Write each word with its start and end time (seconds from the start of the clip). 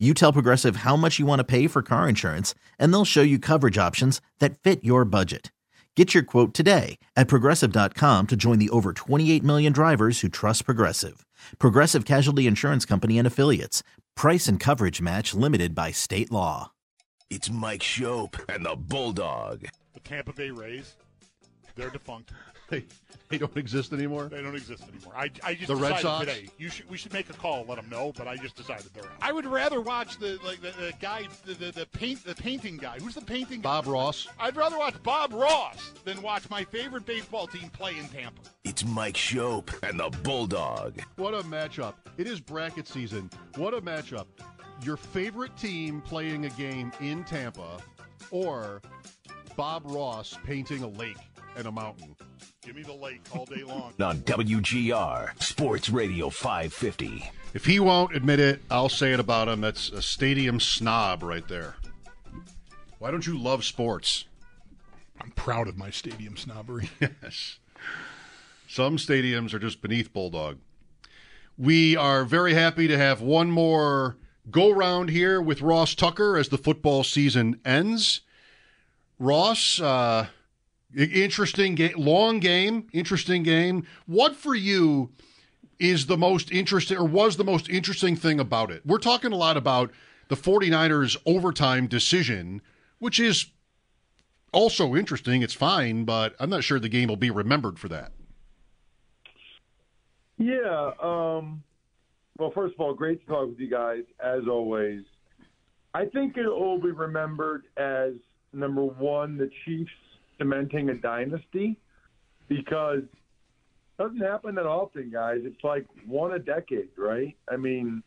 You 0.00 0.12
tell 0.12 0.32
Progressive 0.32 0.76
how 0.76 0.96
much 0.96 1.20
you 1.20 1.24
want 1.24 1.38
to 1.38 1.44
pay 1.44 1.68
for 1.68 1.80
car 1.80 2.08
insurance, 2.08 2.52
and 2.80 2.92
they'll 2.92 3.04
show 3.04 3.22
you 3.22 3.38
coverage 3.38 3.78
options 3.78 4.20
that 4.40 4.58
fit 4.58 4.82
your 4.82 5.04
budget. 5.04 5.52
Get 5.94 6.12
your 6.12 6.24
quote 6.24 6.52
today 6.52 6.98
at 7.14 7.28
progressive.com 7.28 8.26
to 8.26 8.34
join 8.36 8.58
the 8.58 8.70
over 8.70 8.92
28 8.92 9.44
million 9.44 9.72
drivers 9.72 10.20
who 10.20 10.28
trust 10.28 10.64
Progressive. 10.64 11.24
Progressive 11.60 12.04
Casualty 12.04 12.48
Insurance 12.48 12.84
Company 12.84 13.18
and 13.18 13.26
Affiliates. 13.26 13.84
Price 14.16 14.48
and 14.48 14.58
coverage 14.58 15.00
match 15.00 15.32
limited 15.32 15.76
by 15.76 15.92
state 15.92 16.32
law. 16.32 16.72
It's 17.30 17.48
Mike 17.48 17.82
Schopp 17.82 18.40
and 18.48 18.66
the 18.66 18.74
Bulldog. 18.74 19.66
The 19.94 20.00
Tampa 20.00 20.32
Bay 20.32 20.50
Rays, 20.50 20.96
they're 21.76 21.90
defunct. 21.90 22.32
They, 22.70 22.84
they 23.28 23.38
don't 23.38 23.56
exist 23.56 23.92
anymore. 23.92 24.24
They 24.24 24.40
don't 24.42 24.54
exist 24.54 24.82
anymore. 24.88 25.12
I, 25.16 25.30
I 25.42 25.54
just 25.54 25.66
The 25.68 25.76
Red 25.76 25.96
decided 25.96 26.02
Sox? 26.02 26.26
today. 26.26 26.48
You 26.58 26.68
should 26.70 26.88
we 26.88 26.96
should 26.96 27.12
make 27.12 27.28
a 27.28 27.34
call, 27.34 27.64
let 27.68 27.76
them 27.76 27.88
know. 27.90 28.12
But 28.16 28.26
I 28.26 28.36
just 28.36 28.56
decided 28.56 28.86
they're 28.94 29.04
out. 29.04 29.10
I 29.20 29.32
would 29.32 29.44
rather 29.46 29.80
watch 29.80 30.18
the 30.18 30.38
like 30.44 30.60
the, 30.62 30.70
the 30.70 30.92
guy, 31.00 31.28
the, 31.44 31.54
the 31.54 31.72
the 31.72 31.86
paint, 31.86 32.24
the 32.24 32.34
painting 32.34 32.76
guy. 32.78 32.98
Who's 33.00 33.14
the 33.16 33.20
painting? 33.20 33.60
guy? 33.60 33.62
Bob 33.82 33.86
Ross. 33.86 34.28
I'd 34.40 34.56
rather 34.56 34.78
watch 34.78 34.94
Bob 35.02 35.32
Ross 35.34 35.92
than 36.04 36.22
watch 36.22 36.48
my 36.48 36.64
favorite 36.64 37.04
baseball 37.06 37.46
team 37.46 37.68
play 37.70 37.98
in 37.98 38.08
Tampa. 38.08 38.40
It's 38.64 38.84
Mike 38.84 39.16
Schopp 39.16 39.70
and 39.88 40.00
the 40.00 40.08
Bulldog. 40.22 41.00
What 41.16 41.34
a 41.34 41.42
matchup. 41.42 41.94
It 42.16 42.26
is 42.26 42.40
bracket 42.40 42.88
season. 42.88 43.30
What 43.56 43.74
a 43.74 43.80
matchup. 43.80 44.26
Your 44.82 44.96
favorite 44.96 45.56
team 45.56 46.00
playing 46.00 46.46
a 46.46 46.50
game 46.50 46.92
in 47.00 47.24
Tampa 47.24 47.78
or 48.30 48.80
Bob 49.56 49.82
Ross 49.84 50.36
painting 50.44 50.82
a 50.82 50.88
lake 50.88 51.16
and 51.56 51.66
a 51.66 51.72
mountain. 51.72 52.16
Give 52.64 52.76
me 52.76 52.82
the 52.82 52.92
lake 52.94 53.20
all 53.34 53.44
day 53.44 53.62
long. 53.62 53.92
On 54.02 54.18
WGR 54.20 55.42
Sports 55.42 55.90
Radio 55.90 56.30
550. 56.30 57.30
If 57.52 57.66
he 57.66 57.78
won't 57.78 58.16
admit 58.16 58.40
it, 58.40 58.62
I'll 58.70 58.88
say 58.88 59.12
it 59.12 59.20
about 59.20 59.48
him. 59.48 59.60
That's 59.60 59.90
a 59.90 60.00
stadium 60.02 60.58
snob 60.60 61.22
right 61.22 61.46
there. 61.46 61.74
Why 62.98 63.10
don't 63.10 63.26
you 63.26 63.38
love 63.38 63.64
sports? 63.64 64.24
I'm 65.20 65.30
proud 65.32 65.68
of 65.68 65.76
my 65.76 65.90
stadium 65.90 66.36
snobbery. 66.36 66.90
Yes. 67.00 67.58
Some 68.66 68.96
stadiums 68.96 69.52
are 69.54 69.58
just 69.60 69.80
beneath 69.82 70.12
Bulldog. 70.12 70.58
We 71.56 71.96
are 71.96 72.24
very 72.24 72.54
happy 72.54 72.88
to 72.88 72.98
have 72.98 73.20
one 73.20 73.50
more 73.50 74.16
go 74.50 74.70
round 74.72 75.10
here 75.10 75.40
with 75.40 75.62
Ross 75.62 75.94
Tucker 75.94 76.36
as 76.36 76.48
the 76.48 76.58
football 76.58 77.04
season 77.04 77.60
ends. 77.64 78.22
Ross, 79.20 79.80
uh, 79.80 80.26
i- 80.26 80.28
interesting 80.96 81.74
game, 81.74 81.94
long 81.96 82.40
game, 82.40 82.88
interesting 82.92 83.42
game. 83.42 83.86
What 84.06 84.36
for 84.36 84.54
you 84.54 85.10
is 85.78 86.06
the 86.06 86.16
most 86.16 86.52
interesting 86.52 86.96
or 86.96 87.06
was 87.06 87.36
the 87.36 87.44
most 87.44 87.68
interesting 87.68 88.16
thing 88.16 88.40
about 88.40 88.70
it? 88.70 88.84
We're 88.86 88.98
talking 88.98 89.32
a 89.32 89.36
lot 89.36 89.56
about 89.56 89.90
the 90.28 90.36
49ers 90.36 91.16
overtime 91.26 91.86
decision, 91.86 92.62
which 92.98 93.18
is 93.20 93.46
also 94.52 94.94
interesting. 94.94 95.42
It's 95.42 95.54
fine, 95.54 96.04
but 96.04 96.34
I'm 96.38 96.50
not 96.50 96.64
sure 96.64 96.78
the 96.78 96.88
game 96.88 97.08
will 97.08 97.16
be 97.16 97.30
remembered 97.30 97.78
for 97.78 97.88
that. 97.88 98.12
Yeah. 100.38 100.90
Um, 101.02 101.62
well, 102.38 102.50
first 102.52 102.74
of 102.74 102.80
all, 102.80 102.94
great 102.94 103.20
to 103.20 103.26
talk 103.26 103.48
with 103.48 103.58
you 103.58 103.70
guys 103.70 104.02
as 104.22 104.42
always. 104.48 105.02
I 105.92 106.06
think 106.06 106.36
it 106.36 106.48
will 106.48 106.80
be 106.80 106.90
remembered 106.90 107.64
as 107.76 108.14
number 108.52 108.82
one, 108.84 109.36
the 109.36 109.50
Chiefs 109.64 109.90
cementing 110.38 110.90
a 110.90 110.94
dynasty 110.94 111.78
because 112.48 113.02
it 113.02 114.02
doesn't 114.02 114.20
happen 114.20 114.54
that 114.56 114.66
often, 114.66 115.10
guys. 115.10 115.40
It's 115.44 115.62
like 115.62 115.86
one 116.06 116.32
a 116.32 116.38
decade, 116.38 116.90
right? 116.96 117.36
I 117.50 117.56
mean, 117.56 118.02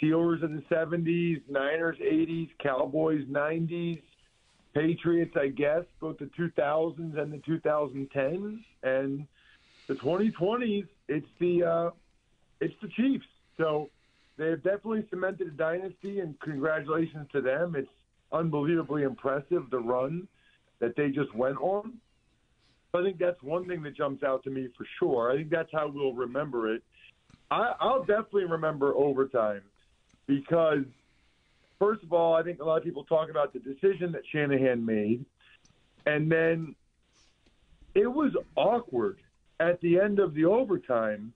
Steelers 0.00 0.42
in 0.42 0.56
the 0.56 0.74
70s, 0.74 1.42
Niners 1.48 1.96
80s, 1.98 2.50
Cowboys 2.62 3.24
90s, 3.26 4.02
Patriots, 4.74 5.34
I 5.36 5.48
guess, 5.48 5.84
both 6.00 6.18
the 6.18 6.30
2000s 6.38 7.18
and 7.18 7.32
the 7.32 7.38
2010s, 7.38 8.58
and 8.82 9.26
the 9.86 9.94
2020s. 9.94 10.88
It's 11.08 11.26
the 11.38 11.62
uh, 11.62 11.90
it's 12.60 12.74
the 12.82 12.88
Chiefs. 12.88 13.26
So 13.56 13.88
they've 14.36 14.62
definitely 14.62 15.06
cemented 15.10 15.48
a 15.48 15.50
dynasty, 15.52 16.20
and 16.20 16.38
congratulations 16.40 17.28
to 17.32 17.40
them. 17.40 17.76
It's 17.76 17.88
unbelievably 18.32 19.04
impressive 19.04 19.70
the 19.70 19.78
run 19.78 20.26
that 20.80 20.96
they 20.96 21.10
just 21.10 21.34
went 21.34 21.56
on. 21.58 21.94
I 22.94 23.02
think 23.02 23.18
that's 23.18 23.42
one 23.42 23.66
thing 23.66 23.82
that 23.82 23.96
jumps 23.96 24.22
out 24.22 24.44
to 24.44 24.50
me 24.50 24.68
for 24.76 24.86
sure. 24.98 25.32
I 25.32 25.36
think 25.36 25.50
that's 25.50 25.70
how 25.72 25.88
we'll 25.88 26.12
remember 26.12 26.72
it. 26.72 26.82
I, 27.50 27.74
I'll 27.80 28.04
definitely 28.04 28.44
remember 28.44 28.94
overtime 28.94 29.62
because, 30.26 30.84
first 31.78 32.02
of 32.04 32.12
all, 32.12 32.34
I 32.34 32.42
think 32.42 32.60
a 32.60 32.64
lot 32.64 32.78
of 32.78 32.84
people 32.84 33.04
talk 33.04 33.30
about 33.30 33.52
the 33.52 33.58
decision 33.58 34.12
that 34.12 34.22
Shanahan 34.30 34.84
made, 34.84 35.24
and 36.06 36.30
then 36.30 36.74
it 37.94 38.06
was 38.06 38.32
awkward 38.56 39.18
at 39.60 39.80
the 39.80 39.98
end 39.98 40.18
of 40.18 40.34
the 40.34 40.44
overtime 40.44 41.32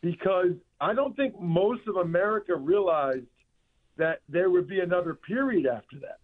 because 0.00 0.52
I 0.80 0.92
don't 0.94 1.16
think 1.16 1.40
most 1.40 1.86
of 1.88 1.96
America 1.96 2.54
realized 2.54 3.26
that 3.96 4.20
there 4.28 4.50
would 4.50 4.68
be 4.68 4.80
another 4.80 5.14
period 5.14 5.66
after 5.66 5.98
that. 6.00 6.18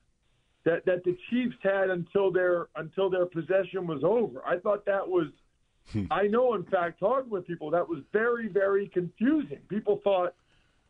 That 0.65 0.85
that 0.85 1.05
the 1.05 1.17
Chiefs 1.31 1.57
had 1.63 1.91
until 1.91 2.31
their 2.31 2.69
until 2.77 3.09
their 3.09 3.27
possession 3.27 3.87
was 3.87 4.05
over. 4.05 4.43
I 4.47 4.59
thought 4.59 4.85
that 4.87 5.09
was 5.09 5.29
hmm. 5.91 6.05
I 6.11 6.27
know 6.27 6.55
in 6.55 6.65
fact 6.65 7.01
talking 7.01 7.31
with 7.31 7.47
people 7.47 7.71
that 7.71 7.89
was 7.89 8.01
very, 8.13 8.49
very 8.49 8.89
confusing. 8.89 9.61
People 9.69 10.01
thought, 10.05 10.35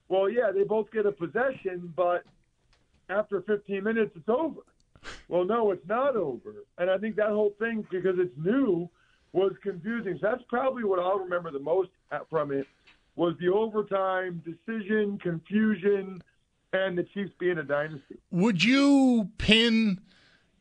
well, 0.09 0.29
yeah, 0.29 0.51
they 0.53 0.65
both 0.65 0.91
get 0.91 1.07
a 1.07 1.13
possession, 1.13 1.93
but 1.95 2.25
after 3.09 3.43
15 3.43 3.85
minutes 3.85 4.13
it's 4.17 4.29
over. 4.29 4.63
Well, 5.29 5.45
no, 5.45 5.71
it's 5.71 5.87
not 5.89 6.17
over. 6.17 6.65
And 6.79 6.91
I 6.91 6.99
think 6.99 7.17
that 7.17 7.29
whole 7.29 7.55
thing, 7.59 7.87
because 7.91 8.19
it's 8.19 8.37
new, 8.37 8.91
was 9.33 9.53
confusing. 9.63 10.19
So 10.21 10.29
that's 10.31 10.43
probably 10.49 10.85
what 10.85 10.99
I'll 10.99 11.19
remember 11.19 11.51
the 11.51 11.61
most 11.61 11.91
from 12.29 12.51
it 12.53 12.67
was 13.17 13.35
the 13.39 13.49
overtime 13.49 14.43
decision, 14.45 15.19
confusion, 15.19 16.23
and 16.73 16.97
the 16.97 17.03
Chiefs 17.03 17.33
being 17.39 17.59
a 17.59 17.63
dynasty. 17.63 18.19
Would 18.31 18.63
you 18.63 19.31
pin 19.39 20.01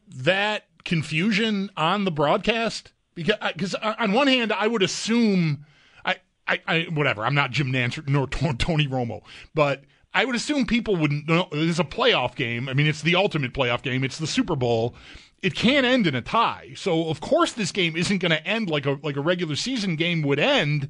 that 0.07 0.65
confusion 0.83 1.69
on 1.77 2.05
the 2.05 2.11
broadcast? 2.11 2.93
Because 3.15 3.35
uh, 3.41 3.51
because 3.53 3.75
uh, 3.75 3.95
on 3.99 4.13
one 4.13 4.27
hand, 4.27 4.51
I 4.51 4.67
would 4.67 4.83
assume 4.83 5.65
I, 6.05 6.17
I, 6.47 6.61
I 6.67 6.87
whatever. 6.91 7.25
I'm 7.25 7.35
not 7.35 7.51
Jim 7.51 7.71
Nantz 7.71 8.07
nor 8.07 8.27
Tony 8.55 8.87
Romo, 8.87 9.21
but 9.53 9.83
I 10.13 10.25
would 10.25 10.35
assume 10.35 10.65
people 10.65 10.95
wouldn't 10.95 11.27
know. 11.27 11.47
It's 11.51 11.79
a 11.79 11.83
playoff 11.83 12.35
game. 12.35 12.69
I 12.69 12.73
mean, 12.73 12.87
it's 12.87 13.01
the 13.01 13.15
ultimate 13.15 13.53
playoff 13.53 13.81
game. 13.81 14.03
It's 14.03 14.17
the 14.17 14.27
Super 14.27 14.55
Bowl. 14.55 14.95
It 15.41 15.55
can't 15.55 15.85
end 15.85 16.05
in 16.05 16.15
a 16.15 16.21
tie. 16.21 16.73
So 16.75 17.09
of 17.09 17.21
course 17.21 17.53
this 17.53 17.71
game 17.71 17.95
isn't 17.95 18.17
going 18.17 18.31
to 18.31 18.45
end 18.45 18.69
like 18.69 18.85
a 18.85 18.99
like 19.03 19.15
a 19.15 19.21
regular 19.21 19.55
season 19.55 19.95
game 19.95 20.21
would 20.23 20.39
end. 20.39 20.89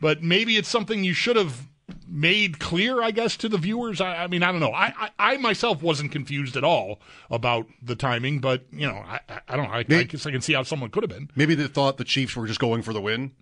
But 0.00 0.22
maybe 0.22 0.56
it's 0.56 0.68
something 0.68 1.04
you 1.04 1.12
should 1.12 1.36
have 1.36 1.68
made 2.08 2.58
clear, 2.58 3.02
I 3.02 3.10
guess, 3.10 3.36
to 3.38 3.48
the 3.48 3.58
viewers. 3.58 4.00
I, 4.00 4.24
I 4.24 4.26
mean, 4.26 4.42
I 4.42 4.50
don't 4.52 4.60
know. 4.60 4.72
I, 4.72 4.92
I, 4.98 5.10
I 5.34 5.36
myself 5.38 5.82
wasn't 5.82 6.12
confused 6.12 6.56
at 6.56 6.64
all 6.64 7.00
about 7.30 7.66
the 7.82 7.96
timing, 7.96 8.40
but 8.40 8.64
you 8.72 8.86
know, 8.86 8.96
I, 8.96 9.20
I, 9.28 9.40
I 9.48 9.56
don't 9.56 9.66
know. 9.66 9.72
I, 9.74 9.78
I 9.78 10.02
guess 10.04 10.26
I 10.26 10.30
can 10.30 10.40
see 10.40 10.52
how 10.54 10.62
someone 10.62 10.90
could 10.90 11.02
have 11.02 11.10
been. 11.10 11.30
Maybe 11.36 11.54
they 11.54 11.66
thought 11.66 11.96
the 11.96 12.04
Chiefs 12.04 12.36
were 12.36 12.46
just 12.46 12.60
going 12.60 12.82
for 12.82 12.92
the 12.92 13.00
win, 13.00 13.32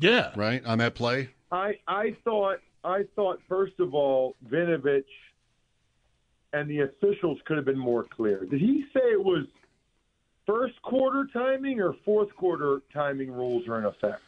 Yeah. 0.00 0.32
right, 0.36 0.64
on 0.64 0.78
that 0.78 0.94
play. 0.94 1.30
I 1.50 1.78
I 1.86 2.16
thought 2.24 2.58
I 2.84 3.04
thought 3.14 3.40
first 3.48 3.78
of 3.78 3.94
all 3.94 4.36
Vinovich 4.48 5.04
and 6.52 6.68
the 6.68 6.80
officials 6.80 7.38
could 7.44 7.56
have 7.56 7.66
been 7.66 7.78
more 7.78 8.04
clear. 8.04 8.44
Did 8.44 8.60
he 8.60 8.84
say 8.94 9.00
it 9.00 9.22
was 9.22 9.44
first 10.46 10.80
quarter 10.82 11.26
timing 11.32 11.80
or 11.80 11.94
fourth 12.04 12.34
quarter 12.36 12.82
timing 12.92 13.30
rules 13.30 13.66
are 13.68 13.78
in 13.78 13.84
effect? 13.84 14.20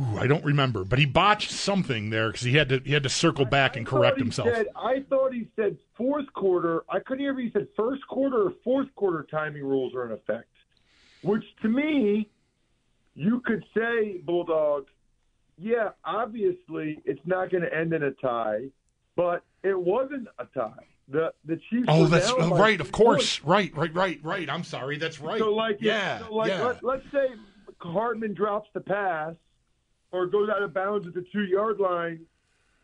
Ooh, 0.00 0.18
I 0.18 0.26
don't 0.28 0.44
remember, 0.44 0.84
but 0.84 0.98
he 0.98 1.06
botched 1.06 1.50
something 1.50 2.10
there 2.10 2.28
because 2.28 2.42
he 2.42 2.54
had 2.54 2.68
to 2.68 2.80
he 2.84 2.92
had 2.92 3.02
to 3.02 3.08
circle 3.08 3.44
back 3.44 3.76
and 3.76 3.84
correct 3.84 4.18
himself. 4.18 4.48
Said, 4.54 4.68
I 4.76 5.04
thought 5.08 5.32
he 5.32 5.48
said 5.56 5.76
fourth 5.96 6.32
quarter. 6.34 6.84
I 6.88 7.00
couldn't 7.00 7.20
hear 7.20 7.32
if 7.32 7.38
he 7.38 7.50
said 7.52 7.66
first 7.76 8.06
quarter 8.06 8.44
or 8.44 8.52
fourth 8.62 8.94
quarter 8.94 9.26
timing 9.28 9.64
rules 9.64 9.94
are 9.94 10.06
in 10.06 10.12
effect, 10.12 10.50
which 11.22 11.44
to 11.62 11.68
me, 11.68 12.28
you 13.16 13.40
could 13.40 13.64
say, 13.76 14.18
Bulldog, 14.18 14.86
yeah, 15.56 15.90
obviously 16.04 17.02
it's 17.04 17.20
not 17.26 17.50
going 17.50 17.64
to 17.64 17.74
end 17.74 17.92
in 17.92 18.04
a 18.04 18.12
tie, 18.12 18.66
but 19.16 19.42
it 19.64 19.78
wasn't 19.78 20.28
a 20.38 20.44
tie. 20.46 20.86
the 21.08 21.32
the 21.44 21.56
Chiefs. 21.70 21.86
Oh, 21.88 22.06
that's 22.06 22.30
uh, 22.30 22.50
right. 22.54 22.80
Of 22.80 22.92
course. 22.92 23.40
points. 23.40 23.44
Right. 23.44 23.76
Right. 23.76 23.94
Right. 23.94 24.20
Right. 24.22 24.48
I'm 24.48 24.64
sorry. 24.64 24.98
That's 24.98 25.20
right. 25.20 25.38
So 25.38 25.52
like, 25.52 25.78
yeah. 25.80 26.20
so 26.20 26.34
like 26.34 26.50
yeah. 26.50 26.62
let, 26.62 26.84
let's 26.84 27.10
say 27.10 27.28
Hardman 27.80 28.34
drops 28.34 28.68
the 28.74 28.80
pass 28.80 29.34
or 30.12 30.26
goes 30.26 30.48
out 30.48 30.62
of 30.62 30.72
bounds 30.74 31.06
at 31.06 31.14
the 31.14 31.24
two 31.32 31.44
yard 31.44 31.78
line, 31.80 32.20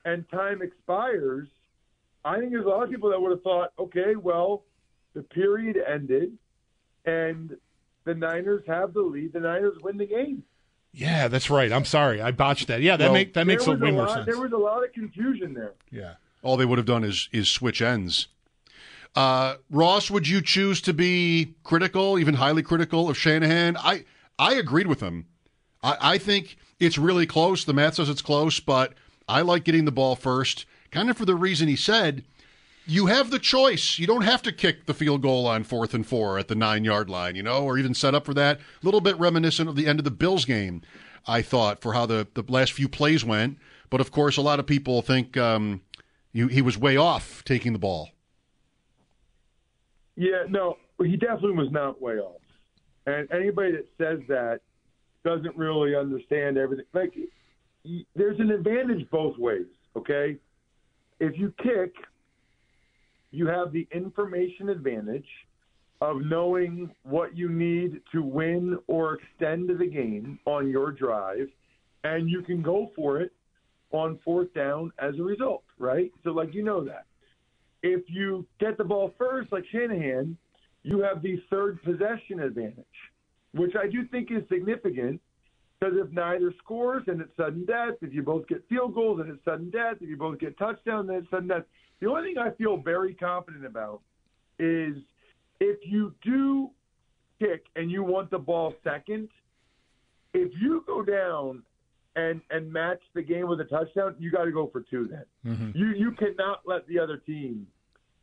and 0.04 0.28
time 0.30 0.62
expires. 0.62 1.48
I 2.24 2.38
think 2.38 2.52
there's 2.52 2.64
a 2.64 2.68
lot 2.68 2.82
of 2.84 2.90
people 2.90 3.10
that 3.10 3.20
would 3.20 3.30
have 3.32 3.42
thought, 3.42 3.72
okay, 3.78 4.16
well, 4.16 4.64
the 5.14 5.22
period 5.22 5.76
ended, 5.86 6.36
and 7.04 7.56
the 8.04 8.14
Niners 8.14 8.62
have 8.66 8.94
the 8.94 9.02
lead. 9.02 9.32
The 9.32 9.40
Niners 9.40 9.76
win 9.82 9.96
the 9.98 10.06
game. 10.06 10.42
yeah, 10.92 11.28
that's 11.28 11.50
right. 11.50 11.70
I'm 11.72 11.84
sorry. 11.84 12.20
I 12.20 12.30
botched 12.30 12.68
that. 12.68 12.80
Yeah, 12.82 12.96
that 12.96 13.04
Well, 13.06 13.12
make 13.14 13.34
that 13.34 13.46
makes 13.46 13.66
a 13.66 13.70
there 13.76 13.78
way 13.78 13.90
more 13.92 14.08
sense. 14.08 14.26
There 14.26 14.40
was 14.40 14.52
a 14.52 14.56
lot 14.56 14.84
of 14.84 14.92
confusion 14.92 15.54
there. 15.54 15.74
yeah. 15.90 16.14
All 16.42 16.58
they 16.58 16.66
would 16.66 16.76
have 16.78 16.86
done 16.86 17.04
is 17.04 17.28
is 17.32 17.48
switch 17.50 17.80
ends. 17.80 18.28
Uh, 19.16 19.54
Ross, 19.70 20.10
would 20.10 20.26
you 20.28 20.42
choose 20.42 20.80
to 20.82 20.92
be 20.92 21.54
critical, 21.62 22.18
even 22.18 22.34
highly 22.34 22.62
critical 22.62 23.08
of 23.08 23.16
Shanahan? 23.16 23.76
I 23.78 24.04
I 24.38 24.54
agreed 24.54 24.86
with 24.86 25.00
him. 25.00 25.26
I, 25.84 26.14
I 26.14 26.18
think 26.18 26.56
it's 26.80 26.98
really 26.98 27.26
close. 27.26 27.64
The 27.64 27.74
math 27.74 27.96
says 27.96 28.08
it's 28.08 28.22
close, 28.22 28.58
but 28.58 28.94
I 29.28 29.42
like 29.42 29.64
getting 29.64 29.84
the 29.84 29.92
ball 29.92 30.16
first, 30.16 30.66
kind 30.90 31.10
of 31.10 31.16
for 31.16 31.26
the 31.26 31.36
reason 31.36 31.68
he 31.68 31.76
said. 31.76 32.24
You 32.86 33.06
have 33.06 33.30
the 33.30 33.38
choice. 33.38 33.98
You 33.98 34.06
don't 34.06 34.24
have 34.24 34.42
to 34.42 34.52
kick 34.52 34.86
the 34.86 34.92
field 34.94 35.22
goal 35.22 35.46
on 35.46 35.64
fourth 35.64 35.94
and 35.94 36.06
four 36.06 36.38
at 36.38 36.48
the 36.48 36.54
nine 36.54 36.84
yard 36.84 37.08
line, 37.08 37.34
you 37.34 37.42
know, 37.42 37.64
or 37.64 37.78
even 37.78 37.94
set 37.94 38.14
up 38.14 38.26
for 38.26 38.34
that. 38.34 38.58
A 38.58 38.60
little 38.82 39.00
bit 39.00 39.18
reminiscent 39.18 39.68
of 39.68 39.76
the 39.76 39.86
end 39.86 40.00
of 40.00 40.04
the 40.04 40.10
Bills 40.10 40.44
game, 40.44 40.82
I 41.26 41.40
thought, 41.40 41.80
for 41.80 41.94
how 41.94 42.04
the, 42.04 42.26
the 42.34 42.44
last 42.48 42.72
few 42.72 42.88
plays 42.88 43.24
went. 43.24 43.58
But 43.88 44.02
of 44.02 44.10
course, 44.10 44.36
a 44.36 44.42
lot 44.42 44.58
of 44.58 44.66
people 44.66 45.00
think 45.00 45.36
um, 45.36 45.80
you, 46.32 46.48
he 46.48 46.60
was 46.60 46.76
way 46.76 46.96
off 46.96 47.42
taking 47.44 47.72
the 47.72 47.78
ball. 47.78 48.10
Yeah, 50.16 50.44
no, 50.48 50.76
he 51.02 51.16
definitely 51.16 51.52
was 51.52 51.70
not 51.70 52.02
way 52.02 52.14
off. 52.14 52.42
And 53.06 53.30
anybody 53.32 53.72
that 53.72 53.86
says 53.96 54.20
that 54.28 54.60
doesn't 55.24 55.56
really 55.56 55.94
understand 55.96 56.58
everything. 56.58 56.84
Like, 56.92 57.14
there's 58.14 58.38
an 58.40 58.50
advantage 58.50 59.08
both 59.10 59.36
ways, 59.38 59.66
okay? 59.96 60.36
If 61.20 61.38
you 61.38 61.52
kick, 61.62 61.94
you 63.30 63.46
have 63.46 63.72
the 63.72 63.86
information 63.92 64.68
advantage 64.68 65.26
of 66.00 66.18
knowing 66.22 66.90
what 67.02 67.36
you 67.36 67.48
need 67.48 68.00
to 68.12 68.22
win 68.22 68.78
or 68.86 69.14
extend 69.14 69.68
the 69.68 69.86
game 69.86 70.38
on 70.44 70.68
your 70.68 70.92
drive, 70.92 71.48
and 72.04 72.28
you 72.28 72.42
can 72.42 72.62
go 72.62 72.90
for 72.94 73.20
it 73.20 73.32
on 73.92 74.18
fourth 74.24 74.52
down 74.54 74.92
as 74.98 75.14
a 75.18 75.22
result, 75.22 75.64
right? 75.78 76.10
So, 76.24 76.30
like, 76.30 76.52
you 76.52 76.62
know 76.62 76.84
that 76.84 77.06
if 77.82 78.02
you 78.08 78.46
get 78.58 78.78
the 78.78 78.84
ball 78.84 79.12
first, 79.18 79.52
like 79.52 79.64
Shanahan, 79.70 80.36
you 80.82 81.00
have 81.00 81.22
the 81.22 81.42
third 81.50 81.82
possession 81.82 82.40
advantage, 82.40 82.84
which 83.54 83.74
I 83.76 83.88
do 83.88 84.06
think 84.08 84.30
is 84.30 84.42
significant 84.48 85.20
because 85.78 85.94
if 85.98 86.10
neither 86.12 86.52
scores, 86.62 87.04
then 87.06 87.20
it's 87.20 87.36
sudden 87.36 87.64
death. 87.64 87.94
If 88.00 88.12
you 88.12 88.22
both 88.22 88.46
get 88.48 88.64
field 88.68 88.94
goals, 88.94 89.18
then 89.18 89.28
it's 89.28 89.44
sudden 89.44 89.70
death. 89.70 89.96
If 90.00 90.08
you 90.08 90.16
both 90.16 90.38
get 90.38 90.58
touchdowns, 90.58 91.08
then 91.08 91.16
it's 91.16 91.30
sudden 91.30 91.48
death. 91.48 91.64
The 92.00 92.08
only 92.08 92.34
thing 92.34 92.38
I 92.38 92.50
feel 92.52 92.76
very 92.76 93.14
confident 93.14 93.66
about 93.66 94.00
is 94.58 94.96
if 95.60 95.78
you 95.82 96.14
do 96.22 96.70
kick 97.38 97.64
and 97.76 97.90
you 97.90 98.02
want 98.02 98.30
the 98.30 98.38
ball 98.38 98.74
second, 98.82 99.28
if 100.32 100.52
you 100.60 100.84
go 100.86 101.02
down 101.02 101.62
and 102.16 102.40
and 102.50 102.72
match 102.72 103.00
the 103.14 103.22
game 103.22 103.48
with 103.48 103.60
a 103.60 103.64
touchdown, 103.64 104.14
you 104.18 104.30
got 104.30 104.44
to 104.44 104.52
go 104.52 104.68
for 104.72 104.82
two 104.82 105.08
then. 105.10 105.24
Mm-hmm. 105.52 105.78
You 105.78 105.86
you 105.88 106.12
cannot 106.12 106.60
let 106.64 106.86
the 106.86 106.98
other 106.98 107.18
team 107.18 107.66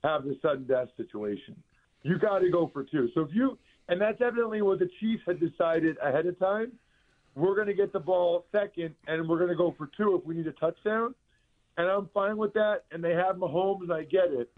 have 0.03 0.23
the 0.23 0.37
sudden 0.41 0.65
death 0.65 0.87
situation. 0.97 1.55
You 2.03 2.17
got 2.17 2.39
to 2.39 2.49
go 2.49 2.69
for 2.73 2.83
two. 2.83 3.09
So 3.13 3.21
if 3.21 3.29
you 3.33 3.57
and 3.91 4.01
that's 4.01 4.19
evidently 4.21 4.61
what 4.63 4.79
the 4.79 4.89
Chiefs 4.99 5.21
had 5.27 5.39
decided 5.39 5.97
ahead 6.01 6.25
of 6.25 6.39
time. 6.39 6.71
We're 7.35 7.55
going 7.55 7.67
to 7.67 7.73
get 7.73 7.93
the 7.93 7.99
ball 7.99 8.45
second, 8.51 8.95
and 9.07 9.29
we're 9.29 9.37
going 9.37 9.49
to 9.49 9.55
go 9.55 9.75
for 9.77 9.89
two 9.95 10.15
if 10.15 10.25
we 10.25 10.33
need 10.35 10.47
a 10.47 10.51
touchdown. 10.53 11.13
And 11.77 11.87
I'm 11.87 12.09
fine 12.13 12.37
with 12.37 12.53
that. 12.53 12.83
And 12.91 13.03
they 13.03 13.11
have 13.11 13.35
Mahomes, 13.35 13.83
and 13.83 13.93
I 13.93 14.03
get 14.03 14.31
it. 14.31 14.49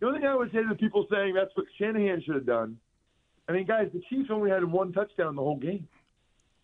The 0.00 0.06
only 0.06 0.20
thing 0.20 0.28
I 0.28 0.34
would 0.34 0.50
say 0.52 0.62
to 0.62 0.68
the 0.68 0.74
people 0.74 1.06
saying 1.10 1.34
that's 1.34 1.54
what 1.56 1.66
Shanahan 1.78 2.22
should 2.24 2.36
have 2.36 2.46
done. 2.46 2.78
I 3.48 3.52
mean, 3.52 3.66
guys, 3.66 3.90
the 3.92 4.00
Chiefs 4.08 4.30
only 4.30 4.50
had 4.50 4.64
one 4.64 4.92
touchdown 4.92 5.34
the 5.36 5.42
whole 5.42 5.58
game. 5.58 5.86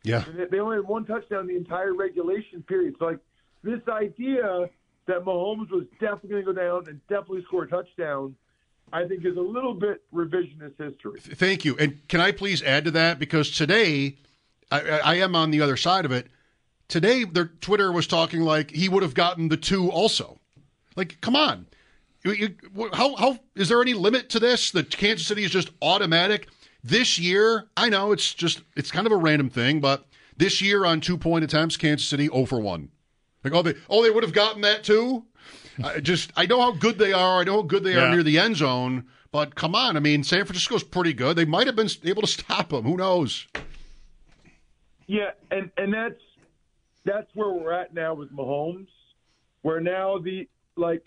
Yeah. 0.02 0.24
And 0.26 0.38
they- 0.38 0.46
They 0.46 0.60
only 0.60 0.76
had 0.76 0.86
one 0.86 1.04
touchdown 1.04 1.46
the 1.46 1.56
entire 1.56 1.92
regulation 1.94 2.62
period. 2.62 2.96
So, 2.98 3.04
like, 3.06 3.18
this 3.62 3.80
idea 3.88 4.70
that 5.06 5.24
Mahomes 5.24 5.70
was 5.70 5.84
definitely 6.00 6.30
going 6.30 6.44
to 6.46 6.52
go 6.54 6.58
down 6.60 6.88
and 6.88 7.00
definitely 7.08 7.42
score 7.44 7.64
a 7.64 7.68
touchdown, 7.68 8.34
I 8.92 9.06
think 9.06 9.24
is 9.24 9.36
a 9.36 9.40
little 9.40 9.74
bit 9.74 10.02
revisionist 10.12 10.76
history. 10.78 11.20
Thank 11.20 11.64
you. 11.64 11.76
And 11.78 12.06
can 12.08 12.20
I 12.20 12.32
please 12.32 12.62
add 12.62 12.84
to 12.86 12.90
that? 12.92 13.18
Because 13.18 13.50
today, 13.50 14.16
I, 14.70 14.80
I 14.80 15.14
am 15.16 15.34
on 15.36 15.50
the 15.50 15.60
other 15.60 15.76
side 15.76 16.04
of 16.04 16.12
it. 16.12 16.26
Today, 16.88 17.24
their 17.24 17.46
Twitter 17.46 17.92
was 17.92 18.06
talking 18.06 18.40
like 18.40 18.70
he 18.72 18.88
would 18.88 19.02
have 19.02 19.14
gotten 19.14 19.48
the 19.48 19.56
two 19.56 19.90
also. 19.90 20.40
Like, 20.96 21.20
come 21.20 21.36
on. 21.36 21.66
You- 22.24 22.32
you- 22.32 22.90
how, 22.92 23.14
how 23.16 23.38
is 23.54 23.68
there 23.68 23.80
any 23.80 23.94
limit 23.94 24.28
to 24.30 24.40
this? 24.40 24.70
That 24.72 24.90
Kansas 24.90 25.26
City 25.26 25.44
is 25.44 25.50
just 25.50 25.70
automatic 25.80 26.48
this 26.82 27.18
year? 27.18 27.68
I 27.76 27.88
know 27.88 28.12
it's 28.12 28.34
just 28.34 28.62
it's 28.76 28.90
kind 28.90 29.06
of 29.06 29.12
a 29.12 29.16
random 29.16 29.50
thing, 29.50 29.80
but 29.80 30.04
this 30.36 30.60
year 30.60 30.84
on 30.84 31.00
two 31.00 31.16
point 31.16 31.44
attempts, 31.44 31.76
Kansas 31.76 32.08
City 32.08 32.26
0 32.26 32.44
for 32.46 32.60
one. 32.60 32.90
Like, 33.44 33.54
oh, 33.54 33.62
they 33.62 33.74
oh 33.88 34.02
they 34.02 34.10
would 34.10 34.22
have 34.24 34.32
gotten 34.34 34.62
that 34.62 34.82
too. 34.84 35.24
I 35.84 36.00
just 36.00 36.32
I 36.36 36.46
know 36.46 36.60
how 36.60 36.72
good 36.72 36.98
they 36.98 37.12
are. 37.12 37.40
I 37.40 37.44
know 37.44 37.56
how 37.56 37.62
good 37.62 37.84
they 37.84 37.96
are 37.96 38.10
near 38.10 38.22
the 38.22 38.38
end 38.38 38.56
zone. 38.56 39.06
But 39.32 39.54
come 39.54 39.74
on, 39.74 39.96
I 39.96 40.00
mean, 40.00 40.24
San 40.24 40.44
Francisco's 40.44 40.82
pretty 40.82 41.12
good. 41.12 41.36
They 41.36 41.44
might 41.44 41.66
have 41.66 41.76
been 41.76 41.88
able 42.04 42.22
to 42.22 42.28
stop 42.28 42.70
them. 42.70 42.84
Who 42.84 42.96
knows? 42.96 43.46
Yeah, 45.06 45.30
and 45.50 45.70
and 45.76 45.94
that's 45.94 46.20
that's 47.04 47.28
where 47.34 47.50
we're 47.50 47.72
at 47.72 47.94
now 47.94 48.14
with 48.14 48.32
Mahomes, 48.32 48.88
where 49.62 49.80
now 49.80 50.18
the 50.18 50.48
like 50.76 51.04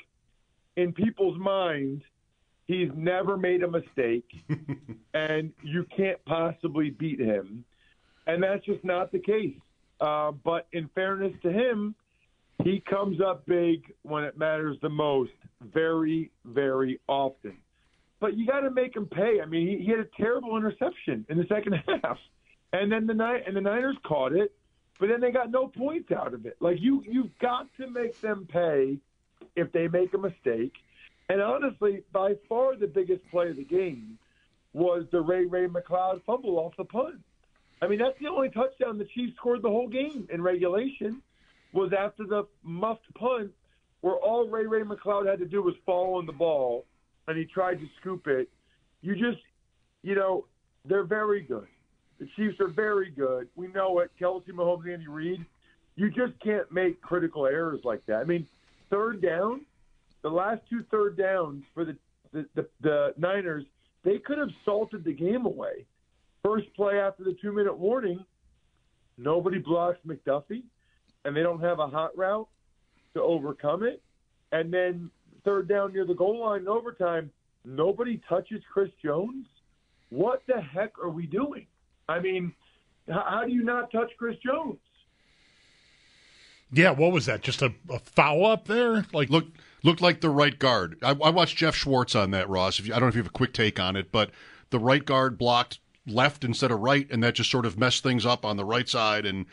in 0.76 0.94
people's 0.94 1.38
mind, 1.38 2.04
he's 2.66 2.90
never 2.96 3.38
made 3.38 3.64
a 3.64 3.68
mistake, 3.70 4.30
and 5.14 5.52
you 5.62 5.86
can't 5.96 6.24
possibly 6.26 6.90
beat 6.90 7.20
him, 7.20 7.66
and 8.26 8.42
that's 8.42 8.66
just 8.66 8.84
not 8.84 9.12
the 9.12 9.20
case. 9.20 9.60
Uh, 10.00 10.32
but 10.32 10.68
in 10.74 10.90
fairness 10.96 11.34
to 11.42 11.52
him, 11.52 11.96
he 12.64 12.80
comes 12.80 13.20
up 13.22 13.46
big 13.46 13.94
when 14.04 14.24
it 14.24 14.38
matters 14.38 14.78
the 14.82 14.90
most, 14.90 15.32
very 15.62 16.32
very 16.46 17.00
often. 17.08 17.58
But 18.20 18.38
you 18.38 18.48
got 18.48 18.62
to 18.62 18.72
make 18.72 18.96
him 18.96 19.06
pay. 19.06 19.42
I 19.42 19.46
mean, 19.46 19.68
he, 19.68 19.84
he 19.84 19.92
had 19.92 20.00
a 20.00 20.08
terrible 20.18 20.56
interception 20.56 21.26
in 21.30 21.38
the 21.38 21.46
second 21.50 21.74
half 22.04 22.18
and 22.74 22.92
then 22.92 23.06
the 23.06 23.14
Ni- 23.14 23.44
and 23.46 23.56
the 23.56 23.62
Niners 23.62 23.96
caught 24.04 24.34
it, 24.34 24.52
but 25.00 25.08
then 25.08 25.22
they 25.22 25.32
got 25.32 25.52
no 25.52 25.68
points 25.68 26.12
out 26.12 26.34
of 26.34 26.46
it. 26.46 26.58
Like 26.60 26.82
you, 26.82 27.04
you've 27.08 27.38
got 27.40 27.68
to 27.78 27.88
make 27.88 28.20
them 28.20 28.48
pay 28.52 28.98
if 29.56 29.72
they 29.72 29.88
make 29.88 30.14
a 30.14 30.18
mistake. 30.18 30.74
And 31.30 31.42
honestly, 31.42 32.04
by 32.12 32.34
far 32.50 32.76
the 32.76 32.88
biggest 32.88 33.22
play 33.30 33.50
of 33.50 33.56
the 33.56 33.64
game 33.64 34.18
was 34.74 35.06
the 35.12 35.22
Ray 35.22 35.46
Ray 35.46 35.68
McCloud 35.68 36.24
fumble 36.26 36.58
off 36.58 36.74
the 36.76 36.84
punt. 36.84 37.22
I 37.82 37.88
mean, 37.88 38.00
that's 38.00 38.18
the 38.20 38.28
only 38.28 38.50
touchdown 38.50 38.98
the 38.98 39.06
Chiefs 39.06 39.36
scored 39.38 39.62
the 39.62 39.70
whole 39.70 39.88
game 39.88 40.28
in 40.32 40.42
regulation 40.42 41.22
was 41.74 41.92
after 41.98 42.26
the 42.26 42.48
muffed 42.64 43.14
punt, 43.16 43.52
where 44.02 44.16
all 44.16 44.48
Ray 44.48 44.66
Ray 44.66 44.84
McCloud 44.84 45.28
had 45.28 45.40
to 45.40 45.46
do 45.46 45.62
was 45.62 45.76
fall 45.86 46.16
on 46.16 46.26
the 46.26 46.32
ball, 46.32 46.86
and 47.28 47.38
he 47.38 47.46
tried 47.46 47.80
to 47.80 47.86
scoop 48.00 48.28
it. 48.28 48.50
You 49.02 49.14
just, 49.16 49.42
you 50.02 50.16
know, 50.16 50.46
they're 50.86 51.04
very 51.04 51.42
good. 51.42 51.68
The 52.20 52.28
Chiefs 52.36 52.60
are 52.60 52.68
very 52.68 53.10
good. 53.10 53.50
We 53.56 53.68
know 53.68 54.00
it. 54.00 54.12
Kelce 54.20 54.48
Mahomes, 54.50 54.92
Andy 54.92 55.08
Reid. 55.08 55.46
You 55.96 56.10
just 56.10 56.40
can't 56.44 56.72
make 56.72 57.02
critical 57.02 57.46
errors 57.46 57.82
like 57.84 58.06
that. 58.06 58.18
I 58.18 58.24
mean, 58.24 58.48
third 58.90 59.22
down, 59.22 59.62
the 60.22 60.30
last 60.30 60.62
two 60.70 60.84
third 60.90 61.18
downs 61.18 61.64
for 61.74 61.86
the 61.86 61.98
the, 62.34 62.46
the, 62.56 62.68
the 62.82 63.14
Niners, 63.18 63.64
they 64.04 64.18
could 64.18 64.38
have 64.38 64.50
salted 64.66 65.04
the 65.04 65.14
game 65.14 65.46
away. 65.46 65.86
First 66.44 66.66
play 66.76 67.00
after 67.00 67.24
the 67.24 67.38
two 67.42 67.54
minute 67.54 67.78
warning, 67.78 68.26
nobody 69.18 69.60
blocks 69.60 70.00
McDuffie, 70.06 70.64
and 71.26 71.36
they 71.36 71.42
don't 71.42 71.62
have 71.62 71.80
a 71.80 71.88
hot 71.88 72.16
route 72.18 72.48
to 73.14 73.22
overcome 73.22 73.84
it. 73.84 74.02
And 74.52 74.74
then 74.74 75.10
third 75.44 75.68
down 75.68 75.94
near 75.94 76.06
the 76.06 76.14
goal 76.14 76.40
line 76.42 76.62
in 76.62 76.68
overtime, 76.68 77.32
nobody 77.66 78.22
touches 78.30 78.62
Chris 78.72 78.90
Jones. 79.04 79.46
What 80.10 80.44
the 80.48 80.62
heck 80.62 81.00
are 81.00 81.10
we 81.10 81.26
doing? 81.26 81.66
I 82.08 82.20
mean, 82.20 82.54
how 83.10 83.44
do 83.46 83.52
you 83.52 83.64
not 83.64 83.92
touch 83.92 84.12
Chris 84.18 84.38
Jones? 84.46 84.78
Yeah, 86.72 86.92
what 86.92 87.12
was 87.12 87.28
that? 87.28 87.42
Just 87.42 87.62
a, 87.62 87.74
a 87.90 88.00
foul 88.00 88.46
up 88.46 88.68
there? 88.68 89.06
Like, 89.14 89.30
Look, 89.30 89.46
looked 89.84 90.02
like 90.02 90.22
the 90.22 90.30
right 90.30 90.58
guard. 90.58 90.98
I, 91.04 91.12
I 91.12 91.30
watched 91.30 91.58
Geoff 91.58 91.76
Schwartz 91.76 92.16
on 92.16 92.32
that, 92.32 92.50
Ross. 92.50 92.80
If 92.80 92.88
you, 92.88 92.94
I 92.94 92.96
don't 92.96 93.08
know 93.08 93.10
if 93.10 93.16
you 93.16 93.22
have 93.22 93.28
a 93.28 93.32
quick 93.32 93.54
take 93.54 93.80
on 93.80 93.96
it, 93.96 94.12
but 94.12 94.32
the 94.72 94.80
right 94.80 95.04
guard 95.06 95.38
blocked 95.38 95.80
left 96.08 96.44
instead 96.44 96.72
of 96.72 96.80
right, 96.80 97.08
and 97.12 97.24
that 97.24 97.36
just 97.36 97.52
sort 97.52 97.66
of 97.66 97.78
messed 97.78 98.02
things 98.04 98.26
up 98.26 98.44
on 98.44 98.58
the 98.58 98.66
right 98.66 98.90
side. 98.90 99.26
And 99.26 99.46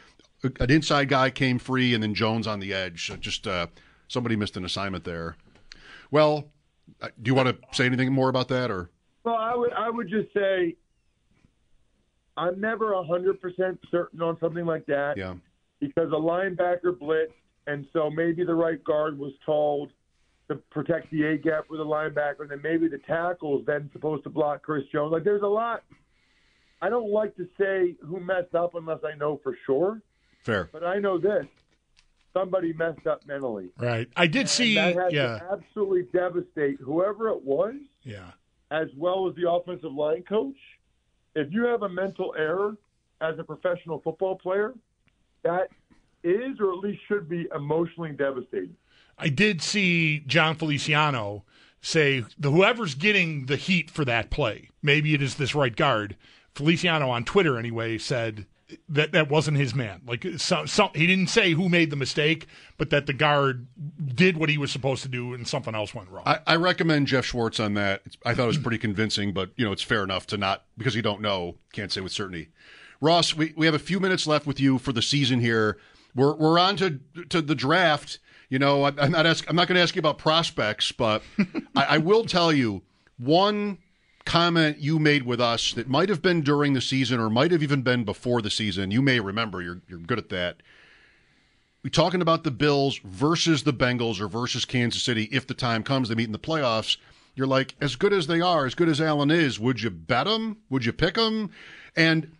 an 0.42 0.70
inside 0.70 1.08
guy 1.08 1.30
came 1.30 1.58
free, 1.58 1.94
and 1.94 2.02
then 2.02 2.14
Jones 2.14 2.46
on 2.46 2.60
the 2.60 2.72
edge. 2.72 3.06
So 3.06 3.16
just 3.16 3.46
uh, 3.46 3.66
somebody 4.08 4.36
missed 4.36 4.56
an 4.56 4.64
assignment 4.64 5.04
there. 5.04 5.36
Well, 6.10 6.50
Uh, 7.00 7.08
do 7.22 7.28
you 7.30 7.34
want 7.34 7.48
to 7.48 7.56
say 7.76 7.86
anything 7.86 8.12
more 8.12 8.28
about 8.28 8.48
that, 8.48 8.70
or? 8.70 8.90
Well, 9.24 9.36
I 9.36 9.54
would 9.54 9.72
I 9.72 9.88
would 9.90 10.08
just 10.08 10.32
say 10.34 10.76
I'm 12.36 12.60
never 12.60 12.94
hundred 13.04 13.40
percent 13.40 13.78
certain 13.90 14.20
on 14.22 14.36
something 14.40 14.66
like 14.66 14.86
that. 14.86 15.16
Yeah. 15.16 15.34
Because 15.78 16.10
a 16.10 16.16
linebacker 16.16 16.98
blitzed, 16.98 17.32
and 17.66 17.86
so 17.92 18.10
maybe 18.10 18.44
the 18.44 18.54
right 18.54 18.82
guard 18.82 19.18
was 19.18 19.32
told 19.46 19.92
to 20.48 20.56
protect 20.70 21.10
the 21.10 21.22
A 21.24 21.38
gap 21.38 21.66
with 21.70 21.78
the 21.78 21.84
linebacker, 21.86 22.40
and 22.40 22.50
then 22.50 22.60
maybe 22.62 22.88
the 22.88 22.98
tackle 22.98 23.60
is 23.60 23.66
then 23.66 23.88
supposed 23.92 24.24
to 24.24 24.30
block 24.30 24.62
Chris 24.62 24.84
Jones. 24.92 25.12
Like 25.12 25.24
there's 25.24 25.42
a 25.42 25.46
lot. 25.46 25.84
I 26.82 26.88
don't 26.88 27.10
like 27.10 27.36
to 27.36 27.46
say 27.58 27.94
who 28.04 28.18
messed 28.20 28.54
up 28.54 28.74
unless 28.74 29.00
I 29.04 29.16
know 29.16 29.38
for 29.42 29.56
sure, 29.64 30.02
Fair. 30.42 30.68
but 30.72 30.84
I 30.84 30.98
know 30.98 31.18
this: 31.18 31.46
somebody 32.32 32.72
messed 32.72 33.06
up 33.06 33.26
mentally. 33.26 33.70
Right. 33.78 34.08
I 34.16 34.26
did 34.26 34.48
see. 34.48 34.76
and 34.78 34.96
that 34.96 35.02
has 35.04 35.12
Yeah. 35.12 35.38
to 35.38 35.52
absolutely 35.52 36.02
devastate 36.12 36.78
whoever 36.80 37.28
it 37.30 37.42
was 37.42 37.74
Yeah. 38.02 38.32
as 38.70 38.88
well 38.96 39.28
as 39.28 39.34
the 39.36 39.50
offensive 39.50 39.92
line 39.92 40.22
coach. 40.22 40.56
If 41.34 41.52
you 41.52 41.64
have 41.66 41.82
a 41.82 41.88
mental 41.88 42.34
error 42.38 42.76
as 43.20 43.38
a 43.38 43.44
professional 43.44 44.00
football 44.00 44.36
player, 44.36 44.74
that 45.42 45.68
is 46.22 46.58
or 46.60 46.72
at 46.72 46.78
least 46.78 47.00
should 47.06 47.28
be 47.28 47.48
emotionally 47.54 48.12
devastating. 48.12 48.76
I 49.18 49.28
did 49.28 49.60
see 49.62 50.20
Jon 50.20 50.54
Feliciano 50.54 51.44
say 51.82 52.24
the 52.38 52.50
whoever's 52.50 52.94
getting 52.94 53.46
the 53.46 53.56
heat 53.56 53.90
for 53.90 54.04
that 54.04 54.30
play, 54.30 54.68
maybe 54.82 55.14
it 55.14 55.22
is 55.22 55.36
this 55.36 55.54
right 55.54 55.74
guard. 55.74 56.16
Feliciano 56.54 57.08
on 57.10 57.24
Twitter 57.24 57.58
anyway 57.58 57.96
said 57.98 58.46
that 58.88 59.12
that 59.12 59.28
wasn't 59.28 59.56
his 59.56 59.74
man. 59.74 60.02
Like 60.06 60.26
so, 60.36 60.66
so, 60.66 60.90
he 60.94 61.06
didn't 61.06 61.28
say 61.28 61.52
who 61.52 61.68
made 61.68 61.90
the 61.90 61.96
mistake, 61.96 62.46
but 62.78 62.90
that 62.90 63.06
the 63.06 63.12
guard 63.12 63.66
did 64.14 64.36
what 64.36 64.48
he 64.48 64.58
was 64.58 64.70
supposed 64.70 65.02
to 65.02 65.08
do 65.08 65.34
and 65.34 65.46
something 65.46 65.74
else 65.74 65.94
went 65.94 66.08
wrong. 66.10 66.24
I, 66.26 66.38
I 66.46 66.56
recommend 66.56 67.06
Geoff 67.06 67.24
Schwartz 67.24 67.60
on 67.60 67.74
that. 67.74 68.02
It's, 68.04 68.16
I 68.24 68.34
thought 68.34 68.44
it 68.44 68.48
was 68.48 68.58
pretty 68.58 68.78
convincing, 68.78 69.32
but 69.32 69.50
you 69.56 69.64
know 69.64 69.72
it's 69.72 69.82
fair 69.82 70.02
enough 70.02 70.26
to 70.28 70.36
not 70.36 70.64
because 70.76 70.94
you 70.94 71.02
don't 71.02 71.20
know, 71.20 71.56
can't 71.72 71.92
say 71.92 72.00
with 72.00 72.12
certainty. 72.12 72.50
Ross, 73.00 73.34
we, 73.34 73.54
we 73.56 73.66
have 73.66 73.74
a 73.74 73.80
few 73.80 73.98
minutes 73.98 74.26
left 74.26 74.46
with 74.46 74.60
you 74.60 74.78
for 74.78 74.92
the 74.92 75.02
season 75.02 75.40
here. 75.40 75.78
We're 76.14 76.34
we're 76.34 76.58
on 76.58 76.76
to 76.76 77.00
to 77.28 77.40
the 77.40 77.54
draft. 77.54 78.18
You 78.48 78.58
know, 78.58 78.84
I, 78.84 78.92
I'm 78.98 79.12
not 79.12 79.26
ask, 79.26 79.48
I'm 79.48 79.54
not 79.54 79.68
going 79.68 79.76
to 79.76 79.82
ask 79.82 79.94
you 79.94 80.00
about 80.00 80.18
prospects, 80.18 80.90
but 80.90 81.22
I, 81.76 81.84
I 81.84 81.98
will 81.98 82.24
tell 82.24 82.52
you 82.52 82.82
one 83.16 83.78
comment 84.30 84.78
you 84.78 85.00
made 85.00 85.24
with 85.24 85.40
us 85.40 85.72
that 85.72 85.88
might 85.88 86.08
have 86.08 86.22
been 86.22 86.40
during 86.40 86.72
the 86.72 86.80
season 86.80 87.18
or 87.18 87.28
might 87.28 87.50
have 87.50 87.64
even 87.64 87.82
been 87.82 88.04
before 88.04 88.40
the 88.40 88.50
season. 88.50 88.92
You 88.92 89.02
may 89.02 89.18
remember. 89.18 89.60
You're 89.60 89.80
you're 89.88 89.98
good 89.98 90.18
at 90.18 90.28
that 90.28 90.62
We're 91.82 91.90
talking 91.90 92.22
about 92.22 92.44
the 92.44 92.52
Bills 92.52 93.00
versus 93.02 93.64
the 93.64 93.72
Bengals 93.72 94.20
or 94.20 94.28
versus 94.28 94.64
Kansas 94.64 95.02
City 95.02 95.24
if 95.32 95.48
the 95.48 95.54
time 95.54 95.82
comes 95.82 96.08
they 96.08 96.14
meet 96.14 96.26
in 96.26 96.32
the 96.32 96.38
playoffs. 96.38 96.96
You're 97.34 97.48
like, 97.48 97.74
as 97.80 97.96
good 97.96 98.12
as 98.12 98.28
they 98.28 98.40
are, 98.40 98.66
as 98.66 98.76
good 98.76 98.88
as 98.88 99.00
Allen 99.00 99.32
is, 99.32 99.58
would 99.58 99.82
you 99.82 99.90
bet 99.90 100.26
them? 100.26 100.58
Would 100.70 100.84
you 100.84 100.92
pick 100.92 101.14
them? 101.14 101.50
And 101.96 102.30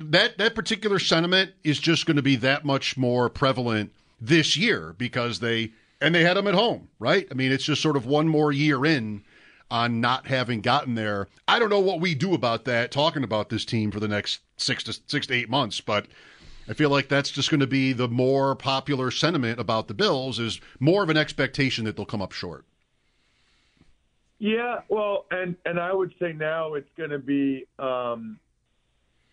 that 0.00 0.38
that 0.38 0.54
particular 0.54 0.98
sentiment 0.98 1.52
is 1.62 1.78
just 1.78 2.06
going 2.06 2.16
to 2.16 2.22
be 2.22 2.36
that 2.36 2.64
much 2.64 2.96
more 2.96 3.28
prevalent 3.28 3.92
this 4.18 4.56
year 4.56 4.94
because 4.96 5.40
they 5.40 5.72
and 6.00 6.14
they 6.14 6.22
had 6.22 6.38
them 6.38 6.46
at 6.46 6.54
home, 6.54 6.88
right? 6.98 7.28
I 7.30 7.34
mean, 7.34 7.52
it's 7.52 7.64
just 7.64 7.82
sort 7.82 7.98
of 7.98 8.06
one 8.06 8.28
more 8.28 8.50
year 8.50 8.86
in 8.86 9.24
on 9.72 10.02
not 10.02 10.26
having 10.26 10.60
gotten 10.60 10.94
there. 10.94 11.28
I 11.48 11.58
don't 11.58 11.70
know 11.70 11.80
what 11.80 11.98
we 11.98 12.14
do 12.14 12.34
about 12.34 12.66
that, 12.66 12.90
talking 12.92 13.24
about 13.24 13.48
this 13.48 13.64
team 13.64 13.90
for 13.90 14.00
the 14.00 14.06
next 14.06 14.40
six 14.58 14.84
to 14.84 14.92
six 15.06 15.26
to 15.28 15.34
eight 15.34 15.48
months, 15.48 15.80
but 15.80 16.06
I 16.68 16.74
feel 16.74 16.90
like 16.90 17.08
that's 17.08 17.30
just 17.30 17.50
going 17.50 17.60
to 17.60 17.66
be 17.66 17.94
the 17.94 18.06
more 18.06 18.54
popular 18.54 19.10
sentiment 19.10 19.58
about 19.58 19.88
the 19.88 19.94
Bills 19.94 20.38
is 20.38 20.60
more 20.78 21.02
of 21.02 21.08
an 21.08 21.16
expectation 21.16 21.86
that 21.86 21.96
they'll 21.96 22.04
come 22.04 22.20
up 22.20 22.32
short. 22.32 22.66
Yeah, 24.38 24.80
well, 24.90 25.24
and 25.30 25.56
and 25.64 25.80
I 25.80 25.94
would 25.94 26.12
say 26.20 26.34
now 26.34 26.74
it's 26.74 26.90
going 26.98 27.10
to 27.10 27.18
be 27.18 27.66
um, 27.78 28.38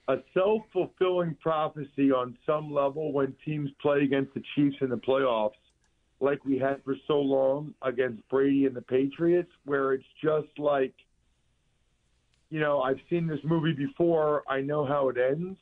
a 0.08 0.20
self 0.34 0.62
fulfilling 0.72 1.36
prophecy 1.42 2.14
on 2.14 2.38
some 2.46 2.72
level 2.72 3.12
when 3.12 3.36
teams 3.44 3.72
play 3.82 4.04
against 4.04 4.34
the 4.36 4.44
Chiefs 4.56 4.78
in 4.80 4.90
the 4.90 4.98
playoffs, 4.98 5.59
like 6.20 6.44
we 6.46 6.58
had 6.58 6.84
for 6.84 6.96
so 7.08 7.20
long 7.20 7.74
against 7.82 8.28
Brady 8.30 8.66
and 8.66 8.76
the 8.76 8.82
Patriots, 8.82 9.52
where 9.66 9.94
it's 9.94 10.04
just 10.22 10.58
like, 10.58 10.94
you 12.50 12.60
know, 12.60 12.82
I've 12.82 13.00
seen 13.10 13.28
this 13.28 13.40
movie 13.44 13.74
before. 13.74 14.44
I 14.50 14.62
know 14.62 14.86
how 14.86 15.10
it 15.10 15.18
ends. 15.18 15.58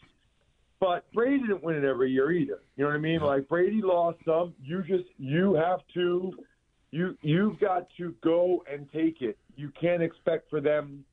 But 0.80 1.12
Brady 1.12 1.40
didn't 1.40 1.64
win 1.64 1.76
it 1.76 1.84
every 1.84 2.12
year 2.12 2.32
either. 2.32 2.60
You 2.76 2.84
know 2.84 2.90
what 2.90 2.96
I 2.96 3.00
mean? 3.00 3.22
Like 3.22 3.48
Brady 3.48 3.82
lost 3.84 4.20
some. 4.26 4.54
You 4.64 4.84
just 4.84 5.10
you 5.18 5.56
have 5.56 5.80
to 5.96 6.34
you 6.92 7.18
you've 7.22 7.60
got 7.60 7.88
to 7.98 8.14
go 8.24 8.64
and 8.72 8.88
take 8.92 9.22
it. 9.22 9.38
You 9.56 9.72
can't 9.80 10.04
expect 10.04 10.50
for 10.50 10.62
them 10.62 11.04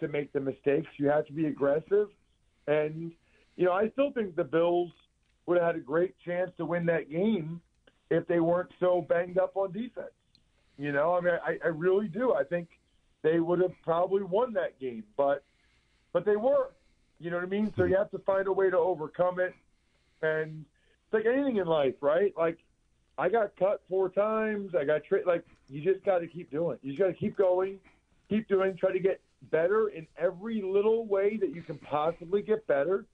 to 0.00 0.08
make 0.08 0.32
the 0.32 0.40
mistakes. 0.40 0.88
You 0.96 1.08
have 1.08 1.26
to 1.26 1.32
be 1.32 1.46
aggressive. 1.46 2.08
And 2.66 3.12
you 3.56 3.66
know, 3.66 3.72
I 3.72 3.90
still 3.90 4.12
think 4.12 4.34
the 4.34 4.44
Bills 4.44 4.90
would 5.46 5.58
have 5.58 5.66
had 5.66 5.76
a 5.76 5.80
great 5.80 6.14
chance 6.24 6.50
to 6.56 6.64
win 6.64 6.86
that 6.86 7.10
game 7.10 7.60
if 8.12 8.26
they 8.26 8.40
weren't 8.40 8.70
so 8.78 9.04
banged 9.08 9.38
up 9.38 9.56
on 9.56 9.72
defense. 9.72 10.12
You 10.76 10.92
know, 10.92 11.14
I 11.14 11.20
mean, 11.20 11.34
I, 11.44 11.56
I 11.64 11.68
really 11.68 12.08
do. 12.08 12.34
I 12.34 12.44
think 12.44 12.68
they 13.22 13.40
would 13.40 13.60
have 13.60 13.72
probably 13.82 14.22
won 14.22 14.52
that 14.52 14.78
game, 14.78 15.04
but 15.16 15.44
but 16.12 16.26
they 16.26 16.36
were. 16.36 16.70
You 17.18 17.30
know 17.30 17.36
what 17.36 17.46
I 17.46 17.48
mean? 17.48 17.72
So 17.76 17.84
you 17.84 17.96
have 17.96 18.10
to 18.10 18.18
find 18.18 18.48
a 18.48 18.52
way 18.52 18.68
to 18.68 18.76
overcome 18.76 19.38
it. 19.40 19.54
And 20.22 20.64
it's 21.06 21.14
like 21.14 21.24
anything 21.24 21.56
in 21.56 21.66
life, 21.66 21.94
right? 22.00 22.34
Like 22.36 22.58
I 23.16 23.30
got 23.30 23.56
cut 23.56 23.80
four 23.88 24.10
times. 24.10 24.72
I 24.78 24.84
got 24.84 25.04
tra- 25.04 25.26
like 25.26 25.44
you 25.68 25.82
just 25.82 26.04
got 26.04 26.18
to 26.18 26.26
keep 26.26 26.50
doing. 26.50 26.78
You 26.82 26.92
just 26.92 27.00
got 27.00 27.08
to 27.08 27.14
keep 27.14 27.36
going, 27.36 27.78
keep 28.28 28.46
doing. 28.48 28.76
Try 28.76 28.92
to 28.92 29.00
get 29.00 29.20
better 29.50 29.88
in 29.88 30.06
every 30.18 30.60
little 30.60 31.06
way 31.06 31.38
that 31.38 31.54
you 31.54 31.62
can 31.62 31.78
possibly 31.78 32.42
get 32.42 32.66
better, 32.66 33.06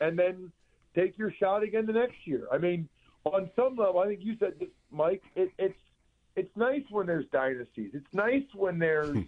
and 0.00 0.18
then 0.18 0.50
take 0.94 1.16
your 1.18 1.32
shot 1.38 1.62
again 1.62 1.86
the 1.86 1.92
next 1.92 2.16
year. 2.24 2.46
I 2.52 2.58
mean, 2.58 2.88
on 3.24 3.50
some 3.56 3.76
level, 3.76 4.00
I 4.00 4.08
think 4.08 4.20
you 4.22 4.36
said 4.38 4.54
this, 4.58 4.68
Mike. 4.90 5.22
It, 5.34 5.50
it's 5.58 5.78
it's 6.36 6.56
nice 6.56 6.82
when 6.90 7.06
there's 7.06 7.26
dynasties. 7.32 7.90
It's 7.94 8.12
nice 8.12 8.44
when 8.54 8.78
there's 8.78 9.10
hmm. 9.10 9.22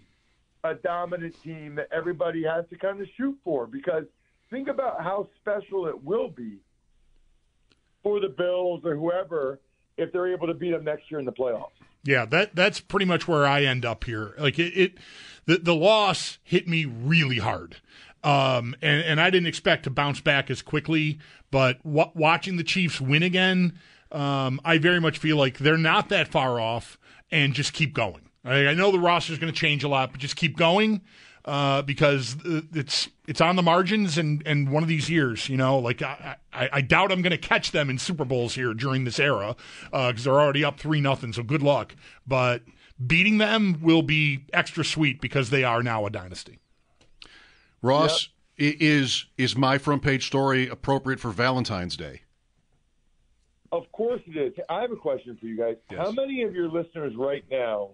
a 0.64 0.74
dominant 0.74 1.40
team 1.42 1.76
that 1.76 1.88
everybody 1.92 2.44
has 2.44 2.64
to 2.70 2.76
kind 2.76 3.00
of 3.00 3.06
shoot 3.16 3.36
for 3.44 3.66
because 3.66 4.04
think 4.50 4.68
about 4.68 5.02
how 5.02 5.28
special 5.40 5.86
it 5.86 6.04
will 6.04 6.28
be 6.28 6.58
for 8.02 8.20
the 8.20 8.28
Bills 8.28 8.82
or 8.84 8.96
whoever 8.96 9.60
if 9.96 10.12
they're 10.12 10.32
able 10.32 10.46
to 10.46 10.54
beat 10.54 10.72
them 10.72 10.84
next 10.84 11.10
year 11.10 11.20
in 11.20 11.26
the 11.26 11.32
playoffs. 11.32 11.70
Yeah, 12.04 12.24
that 12.26 12.54
that's 12.54 12.80
pretty 12.80 13.06
much 13.06 13.26
where 13.26 13.46
I 13.46 13.64
end 13.64 13.84
up 13.84 14.04
here. 14.04 14.34
Like 14.38 14.58
it, 14.58 14.76
it 14.76 14.98
the 15.46 15.58
the 15.58 15.74
loss 15.74 16.38
hit 16.44 16.68
me 16.68 16.84
really 16.84 17.38
hard. 17.38 17.76
Um, 18.26 18.74
and, 18.82 19.02
and 19.02 19.20
I 19.20 19.30
didn't 19.30 19.46
expect 19.46 19.84
to 19.84 19.90
bounce 19.90 20.20
back 20.20 20.50
as 20.50 20.60
quickly, 20.60 21.20
but 21.52 21.80
w- 21.84 22.10
watching 22.16 22.56
the 22.56 22.64
Chiefs 22.64 23.00
win 23.00 23.22
again, 23.22 23.78
um, 24.10 24.60
I 24.64 24.78
very 24.78 25.00
much 25.00 25.18
feel 25.18 25.36
like 25.36 25.58
they're 25.58 25.78
not 25.78 26.08
that 26.08 26.26
far 26.26 26.58
off 26.58 26.98
and 27.30 27.54
just 27.54 27.72
keep 27.72 27.94
going. 27.94 28.28
I, 28.44 28.66
I 28.66 28.74
know 28.74 28.90
the 28.90 28.98
roster 28.98 29.32
is 29.32 29.38
going 29.38 29.52
to 29.52 29.58
change 29.58 29.84
a 29.84 29.88
lot, 29.88 30.10
but 30.10 30.20
just 30.20 30.34
keep 30.34 30.56
going 30.56 31.02
uh, 31.44 31.82
because 31.82 32.36
it's 32.44 33.08
it's 33.28 33.40
on 33.40 33.54
the 33.54 33.62
margins. 33.62 34.18
And, 34.18 34.42
and 34.44 34.72
one 34.72 34.82
of 34.82 34.88
these 34.88 35.08
years, 35.08 35.48
you 35.48 35.56
know, 35.56 35.78
like 35.78 36.02
I, 36.02 36.36
I, 36.52 36.68
I 36.72 36.80
doubt 36.80 37.12
I'm 37.12 37.22
going 37.22 37.30
to 37.30 37.38
catch 37.38 37.70
them 37.70 37.88
in 37.88 37.96
Super 37.96 38.24
Bowls 38.24 38.56
here 38.56 38.74
during 38.74 39.04
this 39.04 39.20
era 39.20 39.54
because 39.92 40.24
they're 40.24 40.40
already 40.40 40.64
up 40.64 40.80
three 40.80 41.00
nothing. 41.00 41.32
So 41.32 41.44
good 41.44 41.62
luck. 41.62 41.94
But 42.26 42.62
beating 43.06 43.38
them 43.38 43.78
will 43.80 44.02
be 44.02 44.46
extra 44.52 44.84
sweet 44.84 45.20
because 45.20 45.50
they 45.50 45.62
are 45.62 45.84
now 45.84 46.06
a 46.06 46.10
dynasty. 46.10 46.58
Ross, 47.86 48.28
i- 48.58 48.76
is 48.80 49.26
is 49.38 49.56
my 49.56 49.78
front 49.78 50.02
page 50.02 50.26
story 50.26 50.68
appropriate 50.68 51.20
for 51.20 51.30
Valentine's 51.30 51.96
Day? 51.96 52.22
Of 53.72 53.90
course 53.92 54.20
it 54.26 54.36
is. 54.36 54.54
I 54.68 54.80
have 54.82 54.92
a 54.92 54.96
question 54.96 55.36
for 55.40 55.46
you 55.46 55.56
guys. 55.56 55.76
Yes. 55.90 56.00
How 56.00 56.10
many 56.12 56.42
of 56.42 56.54
your 56.54 56.68
listeners 56.68 57.14
right 57.16 57.44
now 57.50 57.90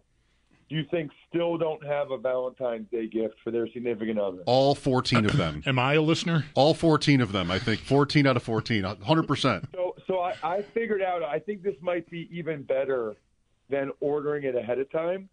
do 0.68 0.76
you 0.76 0.84
think 0.90 1.10
still 1.28 1.56
don't 1.58 1.84
have 1.84 2.10
a 2.10 2.18
Valentine's 2.18 2.88
Day 2.90 3.06
gift 3.08 3.34
for 3.42 3.50
their 3.50 3.66
significant 3.68 4.18
other? 4.18 4.42
All 4.46 4.74
14 4.74 5.24
of 5.24 5.36
them. 5.36 5.62
Am 5.66 5.78
I 5.78 5.94
a 5.94 6.02
listener? 6.02 6.44
All 6.54 6.74
14 6.74 7.20
of 7.20 7.32
them. 7.32 7.50
I 7.50 7.58
think 7.58 7.80
14 7.80 8.26
out 8.26 8.36
of 8.36 8.42
14. 8.42 8.82
100%. 8.84 9.64
So, 9.74 9.96
so 10.06 10.20
I, 10.20 10.34
I 10.42 10.62
figured 10.62 11.02
out. 11.02 11.22
I 11.22 11.38
think 11.38 11.62
this 11.62 11.74
might 11.80 12.08
be 12.10 12.28
even 12.30 12.62
better 12.62 13.16
than 13.68 13.90
ordering 14.00 14.44
it 14.44 14.54
ahead 14.54 14.78
of 14.78 14.90
time. 14.92 15.28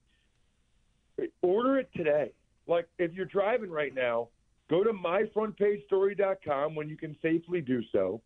Order 1.42 1.80
it 1.80 1.90
today. 1.96 2.32
Like 2.66 2.88
if 2.98 3.14
you're 3.14 3.26
driving 3.26 3.70
right 3.70 3.94
now, 3.94 4.30
go 4.70 4.84
to 4.84 4.92
myfrontpagestory.com 4.92 6.76
when 6.76 6.90
you 6.90 6.98
can 6.98 7.16
safely 7.22 7.62
do 7.62 7.82
so. 7.92 8.22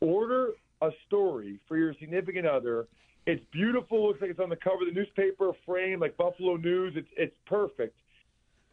Order 0.00 0.50
a 0.82 0.90
story 1.06 1.58
for 1.66 1.76
your 1.76 1.94
significant 1.98 2.46
other. 2.46 2.86
It's 3.26 3.42
beautiful. 3.52 4.08
Looks 4.08 4.20
like 4.20 4.30
it's 4.30 4.40
on 4.40 4.50
the 4.50 4.56
cover 4.56 4.82
of 4.86 4.94
the 4.94 5.00
newspaper 5.00 5.52
frame, 5.64 6.00
like 6.00 6.16
Buffalo 6.16 6.56
News. 6.56 6.92
It's 6.96 7.08
it's 7.16 7.36
perfect. 7.46 7.96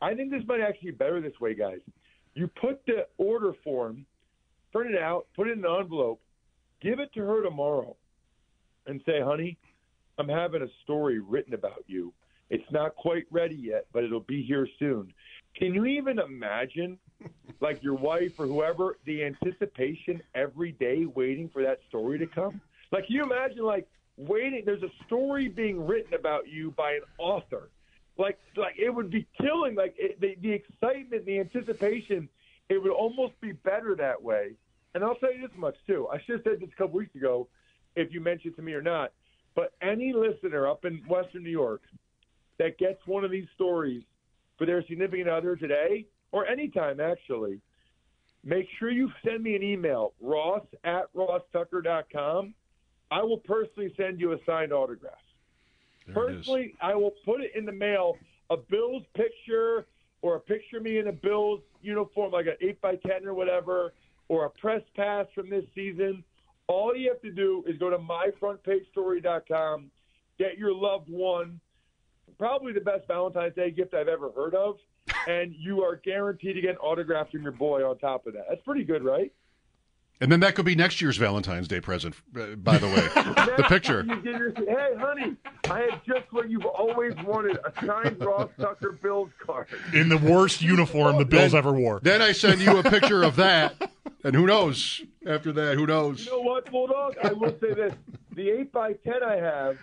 I 0.02 0.14
think 0.14 0.32
this 0.32 0.44
might 0.46 0.62
actually 0.62 0.92
be 0.92 0.98
better 0.98 1.22
this 1.22 1.40
way, 1.40 1.54
guys. 1.54 1.80
You 2.34 2.50
put 2.60 2.82
the 2.86 3.08
order 3.18 3.54
form, 3.64 4.06
print 4.74 4.94
it 4.94 5.02
out, 5.02 5.28
put 5.36 5.48
it 5.48 5.58
in 5.58 5.64
an 5.64 5.72
envelope, 5.80 6.22
give 6.82 7.00
it 7.00 7.14
to 7.14 7.22
her 7.22 7.44
tomorrow, 7.44 7.96
and 8.88 9.02
say, 9.06 9.22
"Honey, 9.22 9.58
I'm 10.18 10.28
having 10.28 10.64
a 10.64 10.68
story 10.84 11.20
written 11.20 11.54
about 11.54 11.86
you." 11.88 12.14
It's 12.50 12.70
not 12.72 12.96
quite 12.96 13.26
ready 13.32 13.56
yet, 13.56 13.88
but 13.94 14.04
it'll 14.04 14.20
be 14.20 14.44
here 14.44 14.68
soon. 14.78 15.14
Can 15.56 15.74
you 15.74 15.86
even 15.86 16.20
imagine, 16.20 16.98
like 17.60 17.84
your 17.84 17.96
wife 17.96 18.40
or 18.40 18.48
whoever, 18.48 18.98
the 19.06 19.24
anticipation 19.24 20.22
every 20.34 20.72
day 20.72 21.06
waiting 21.06 21.50
for 21.50 21.62
that 21.64 21.80
story 21.90 22.18
to 22.20 22.28
come? 22.28 22.62
Like, 22.92 23.08
can 23.08 23.16
you 23.16 23.24
imagine, 23.24 23.64
like, 23.64 23.88
waiting? 24.18 24.64
There's 24.66 24.84
a 24.84 24.92
story 25.06 25.48
being 25.48 25.86
written 25.86 26.14
about 26.14 26.48
you 26.48 26.72
by 26.72 26.94
an 26.94 27.02
author. 27.18 27.70
Like, 28.18 28.38
like 28.56 28.76
it 28.78 28.90
would 28.90 29.10
be 29.10 29.26
killing. 29.40 29.76
Like 29.76 29.96
it, 29.98 30.20
the 30.20 30.36
the 30.42 30.52
excitement, 30.52 31.26
the 31.26 31.40
anticipation, 31.40 32.30
it 32.70 32.82
would 32.82 32.92
almost 32.92 33.40
be 33.42 33.54
better 33.54 33.96
that 33.96 34.22
way. 34.22 34.52
And 34.94 35.04
I'll 35.04 35.16
tell 35.16 35.34
you 35.34 35.48
this 35.48 35.58
much 35.58 35.78
too. 35.88 36.08
I 36.12 36.20
should 36.20 36.36
have 36.36 36.44
said 36.44 36.60
this 36.60 36.70
a 36.72 36.76
couple 36.76 36.98
weeks 36.98 37.16
ago, 37.16 37.48
if 37.96 38.14
you 38.14 38.20
mentioned 38.20 38.56
to 38.58 38.62
me 38.62 38.74
or 38.74 38.82
not. 38.82 39.14
But 39.56 39.74
any 39.82 40.14
listener 40.14 40.68
up 40.68 40.86
in 40.86 40.98
Western 41.08 41.44
New 41.44 41.50
York 41.50 41.82
that 42.58 42.78
gets 42.78 43.06
one 43.08 43.24
of 43.24 43.32
these 43.32 43.48
stories 43.56 44.04
for 44.62 44.68
their 44.68 44.86
significant 44.88 45.28
other 45.28 45.56
today 45.56 46.06
or 46.32 46.46
anytime 46.46 47.00
actually, 47.00 47.60
make 48.44 48.68
sure 48.78 48.92
you 48.92 49.10
send 49.26 49.42
me 49.42 49.56
an 49.56 49.64
email, 49.64 50.14
ross 50.22 50.62
at 50.84 51.12
rosstucker.com. 51.16 52.54
I 53.10 53.24
will 53.24 53.40
personally 53.40 53.92
send 53.98 54.20
you 54.20 54.34
a 54.34 54.38
signed 54.46 54.72
autograph. 54.72 55.16
There. 56.06 56.14
Personally, 56.14 56.76
I 56.80 56.94
will 56.94 57.14
put 57.26 57.42
it 57.42 57.54
in 57.56 57.66
the 57.66 57.72
mail, 57.72 58.18
a 58.52 58.58
Bills 58.58 59.02
picture 59.16 59.88
or 60.22 60.36
a 60.36 60.40
picture 60.40 60.78
of 60.78 60.84
me 60.84 61.00
in 61.00 61.08
a 61.08 61.12
Bills 61.12 61.62
uniform, 61.82 62.32
like 62.32 62.46
an 62.46 62.58
8 62.62 62.82
by 62.82 62.96
10 62.98 63.26
or 63.26 63.34
whatever, 63.34 63.94
or 64.28 64.46
a 64.46 64.50
press 64.52 64.84
pass 64.96 65.26
from 65.34 65.50
this 65.50 65.66
season. 65.74 66.24
All 66.68 66.96
you 66.96 67.10
have 67.10 67.22
to 67.24 67.32
do 67.32 67.64
is 67.68 67.80
go 67.80 67.90
to 67.90 67.98
myfrontpagestory.com, 67.98 69.90
get 70.38 70.60
your 70.60 70.72
loved 70.72 71.10
one, 71.10 71.60
probably 72.38 72.74
the 72.74 72.82
best 72.82 73.08
Valentine's 73.08 73.56
Day 73.56 73.72
gift 73.72 73.94
I've 73.94 74.08
ever 74.08 74.32
heard 74.32 74.56
of, 74.56 74.78
and 75.28 75.54
you 75.58 75.84
are 75.84 75.96
guaranteed 75.98 76.56
to 76.56 76.62
get 76.62 76.72
an 76.72 76.78
autograph 76.78 77.32
from 77.32 77.44
your 77.44 77.52
boy 77.52 77.88
on 77.88 77.98
top 77.98 78.28
of 78.28 78.34
that. 78.34 78.46
That's 78.50 78.62
pretty 78.62 78.84
good, 78.84 79.04
right? 79.04 79.32
And 80.22 80.32
then 80.32 80.40
that 80.42 80.54
could 80.54 80.66
be 80.66 80.76
next 80.76 81.02
year's 81.02 81.18
Valentine's 81.18 81.68
Day 81.68 81.82
present, 81.82 82.14
uh, 82.40 82.56
by 82.56 82.78
the 82.78 82.86
way. 82.86 82.94
the 83.58 83.66
picture. 83.68 84.06
You 84.08 84.16
get 84.18 84.38
your, 84.38 84.52
hey, 84.52 84.96
honey, 84.96 85.36
I 85.68 85.80
have 85.90 86.06
just 86.06 86.32
what 86.32 86.48
you've 86.48 86.66
always 86.66 87.16
wanted 87.26 87.58
a 87.66 87.74
signed 87.84 88.24
Ross 88.24 88.50
Tucker 88.60 88.92
Bills 89.02 89.32
card. 89.44 89.66
In 89.94 90.10
the 90.10 90.20
worst 90.20 90.62
uniform 90.62 91.18
the 91.18 91.26
Bills 91.26 91.56
ever 91.56 91.74
wore. 91.74 92.00
Then 92.04 92.22
I 92.22 92.34
send 92.34 92.62
you 92.62 92.78
a 92.78 92.84
picture 92.84 93.24
of 93.24 93.36
that, 93.38 93.92
and 94.24 94.36
who 94.36 94.46
knows? 94.46 95.02
After 95.26 95.52
that, 95.54 95.76
who 95.76 95.88
knows? 95.88 96.24
You 96.26 96.34
know 96.34 96.42
what, 96.42 96.70
Bulldog? 96.70 97.16
I 97.24 97.34
will 97.34 97.58
say 97.60 97.74
this: 97.74 97.94
the 98.36 98.48
eight 98.48 98.72
by 98.72 98.94
ten 98.94 99.24
I 99.24 99.38
have 99.38 99.80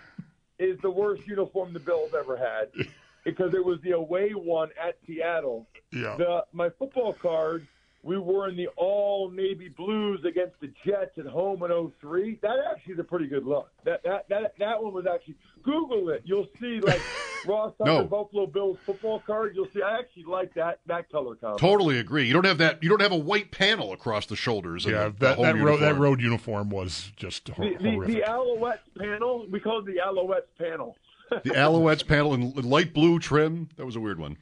is 0.59 0.79
the 0.81 0.91
worst 0.91 1.25
uniform 1.25 1.73
the 1.73 1.79
Bills 1.79 2.11
ever 2.17 2.37
had 2.37 2.69
because 3.25 3.53
it 3.53 3.63
was 3.63 3.79
the 3.81 3.91
away 3.91 4.31
one 4.31 4.69
at 4.81 4.97
Seattle. 5.07 5.67
Yeah. 5.91 6.15
The 6.17 6.45
my 6.53 6.69
football 6.69 7.13
card 7.13 7.67
we 8.01 8.17
wore 8.17 8.47
in 8.47 8.55
the 8.55 8.67
all 8.77 9.29
navy 9.29 9.69
blues 9.69 10.23
against 10.25 10.59
the 10.61 10.71
Jets 10.85 11.17
at 11.17 11.25
home 11.25 11.63
in 11.63 11.91
03. 12.01 12.39
That 12.41 12.57
actually 12.71 12.93
is 12.93 12.99
a 12.99 13.03
pretty 13.03 13.27
good 13.27 13.45
look. 13.45 13.69
That 13.83 14.03
that 14.03 14.29
that 14.29 14.53
that 14.59 14.81
one 14.81 14.93
was 14.93 15.05
actually 15.05 15.35
Google 15.63 16.09
it. 16.09 16.21
You'll 16.25 16.47
see 16.59 16.79
like 16.79 17.01
Ross 17.47 17.73
Tucker 17.77 17.89
No. 17.91 18.03
Buffalo 18.05 18.47
Bills 18.47 18.77
football 18.85 19.19
card. 19.25 19.55
You'll 19.55 19.67
see. 19.73 19.81
I 19.81 19.99
actually 19.99 20.23
like 20.23 20.53
that 20.55 20.79
that 20.87 21.09
color 21.11 21.35
combo. 21.35 21.57
Totally 21.57 21.99
agree. 21.99 22.25
You 22.25 22.33
don't 22.33 22.45
have 22.45 22.57
that. 22.59 22.83
You 22.83 22.89
don't 22.89 23.01
have 23.01 23.11
a 23.11 23.17
white 23.17 23.51
panel 23.51 23.93
across 23.93 24.25
the 24.25 24.35
shoulders. 24.35 24.85
Yeah, 24.85 25.05
the, 25.05 25.09
the 25.09 25.15
that, 25.19 25.35
home 25.37 25.45
that, 25.45 25.55
road, 25.55 25.77
that 25.77 25.85
uniform. 25.87 25.99
road 26.01 26.21
uniform 26.21 26.69
was 26.69 27.11
just 27.15 27.47
hor- 27.49 27.65
The, 27.65 27.77
the, 27.77 27.91
horrific. 27.91 28.15
the 28.15 28.21
Alouettes 28.21 28.79
panel, 28.97 29.47
we 29.49 29.59
call 29.59 29.79
it 29.79 29.85
the 29.85 29.99
Alouettes 30.05 30.57
panel. 30.57 30.95
The 31.43 31.51
Alouettes 31.51 32.07
panel 32.07 32.33
in 32.33 32.53
light 32.67 32.91
blue 32.91 33.19
trim. 33.19 33.69
That 33.77 33.85
was 33.85 33.95
a 33.95 33.99
weird 33.99 34.19
one. 34.19 34.37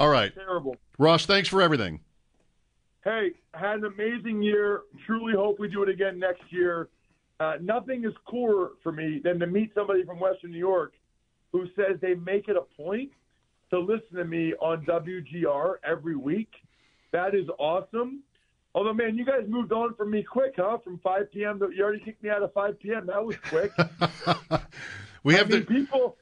All 0.00 0.08
right, 0.08 0.34
Terrible. 0.34 0.76
Ross. 0.98 1.26
Thanks 1.26 1.48
for 1.48 1.62
everything. 1.62 2.00
Hey, 3.04 3.32
had 3.52 3.78
an 3.78 3.84
amazing 3.84 4.42
year. 4.42 4.82
Truly 5.06 5.32
hope 5.34 5.60
we 5.60 5.68
do 5.68 5.84
it 5.84 5.88
again 5.88 6.18
next 6.18 6.42
year. 6.50 6.88
Uh, 7.38 7.54
nothing 7.60 8.04
is 8.04 8.12
cooler 8.28 8.70
for 8.82 8.90
me 8.90 9.20
than 9.22 9.38
to 9.38 9.46
meet 9.46 9.72
somebody 9.76 10.04
from 10.04 10.18
Western 10.18 10.50
New 10.50 10.58
York 10.58 10.94
who 11.54 11.66
says 11.76 12.00
they 12.02 12.14
make 12.14 12.48
it 12.48 12.56
a 12.56 12.82
point 12.82 13.12
to 13.70 13.78
listen 13.78 14.16
to 14.16 14.24
me 14.24 14.52
on 14.54 14.84
WGR 14.84 15.76
every 15.88 16.16
week. 16.16 16.50
That 17.12 17.32
is 17.32 17.46
awesome. 17.60 18.24
Although, 18.74 18.92
man, 18.92 19.16
you 19.16 19.24
guys 19.24 19.44
moved 19.46 19.70
on 19.72 19.94
from 19.94 20.10
me 20.10 20.24
quick, 20.24 20.54
huh? 20.56 20.78
From 20.82 20.98
5 20.98 21.30
p.m. 21.30 21.60
to 21.60 21.70
you 21.72 21.84
already 21.84 22.00
kicked 22.00 22.24
me 22.24 22.28
out 22.28 22.42
of 22.42 22.52
5 22.52 22.80
p.m. 22.80 23.06
That 23.06 23.24
was 23.24 23.36
quick. 23.36 23.70
We 25.22 25.36
I 25.36 25.38
have 25.38 25.48
mean, 25.48 25.60
the. 25.60 25.66
people, 25.66 26.18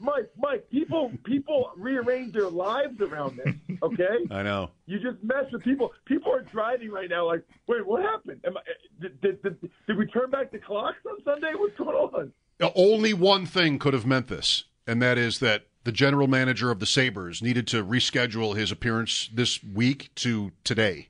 Mike, 0.00 0.28
Mike, 0.36 0.68
people, 0.70 1.10
people 1.24 1.70
rearrange 1.78 2.34
their 2.34 2.50
lives 2.50 3.00
around 3.00 3.38
this. 3.42 3.54
Okay, 3.82 4.18
I 4.30 4.42
know. 4.42 4.70
you 4.84 4.98
just 4.98 5.16
mess 5.22 5.44
with 5.50 5.62
people. 5.64 5.92
People 6.04 6.30
are 6.34 6.42
driving 6.42 6.90
right 6.90 7.08
now, 7.08 7.26
like, 7.26 7.42
wait, 7.68 7.86
what 7.86 8.02
happened? 8.02 8.42
Am 8.44 8.54
I, 8.58 8.60
did, 9.00 9.18
did, 9.22 9.42
did, 9.42 9.70
did 9.86 9.96
we 9.96 10.04
turn 10.08 10.30
back 10.30 10.52
the 10.52 10.58
clocks 10.58 10.98
on 11.08 11.16
Sunday? 11.24 11.52
What's 11.54 11.74
going 11.78 11.96
on? 11.96 12.32
Only 12.74 13.12
one 13.14 13.46
thing 13.46 13.78
could 13.78 13.94
have 13.94 14.06
meant 14.06 14.28
this, 14.28 14.64
and 14.86 15.00
that 15.02 15.16
is 15.18 15.38
that 15.40 15.66
the 15.84 15.92
general 15.92 16.26
manager 16.26 16.70
of 16.70 16.80
the 16.80 16.86
Sabres 16.86 17.40
needed 17.40 17.66
to 17.68 17.84
reschedule 17.84 18.56
his 18.56 18.70
appearance 18.72 19.30
this 19.32 19.62
week 19.62 20.10
to 20.16 20.52
today. 20.64 21.08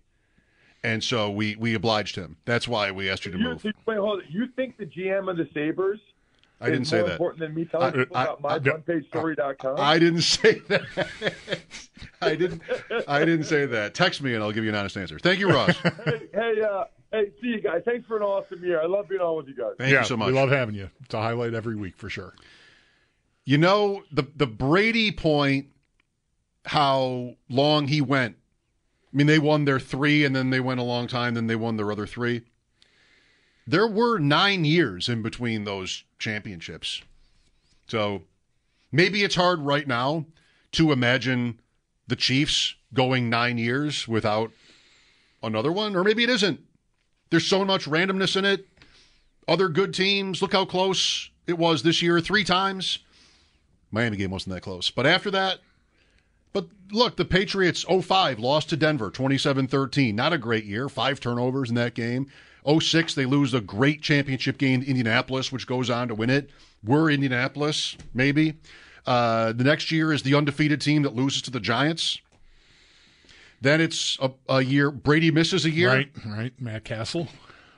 And 0.84 1.02
so 1.02 1.28
we, 1.30 1.56
we 1.56 1.74
obliged 1.74 2.14
him. 2.16 2.36
That's 2.44 2.68
why 2.68 2.90
we 2.92 3.10
asked 3.10 3.24
you 3.26 3.32
to 3.32 3.38
You, 3.38 3.44
move. 3.44 3.64
wait, 3.86 3.96
hold 3.98 4.20
on. 4.20 4.24
You 4.28 4.46
think 4.54 4.76
the 4.76 4.86
GM 4.86 5.28
of 5.28 5.36
the 5.36 5.48
Sabres 5.52 5.98
I 6.60 6.66
didn't 6.66 6.82
is 6.82 6.88
say 6.90 6.98
more 6.98 7.06
that. 7.06 7.12
important 7.14 7.40
than 7.40 7.54
me 7.54 7.64
telling 7.64 7.88
I- 7.88 7.90
people 7.96 8.16
I- 8.16 8.24
about 8.24 8.44
I- 8.44 8.58
myfrontpagestory.com? 8.58 9.76
I 9.80 9.98
didn't 9.98 10.22
say 10.22 10.60
that. 10.68 10.82
I 12.22 12.34
didn't. 12.36 12.62
I 13.08 13.20
didn't 13.24 13.44
say 13.44 13.66
that. 13.66 13.94
Text 13.94 14.22
me 14.22 14.34
and 14.34 14.42
I'll 14.42 14.52
give 14.52 14.64
you 14.64 14.70
an 14.70 14.76
honest 14.76 14.96
answer. 14.96 15.18
Thank 15.18 15.40
you, 15.40 15.48
Ross. 15.50 15.76
hey, 16.04 16.28
hey, 16.32 16.60
uh, 16.62 16.84
hey, 17.12 17.30
see 17.40 17.48
you 17.48 17.60
guys. 17.60 17.82
Thanks 17.84 18.06
for 18.06 18.16
an 18.16 18.22
awesome 18.22 18.64
year. 18.64 18.80
I 18.80 18.86
love 18.86 19.08
being 19.08 19.20
on 19.20 19.36
with 19.36 19.48
you 19.48 19.54
guys. 19.54 19.72
Thank 19.78 19.92
yeah, 19.92 20.00
you 20.00 20.06
so 20.06 20.16
much. 20.16 20.28
we 20.28 20.32
love 20.32 20.50
having 20.50 20.74
you. 20.74 20.90
It's 21.04 21.14
a 21.14 21.20
highlight 21.20 21.54
every 21.54 21.76
week 21.76 21.96
for 21.96 22.10
sure. 22.10 22.34
You 23.44 23.58
know 23.58 24.02
the 24.12 24.26
the 24.36 24.46
Brady 24.46 25.10
point, 25.10 25.68
how 26.66 27.36
long 27.48 27.88
he 27.88 28.00
went. 28.00 28.36
I 29.12 29.16
mean, 29.16 29.26
they 29.26 29.38
won 29.38 29.64
their 29.64 29.80
three, 29.80 30.24
and 30.24 30.36
then 30.36 30.50
they 30.50 30.60
went 30.60 30.80
a 30.80 30.84
long 30.84 31.06
time. 31.06 31.34
Then 31.34 31.46
they 31.46 31.56
won 31.56 31.76
their 31.76 31.90
other 31.90 32.06
three. 32.06 32.42
There 33.66 33.86
were 33.86 34.18
nine 34.18 34.64
years 34.64 35.08
in 35.08 35.22
between 35.22 35.64
those 35.64 36.04
championships, 36.18 37.02
so 37.86 38.22
maybe 38.92 39.24
it's 39.24 39.34
hard 39.34 39.60
right 39.60 39.86
now 39.86 40.26
to 40.72 40.92
imagine 40.92 41.60
the 42.06 42.16
Chiefs 42.16 42.74
going 42.92 43.28
nine 43.28 43.58
years 43.58 44.08
without 44.08 44.50
another 45.42 45.72
one, 45.72 45.96
or 45.96 46.04
maybe 46.04 46.24
it 46.24 46.30
isn't. 46.30 46.60
There's 47.30 47.46
so 47.46 47.64
much 47.64 47.86
randomness 47.86 48.36
in 48.36 48.44
it. 48.44 48.66
Other 49.46 49.68
good 49.68 49.94
teams. 49.94 50.42
Look 50.42 50.52
how 50.52 50.64
close 50.64 51.30
it 51.46 51.58
was 51.58 51.82
this 51.82 52.02
year, 52.02 52.20
three 52.20 52.44
times. 52.44 52.98
Miami 53.90 54.16
game 54.16 54.30
wasn't 54.30 54.54
that 54.54 54.60
close. 54.60 54.90
But 54.90 55.06
after 55.06 55.30
that, 55.30 55.60
but 56.52 56.66
look, 56.90 57.16
the 57.16 57.24
Patriots 57.24 57.84
05 57.84 58.38
lost 58.38 58.68
to 58.70 58.76
Denver 58.76 59.10
27-13. 59.10 60.14
Not 60.14 60.32
a 60.32 60.38
great 60.38 60.64
year. 60.64 60.88
Five 60.88 61.20
turnovers 61.20 61.70
in 61.70 61.74
that 61.76 61.94
game. 61.94 62.30
06 62.68 63.14
they 63.14 63.24
lose 63.24 63.54
a 63.54 63.60
great 63.60 64.02
championship 64.02 64.58
game 64.58 64.82
to 64.82 64.86
Indianapolis, 64.86 65.50
which 65.50 65.66
goes 65.66 65.88
on 65.88 66.08
to 66.08 66.14
win 66.14 66.30
it. 66.30 66.50
We're 66.84 67.10
Indianapolis, 67.10 67.96
maybe. 68.12 68.54
Uh, 69.06 69.52
the 69.52 69.64
next 69.64 69.90
year 69.90 70.12
is 70.12 70.22
the 70.22 70.34
undefeated 70.34 70.80
team 70.80 71.02
that 71.02 71.14
loses 71.14 71.42
to 71.42 71.50
the 71.50 71.60
Giants. 71.60 72.20
Then 73.60 73.80
it's 73.80 74.16
a, 74.20 74.30
a 74.48 74.62
year 74.62 74.90
Brady 74.90 75.30
misses 75.30 75.64
a 75.64 75.70
year. 75.70 75.88
Right, 75.88 76.10
right. 76.26 76.52
Matt 76.60 76.84
Cassel. 76.84 77.28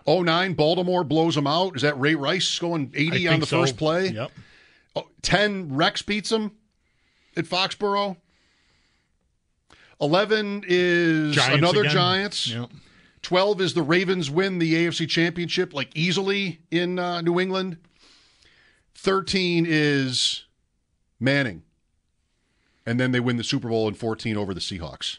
09 0.06 0.54
Baltimore 0.54 1.04
blows 1.04 1.34
them 1.34 1.46
out. 1.46 1.76
Is 1.76 1.82
that 1.82 1.98
Ray 1.98 2.14
Rice 2.14 2.58
going 2.58 2.92
80 2.94 3.28
on 3.28 3.40
the 3.40 3.46
so. 3.46 3.60
first 3.60 3.76
play? 3.76 4.08
Yep. 4.08 4.30
Oh, 4.96 5.08
10 5.22 5.74
Rex 5.74 6.02
beats 6.02 6.30
them 6.30 6.52
at 7.36 7.44
Foxborough. 7.44 8.16
11 10.00 10.64
is 10.66 11.34
Giants 11.34 11.58
another 11.58 11.80
again. 11.80 11.92
Giants. 11.92 12.46
Yep. 12.48 12.70
12 13.22 13.60
is 13.60 13.74
the 13.74 13.82
Ravens 13.82 14.30
win 14.30 14.58
the 14.58 14.74
AFC 14.74 15.08
Championship 15.08 15.74
like 15.74 15.90
easily 15.94 16.60
in 16.70 16.98
uh, 16.98 17.20
New 17.20 17.38
England. 17.38 17.76
13 18.94 19.66
is 19.68 20.44
Manning. 21.18 21.62
And 22.86 22.98
then 22.98 23.12
they 23.12 23.20
win 23.20 23.36
the 23.36 23.44
Super 23.44 23.68
Bowl 23.68 23.86
in 23.88 23.94
14 23.94 24.36
over 24.36 24.54
the 24.54 24.60
Seahawks, 24.60 25.18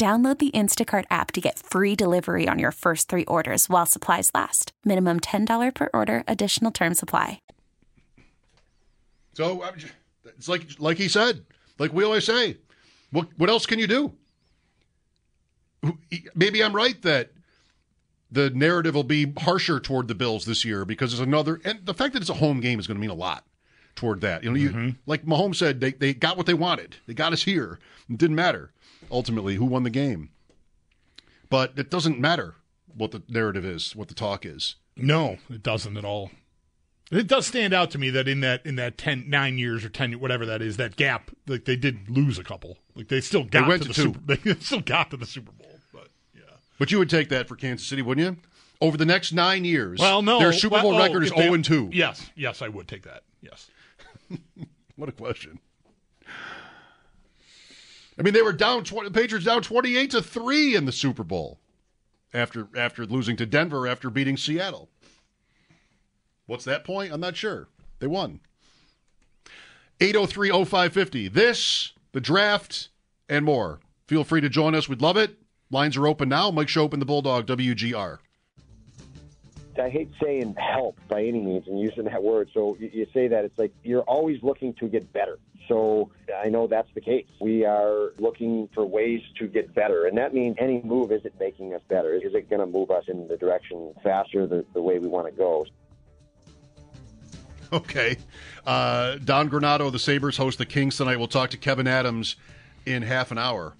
Download 0.00 0.38
the 0.38 0.50
Instacart 0.52 1.04
app 1.10 1.30
to 1.32 1.42
get 1.42 1.58
free 1.58 1.94
delivery 1.94 2.48
on 2.48 2.58
your 2.58 2.72
first 2.72 3.10
three 3.10 3.26
orders 3.26 3.68
while 3.68 3.84
supplies 3.84 4.30
last. 4.32 4.72
Minimum 4.82 5.20
$10 5.20 5.74
per 5.74 5.90
order, 5.92 6.24
additional 6.26 6.70
term 6.70 6.94
supply. 6.94 7.42
So 9.34 9.60
uh, 9.60 9.72
it's 10.24 10.48
like 10.48 10.62
like 10.78 10.96
he 10.96 11.06
said, 11.06 11.44
like 11.78 11.92
we 11.92 12.02
always 12.02 12.24
say, 12.24 12.56
what 13.10 13.28
what 13.36 13.50
else 13.50 13.66
can 13.66 13.78
you 13.78 13.86
do? 13.86 14.14
Maybe 16.34 16.64
I'm 16.64 16.74
right 16.74 17.00
that 17.02 17.32
the 18.30 18.48
narrative 18.48 18.94
will 18.94 19.04
be 19.04 19.34
harsher 19.36 19.80
toward 19.80 20.08
the 20.08 20.14
Bills 20.14 20.46
this 20.46 20.64
year 20.64 20.86
because 20.86 21.12
it's 21.12 21.20
another, 21.20 21.60
and 21.62 21.84
the 21.84 21.92
fact 21.92 22.14
that 22.14 22.22
it's 22.22 22.30
a 22.30 22.34
home 22.34 22.60
game 22.60 22.80
is 22.80 22.86
going 22.86 22.96
to 22.96 23.00
mean 23.02 23.10
a 23.10 23.14
lot 23.14 23.44
toward 23.96 24.22
that. 24.22 24.44
You 24.44 24.50
know, 24.50 24.56
you, 24.56 24.70
mm-hmm. 24.70 24.90
like 25.04 25.26
Mahomes 25.26 25.56
said, 25.56 25.82
they 25.82 25.92
they 25.92 26.14
got 26.14 26.38
what 26.38 26.46
they 26.46 26.54
wanted. 26.54 26.96
They 27.06 27.12
got 27.12 27.34
us 27.34 27.42
here. 27.42 27.78
It 28.08 28.16
didn't 28.16 28.36
matter 28.36 28.72
ultimately 29.10 29.56
who 29.56 29.64
won 29.64 29.82
the 29.82 29.90
game, 29.90 30.30
but 31.48 31.72
it 31.76 31.90
doesn't 31.90 32.18
matter 32.18 32.54
what 32.94 33.10
the 33.12 33.22
narrative 33.28 33.64
is, 33.64 33.94
what 33.96 34.08
the 34.08 34.14
talk 34.14 34.44
is. 34.46 34.76
No, 34.96 35.38
it 35.48 35.62
doesn't 35.62 35.96
at 35.96 36.04
all. 36.04 36.30
It 37.10 37.26
does 37.26 37.46
stand 37.46 37.72
out 37.74 37.90
to 37.90 37.98
me 37.98 38.10
that 38.10 38.28
in 38.28 38.40
that 38.40 38.64
in 38.64 38.76
that 38.76 38.96
10, 38.96 39.28
nine 39.28 39.58
years 39.58 39.84
or 39.84 39.88
ten 39.88 40.12
whatever 40.20 40.46
that 40.46 40.62
is 40.62 40.76
that 40.76 40.94
gap, 40.96 41.30
like 41.48 41.64
they 41.64 41.74
did 41.74 42.08
lose 42.08 42.38
a 42.38 42.44
couple. 42.44 42.78
Like 42.94 43.08
they 43.08 43.20
still 43.20 43.44
got 43.44 43.66
went 43.66 43.82
to 43.82 43.88
to 43.88 43.94
the 43.94 43.94
two. 43.94 44.36
Super. 44.36 44.36
They 44.54 44.60
still 44.60 44.80
got 44.80 45.10
to 45.10 45.16
the 45.16 45.26
Super 45.26 45.50
Bowl. 45.52 45.80
But 45.92 46.08
yeah. 46.34 46.42
But 46.78 46.92
you 46.92 46.98
would 46.98 47.10
take 47.10 47.28
that 47.30 47.48
for 47.48 47.56
Kansas 47.56 47.86
City, 47.86 48.02
wouldn't 48.02 48.24
you? 48.24 48.36
Over 48.80 48.96
the 48.96 49.04
next 49.04 49.32
nine 49.32 49.64
years, 49.64 49.98
Well, 49.98 50.22
no, 50.22 50.38
their 50.38 50.52
Super 50.52 50.80
Bowl 50.80 50.92
well, 50.92 51.00
oh, 51.00 51.04
record 51.04 51.24
is 51.24 51.30
they- 51.30 51.42
zero 51.42 51.54
and 51.54 51.64
two. 51.64 51.90
Yes, 51.92 52.30
yes, 52.36 52.62
I 52.62 52.68
would 52.68 52.86
take 52.88 53.02
that. 53.02 53.24
Yes. 53.42 53.68
What 54.96 55.08
a 55.08 55.12
question. 55.12 55.60
I 58.20 58.22
mean, 58.22 58.34
they 58.34 58.42
were 58.42 58.52
down. 58.52 58.84
20, 58.84 59.08
the 59.08 59.18
Patriots 59.18 59.46
down 59.46 59.62
twenty-eight 59.62 60.10
to 60.10 60.20
three 60.20 60.76
in 60.76 60.84
the 60.84 60.92
Super 60.92 61.24
Bowl 61.24 61.58
after 62.34 62.68
after 62.76 63.06
losing 63.06 63.34
to 63.38 63.46
Denver 63.46 63.88
after 63.88 64.10
beating 64.10 64.36
Seattle. 64.36 64.90
What's 66.44 66.66
that 66.66 66.84
point? 66.84 67.12
I'm 67.14 67.20
not 67.20 67.34
sure. 67.34 67.68
They 67.98 68.06
won. 68.06 68.40
803-0550. 70.00 71.32
This, 71.32 71.92
the 72.12 72.20
draft, 72.20 72.88
and 73.28 73.44
more. 73.44 73.80
Feel 74.06 74.24
free 74.24 74.40
to 74.40 74.48
join 74.48 74.74
us. 74.74 74.88
We'd 74.88 75.02
love 75.02 75.16
it. 75.16 75.36
Lines 75.70 75.96
are 75.96 76.06
open 76.06 76.28
now. 76.28 76.50
Mike 76.50 76.68
Schopp 76.68 76.92
and 76.92 77.00
the 77.00 77.06
Bulldog, 77.06 77.46
WGR. 77.46 78.18
I 79.80 79.88
hate 79.88 80.10
saying 80.22 80.56
help 80.56 80.98
by 81.08 81.22
any 81.22 81.40
means 81.40 81.68
and 81.68 81.78
using 81.78 82.04
that 82.04 82.22
word. 82.22 82.50
So 82.52 82.76
you 82.78 83.06
say 83.14 83.28
that 83.28 83.44
it's 83.44 83.58
like 83.58 83.72
you're 83.82 84.02
always 84.02 84.42
looking 84.42 84.74
to 84.74 84.88
get 84.88 85.10
better. 85.12 85.38
So 85.68 86.10
I 86.42 86.48
know 86.48 86.66
that's 86.66 86.88
the 86.94 87.00
case. 87.00 87.26
We 87.40 87.64
are 87.64 88.12
looking 88.18 88.68
for 88.74 88.84
ways 88.84 89.20
to 89.38 89.46
get 89.46 89.74
better, 89.74 90.06
and 90.06 90.18
that 90.18 90.34
means 90.34 90.56
any 90.58 90.82
move 90.82 91.12
isn't 91.12 91.38
making 91.38 91.74
us 91.74 91.82
better. 91.88 92.14
Is 92.14 92.34
it 92.34 92.50
going 92.50 92.60
to 92.60 92.66
move 92.66 92.90
us 92.90 93.04
in 93.06 93.28
the 93.28 93.36
direction 93.36 93.94
faster, 94.02 94.46
the, 94.46 94.64
the 94.74 94.82
way 94.82 94.98
we 94.98 95.06
want 95.06 95.26
to 95.26 95.32
go? 95.32 95.66
Okay. 97.72 98.16
Uh, 98.66 99.16
Don 99.24 99.48
Granato, 99.48 99.92
the 99.92 99.98
Sabres 99.98 100.36
host 100.36 100.58
the 100.58 100.66
Kings 100.66 100.96
tonight. 100.96 101.16
We'll 101.16 101.28
talk 101.28 101.50
to 101.50 101.56
Kevyn 101.56 101.86
Adams 101.86 102.36
in 102.84 103.02
half 103.02 103.30
an 103.30 103.38
hour. 103.38 103.74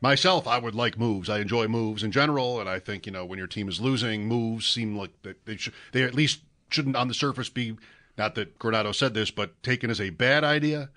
Myself, 0.00 0.46
I 0.46 0.58
would 0.58 0.74
like 0.74 0.98
moves. 0.98 1.30
I 1.30 1.38
enjoy 1.38 1.68
moves 1.68 2.02
in 2.02 2.10
general, 2.10 2.60
and 2.60 2.68
I 2.68 2.78
think 2.78 3.06
you 3.06 3.12
know 3.12 3.24
when 3.24 3.38
your 3.38 3.46
team 3.46 3.68
is 3.68 3.80
losing, 3.80 4.26
moves 4.26 4.66
seem 4.66 4.96
like 4.96 5.10
that 5.22 5.44
they 5.46 5.56
should 5.56 5.72
they 5.92 6.02
at 6.02 6.14
least 6.14 6.40
shouldn't 6.68 6.96
on 6.96 7.08
the 7.08 7.14
surface 7.14 7.48
be 7.48 7.76
not 8.18 8.34
that 8.36 8.58
Granato 8.58 8.94
said 8.94 9.14
this, 9.14 9.30
but 9.30 9.62
taken 9.62 9.90
as 9.90 10.00
a 10.00 10.10
bad 10.10 10.44
idea. 10.44 10.90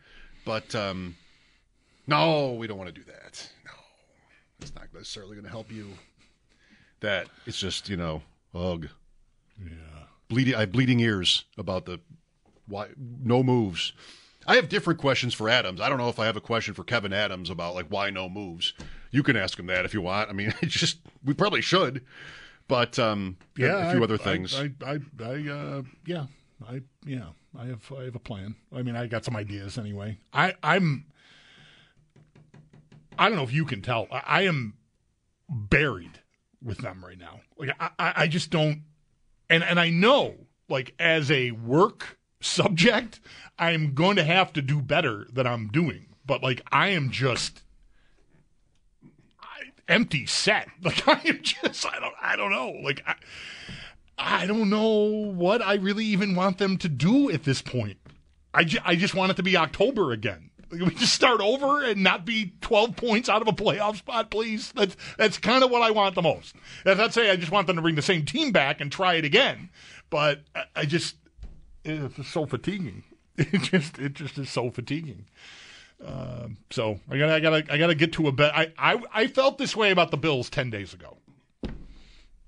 But 0.46 0.74
um, 0.76 1.16
no, 2.06 2.54
we 2.54 2.68
don't 2.68 2.78
want 2.78 2.94
to 2.94 3.00
do 3.00 3.04
that. 3.06 3.50
No, 3.66 3.72
it's 4.62 4.74
not 4.76 4.86
necessarily 4.94 5.34
going 5.36 5.46
to 5.46 5.52
help 5.52 5.72
you. 5.72 5.90
That 7.02 7.28
it's 7.46 7.60
just 7.60 7.90
you 7.90 7.98
know, 7.98 8.24
ugh 8.56 8.88
Yeah. 9.64 9.72
bleeding 10.30 10.56
I 10.56 10.62
have 10.62 10.72
bleeding 10.72 11.00
ears 11.00 11.46
about 11.58 11.86
the 11.86 12.00
why 12.68 12.88
no 12.98 13.44
moves. 13.44 13.94
I 14.50 14.56
have 14.56 14.70
different 14.70 15.00
questions 15.00 15.34
for 15.34 15.50
Adams. 15.50 15.82
I 15.82 15.90
don't 15.90 15.98
know 15.98 16.08
if 16.10 16.20
I 16.20 16.26
have 16.26 16.38
a 16.38 16.42
question 16.42 16.74
for 16.74 16.84
Kevyn 16.86 17.14
Adams 17.14 17.50
about 17.50 17.76
like 17.76 17.88
why 17.90 18.10
no 18.10 18.30
moves. 18.30 18.74
You 19.12 19.22
can 19.22 19.36
ask 19.36 19.60
him 19.60 19.68
that 19.68 19.86
if 19.86 19.94
you 19.94 20.02
want. 20.02 20.30
I 20.30 20.34
mean, 20.34 20.54
it's 20.62 20.74
just 20.74 21.00
we 21.24 21.34
probably 21.34 21.62
should, 21.62 22.04
but 22.68 22.98
um, 22.98 23.38
Yeah, 23.58 23.90
a 23.90 23.92
few 23.92 24.02
I- 24.02 24.04
other 24.06 24.18
things. 24.18 24.56
I, 24.58 24.72
I, 24.86 24.94
I, 24.94 25.00
I 25.24 25.50
uh, 25.50 25.82
yeah, 26.06 26.26
I, 26.66 26.82
yeah, 27.06 27.30
I 27.58 27.66
have, 27.66 27.92
I 27.98 28.04
have 28.04 28.16
a 28.16 28.20
plan. 28.20 28.56
I 28.74 28.82
mean, 28.82 28.96
I 28.96 29.08
got 29.08 29.26
some 29.26 29.36
ideas 29.36 29.78
anyway. 29.78 30.20
I, 30.34 30.56
I'm, 30.64 31.06
I 33.18 33.28
don't 33.30 33.38
know 33.38 33.44
if 33.44 33.54
you 33.54 33.66
can 33.66 33.82
tell. 33.82 34.08
I, 34.12 34.24
I 34.26 34.42
am 34.44 34.76
buried 35.50 36.20
with 36.64 36.80
them 36.80 37.04
right 37.04 37.18
now. 37.18 37.42
Like, 37.58 37.72
I, 37.80 37.92
I, 38.00 38.28
just 38.28 38.50
don't, 38.50 38.84
and 39.50 39.64
and 39.64 39.80
I 39.80 39.90
know, 39.90 40.36
like, 40.68 40.94
as 41.00 41.30
a 41.32 41.52
work 41.52 42.18
subject, 42.42 43.20
I'm 43.60 43.94
going 43.94 44.16
to 44.18 44.24
have 44.24 44.54
to 44.54 44.62
do 44.62 44.82
better 44.82 45.28
than 45.32 45.48
I'm 45.48 45.68
doing. 45.68 46.08
But 46.26 46.44
like, 46.44 46.62
I 46.72 46.90
am 46.90 47.12
just 47.12 47.62
empty 49.88 50.26
set. 50.26 50.68
Like, 50.82 51.08
I 51.08 51.22
am 51.26 51.42
just, 51.42 51.86
I 51.86 52.00
don't, 52.00 52.14
I 52.22 52.36
don't 52.36 52.52
know. 52.52 52.70
Like, 52.84 53.04
I, 53.06 53.16
I 54.18 54.46
don't 54.48 54.70
know 54.70 55.32
what 55.36 55.62
I 55.62 55.76
really 55.76 56.06
even 56.06 56.36
want 56.36 56.58
them 56.58 56.78
to 56.78 56.90
do 56.90 57.30
at 57.30 57.44
this 57.44 57.62
point. 57.62 57.98
I, 58.54 58.64
ju- 58.64 58.80
I 58.84 58.96
just 58.96 59.14
want 59.14 59.32
it 59.32 59.36
to 59.36 59.44
be 59.44 59.56
October 59.56 60.12
again. 60.12 60.50
We 60.70 60.90
just 60.96 61.14
start 61.14 61.40
over 61.40 61.84
and 61.84 62.04
not 62.04 62.26
be 62.26 62.54
12 62.62 62.96
points 62.98 63.30
out 63.30 63.42
of 63.42 63.48
a 63.48 63.52
playoff 63.54 63.98
spot, 63.98 64.30
please. 64.30 64.74
That's 64.74 64.98
that's 65.18 65.38
kind 65.38 65.64
of 65.64 65.70
what 65.72 65.82
I 65.82 65.92
want 65.92 66.16
the 66.16 66.22
most. 66.22 66.56
That's 66.84 66.98
not 67.00 67.14
saying 67.14 67.32
I 67.32 67.38
just 67.38 67.52
want 67.54 67.68
them 67.68 67.78
to 67.78 67.82
bring 67.82 67.96
the 67.96 68.02
same 68.02 68.26
team 68.26 68.52
back 68.52 68.82
and 68.82 68.92
try 68.92 69.14
it 69.14 69.24
again, 69.24 69.70
but 70.10 70.42
I, 70.54 70.64
I 70.76 70.86
just 70.86 71.16
it's 71.86 72.28
so 72.28 72.46
fatiguing. 72.46 73.04
It 73.38 73.62
just 73.62 74.00
it 74.00 74.14
just 74.14 74.38
is 74.40 74.50
so 74.50 74.72
fatiguing. 74.72 75.28
Um, 76.04 76.58
so 76.72 77.00
I 77.10 77.18
gotta 77.20 77.34
I 77.36 77.40
gotta 77.40 77.74
I 77.74 77.78
gotta 77.78 77.96
get 77.96 78.12
to 78.14 78.28
a 78.28 78.32
bet. 78.32 78.52
I, 78.56 78.74
I 78.78 79.00
I 79.14 79.28
felt 79.28 79.58
this 79.60 79.76
way 79.76 79.92
about 79.92 80.10
the 80.12 80.18
Bills 80.18 80.50
10 80.50 80.70
days 80.72 80.94
ago. 80.94 81.18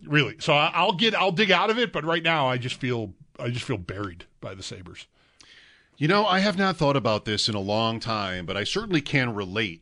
Really. 0.06 0.36
So 0.40 0.54
I'll 0.54 0.94
get 0.94 1.14
I'll 1.14 1.32
dig 1.32 1.52
out 1.52 1.70
of 1.70 1.78
it, 1.78 1.92
but 1.92 2.06
right 2.06 2.24
now 2.24 2.48
I 2.48 2.58
just 2.58 2.80
feel 2.80 3.14
I 3.38 3.50
just 3.50 3.66
feel 3.66 3.78
buried 3.78 4.26
by 4.42 4.54
the 4.54 4.64
Sabres. 4.64 5.08
You 5.98 6.08
know, 6.08 6.26
I 6.26 6.40
have 6.40 6.58
not 6.58 6.78
thought 6.78 6.96
about 6.96 7.26
this 7.26 7.50
in 7.50 7.56
a 7.56 7.60
long 7.60 8.00
time, 8.00 8.46
but 8.46 8.56
I 8.56 8.64
certainly 8.64 9.02
can 9.02 9.36
relate. 9.36 9.82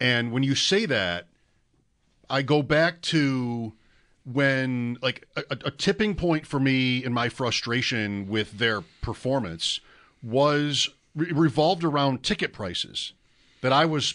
And 0.00 0.30
when 0.30 0.44
you 0.44 0.54
say 0.54 0.86
that, 0.86 1.26
I 2.30 2.42
go 2.42 2.62
back 2.62 3.02
to 3.02 3.72
when, 4.24 4.98
like, 5.02 5.26
a, 5.36 5.42
a 5.50 5.70
tipping 5.70 6.14
point 6.14 6.46
for 6.46 6.60
me 6.60 7.04
in 7.04 7.12
my 7.12 7.28
frustration 7.28 8.28
with 8.28 8.58
their 8.58 8.82
performance 9.00 9.80
was 10.22 10.88
re- 11.14 11.32
revolved 11.32 11.82
around 11.82 12.22
ticket 12.22 12.52
prices 12.52 13.12
that 13.62 13.72
I 13.72 13.84
was 13.84 14.14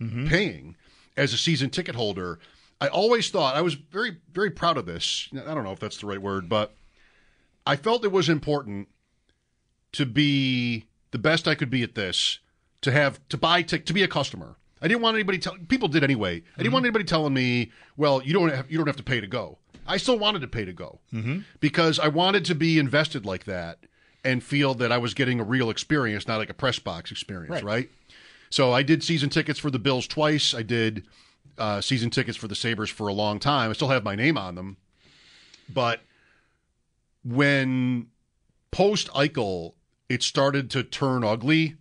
mm-hmm. 0.00 0.26
paying 0.26 0.76
as 1.16 1.32
a 1.32 1.38
season 1.38 1.70
ticket 1.70 1.94
holder. 1.94 2.38
I 2.80 2.88
always 2.88 3.30
thought 3.30 3.56
I 3.56 3.60
was 3.60 3.74
very, 3.74 4.16
very 4.32 4.50
proud 4.50 4.76
of 4.78 4.86
this. 4.86 5.28
I 5.32 5.54
don't 5.54 5.64
know 5.64 5.72
if 5.72 5.80
that's 5.80 5.98
the 5.98 6.06
right 6.06 6.20
word, 6.20 6.48
but 6.48 6.74
I 7.66 7.76
felt 7.76 8.04
it 8.04 8.12
was 8.12 8.28
important 8.28 8.88
to 9.92 10.06
be 10.06 10.86
the 11.10 11.18
best 11.18 11.46
I 11.46 11.54
could 11.54 11.70
be 11.70 11.82
at 11.82 11.94
this, 11.94 12.38
to 12.80 12.90
have 12.90 13.20
to 13.28 13.36
buy 13.36 13.62
to, 13.62 13.78
to 13.78 13.92
be 13.92 14.02
a 14.02 14.08
customer. 14.08 14.56
I 14.80 14.88
didn't 14.88 15.02
want 15.02 15.14
anybody 15.14 15.38
tell 15.38 15.56
people 15.68 15.88
did 15.88 16.02
anyway. 16.02 16.42
I 16.56 16.62
didn't 16.62 16.72
want 16.72 16.82
mm-hmm. 16.82 16.86
anybody 16.86 17.04
telling 17.04 17.34
me, 17.34 17.70
well, 17.96 18.22
you 18.22 18.32
don't 18.32 18.48
have 18.48 18.70
you 18.70 18.78
don't 18.78 18.86
have 18.86 18.96
to 18.96 19.02
pay 19.02 19.20
to 19.20 19.26
go. 19.26 19.58
I 19.86 19.96
still 19.96 20.18
wanted 20.18 20.40
to 20.40 20.48
pay 20.48 20.64
to 20.64 20.72
go 20.72 21.00
mm-hmm. 21.12 21.40
because 21.58 21.98
I 21.98 22.08
wanted 22.08 22.44
to 22.46 22.54
be 22.54 22.78
invested 22.78 23.26
like 23.26 23.44
that 23.44 23.78
and 24.24 24.42
feel 24.42 24.74
that 24.74 24.92
I 24.92 24.98
was 24.98 25.14
getting 25.14 25.40
a 25.40 25.44
real 25.44 25.70
experience, 25.70 26.28
not 26.28 26.38
like 26.38 26.50
a 26.50 26.54
press 26.54 26.78
box 26.78 27.10
experience, 27.10 27.50
Right. 27.50 27.64
right? 27.64 27.90
So 28.50 28.72
I 28.72 28.82
did 28.82 29.02
season 29.02 29.30
tickets 29.30 29.58
for 29.58 29.70
the 29.70 29.78
Bills 29.78 30.06
twice. 30.06 30.54
I 30.54 30.62
did 30.62 31.06
uh, 31.58 31.80
season 31.80 32.10
tickets 32.10 32.36
for 32.36 32.48
the 32.48 32.54
Sabres 32.54 32.90
for 32.90 33.08
a 33.08 33.12
long 33.12 33.38
time. 33.38 33.70
I 33.70 33.72
still 33.72 33.88
have 33.88 34.04
my 34.04 34.14
name 34.14 34.36
on 34.38 34.54
them. 34.54 34.76
But 35.72 36.00
when 37.24 38.08
post 38.70 39.08
Eichel, 39.08 39.74
it 40.08 40.22
started 40.22 40.70
to 40.70 40.82
turn 40.82 41.24
ugly. 41.24 41.76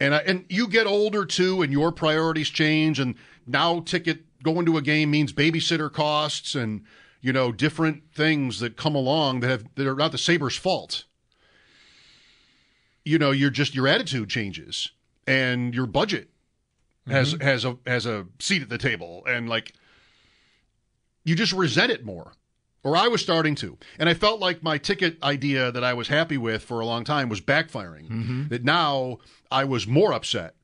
And 0.00 0.14
I, 0.14 0.18
and 0.18 0.44
you 0.48 0.68
get 0.68 0.86
older 0.86 1.24
too, 1.24 1.62
and 1.62 1.72
your 1.72 1.90
priorities 1.90 2.48
change. 2.48 3.00
And 3.00 3.14
now 3.46 3.80
ticket 3.80 4.20
going 4.42 4.66
to 4.66 4.76
a 4.76 4.82
game 4.82 5.10
means 5.10 5.32
babysitter 5.32 5.92
costs 5.92 6.54
and 6.54 6.84
you 7.20 7.32
know 7.32 7.50
different 7.50 8.04
things 8.14 8.60
that 8.60 8.76
come 8.76 8.94
along 8.94 9.40
that 9.40 9.48
have 9.48 9.64
that 9.74 9.86
are 9.86 9.96
not 9.96 10.12
the 10.12 10.18
Sabres' 10.18 10.56
fault. 10.56 11.04
You 13.04 13.18
know, 13.18 13.30
you're 13.30 13.50
just 13.50 13.74
your 13.74 13.88
attitude 13.88 14.28
changes 14.28 14.90
and 15.26 15.74
your 15.74 15.86
budget 15.86 16.28
has 17.10 17.34
mm-hmm. 17.34 17.42
has 17.42 17.64
a 17.64 17.76
has 17.86 18.06
a 18.06 18.26
seat 18.38 18.62
at 18.62 18.68
the 18.68 18.78
table 18.78 19.24
and 19.26 19.48
like 19.48 19.74
you 21.24 21.34
just 21.34 21.52
resent 21.52 21.92
it 21.92 22.04
more. 22.04 22.32
Or 22.84 22.96
i 22.96 23.08
was 23.08 23.20
starting 23.20 23.54
to. 23.56 23.76
And 23.98 24.08
i 24.08 24.14
felt 24.14 24.40
like 24.40 24.62
my 24.62 24.78
ticket 24.78 25.22
idea 25.22 25.70
that 25.72 25.84
i 25.84 25.92
was 25.92 26.08
happy 26.08 26.38
with 26.38 26.62
for 26.62 26.80
a 26.80 26.86
long 26.86 27.04
time 27.04 27.28
was 27.28 27.40
backfiring. 27.40 28.08
Mm-hmm. 28.08 28.48
That 28.48 28.64
now 28.64 29.18
i 29.50 29.64
was 29.64 29.86
more 29.86 30.12
upset 30.12 30.54